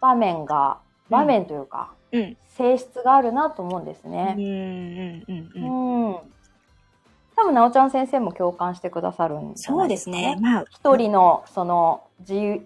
[0.00, 0.78] 場面が
[1.08, 2.36] 場面というか、うん。
[2.48, 4.12] 性質があるなと思うんですうん。
[4.12, 4.34] ね。
[4.36, 4.44] うん。
[4.44, 5.50] うん。
[5.54, 6.08] うん。
[6.08, 6.16] うん。
[7.36, 10.36] 多分、なおちゃん先生も共感してくださるんじゃそうですかね。
[10.36, 10.50] すね。
[10.50, 12.60] まあ、一人の、その、自、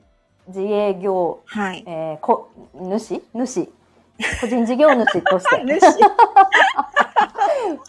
[0.47, 1.85] 自営業、はい。
[1.87, 3.23] えー、こ、主？
[3.35, 3.69] 主？
[4.41, 5.65] 個人事業主として。
[5.81, 5.99] 主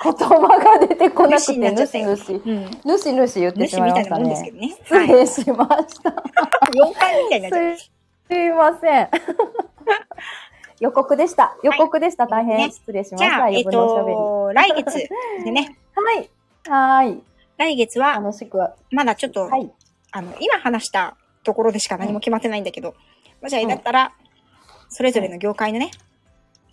[0.04, 2.34] 言葉が出てこなくて、主主主。
[2.34, 2.70] うん。
[2.84, 4.24] 主主言ってしまいましたね。
[4.24, 4.76] どね。
[4.84, 6.10] 失礼しました。
[6.72, 8.01] 4回みたいになっちゃ
[8.32, 9.10] すいません。
[10.80, 11.58] 予告でした。
[11.64, 12.28] 予告でした。
[12.28, 13.44] 大ね変失礼しました。
[13.44, 14.18] 余分なおしゃべり。
[14.18, 15.10] と、来月
[15.44, 16.30] でね、 はい。
[16.70, 17.24] はい。
[17.58, 18.58] 来月は、楽しく。
[18.58, 19.70] はまだちょっと、い。
[20.12, 22.96] あの、今話したところでしか何も決まってないんだけど、
[23.42, 24.14] もしあれだったら、
[24.88, 25.92] それぞれの業界のね、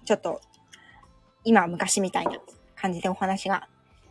[0.04, 0.40] ちょっと、
[1.42, 2.38] 今は昔みたいな
[2.76, 3.68] 感じでお話が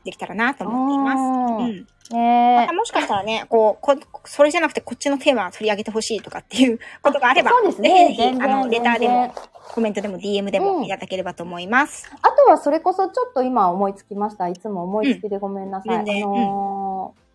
[0.07, 1.17] できたらなと思っています。
[1.17, 1.85] うんうん。
[2.09, 8.07] まねたもしかしたらね、こう、こそれじゃなくてこっちのテーマを取り上げてほしいとかっていうことがあれば、そうですね。
[8.07, 12.09] ぜひあの、レターでもコメントでも DM でうんもいただければと思います。
[12.21, 14.47] あとはそれこそちょっと今思いつきました。
[14.47, 15.95] いつも思いつきでごめんなさい。
[15.95, 17.27] うんあのー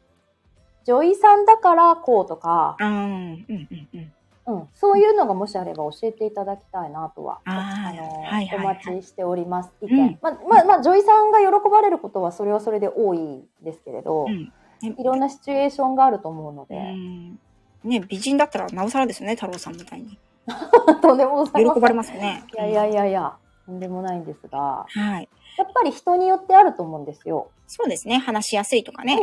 [0.84, 4.12] 女医さんだからこうとか、うん、うん、うん、うん。
[4.46, 9.70] うん、そういうのがもしあれば教えていただきたいなとは、あーのーはいはいはいお待ちしております。
[9.80, 10.18] 意うん見。
[10.20, 14.52] まあ、まあ、まあ、女医さんが喜ばれることはそれはそれで多いですけれど、うん。
[14.82, 17.38] いろんなシチュエーションがあると思うので、うん
[17.84, 20.18] ね、美人だったらなおさらですよね、太郎さんみたいに。
[21.00, 21.74] とんでもございません。
[21.74, 22.44] 喜ばれますよね。
[22.52, 23.36] いやいやいやいや、
[23.66, 25.28] とんでもないんですが、はい。
[25.56, 27.48] やっぱり人によってあると思うんですよ。
[27.66, 28.18] そうですね。
[28.18, 29.20] 話しやすいとかね。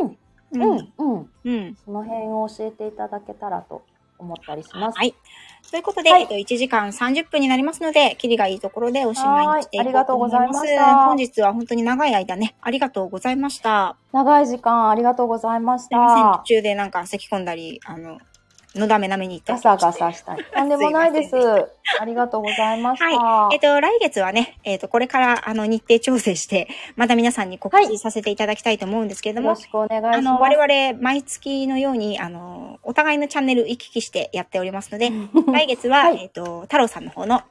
[0.52, 1.30] うん、ううん、うん。
[1.44, 1.76] うん。
[1.84, 3.82] その辺を教えていただけたらと
[4.20, 4.98] 思ったりします。
[4.98, 5.14] はい。
[5.70, 10.36] ということで、はいえっと、1時間30分になりますので、キリがいいところでおしまいにしていこうと思います。
[10.36, 13.96] はいありがとうございました本日は本当に長い間ね、ありがとうございました。
[14.12, 16.44] 長い時間ありがとうございましすいません、た途。
[16.44, 18.18] 中でなんか咳込んだり、あの、
[18.74, 20.44] のだめなめにガサガサしたり。
[20.44, 21.34] とんでもないです。
[22.00, 23.06] ありがとうございました。
[23.06, 23.54] はい。
[23.54, 30.18] えっ、と、来月はね、えっ、と、これから、あの、日程調整して、また皆さんに告知させていただきたいと思うんですけれども、よろしくお願いします。
[30.18, 35.10] あの、我々、毎月のように、あの、お互いのチャンネル行き来してやっておりますので、
[35.52, 37.42] 来月は、 はいえっ、と、太郎さんの方の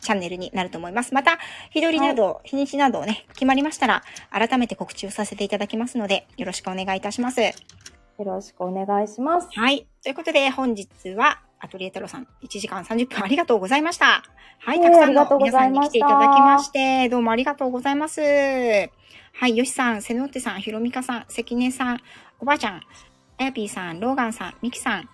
[0.00, 1.14] チャンネルになると思います。
[1.14, 1.38] また、
[1.70, 7.93] 日取りなど、日にちなどをね、決まりましたら、改めて告知をさせていただきますので、よろしくお願いいたします。
[8.18, 9.48] よろしくお願いします。
[9.52, 9.86] はい。
[10.02, 14.22] ということで、本日は、アトリエ太郎さん、1時間30分ありがとうございました。
[14.60, 14.78] はい。
[14.78, 18.20] ええたくさんの皆さんに来ていただきまして、どうもありがとうございます。
[18.20, 19.56] はい。
[19.56, 22.00] よしさん、セノッテさん、ひろみかさん、関根さん、
[22.40, 22.80] おばあちゃん、
[23.38, 25.08] あやぴーさん、ローガンさん、ミキさん、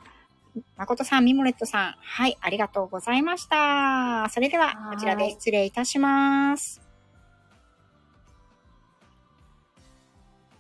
[0.77, 2.37] まことさん、ミモレットさん、はい。
[2.41, 4.29] ありがとうございました。
[4.31, 6.90] それでは、こちらで失礼いたします。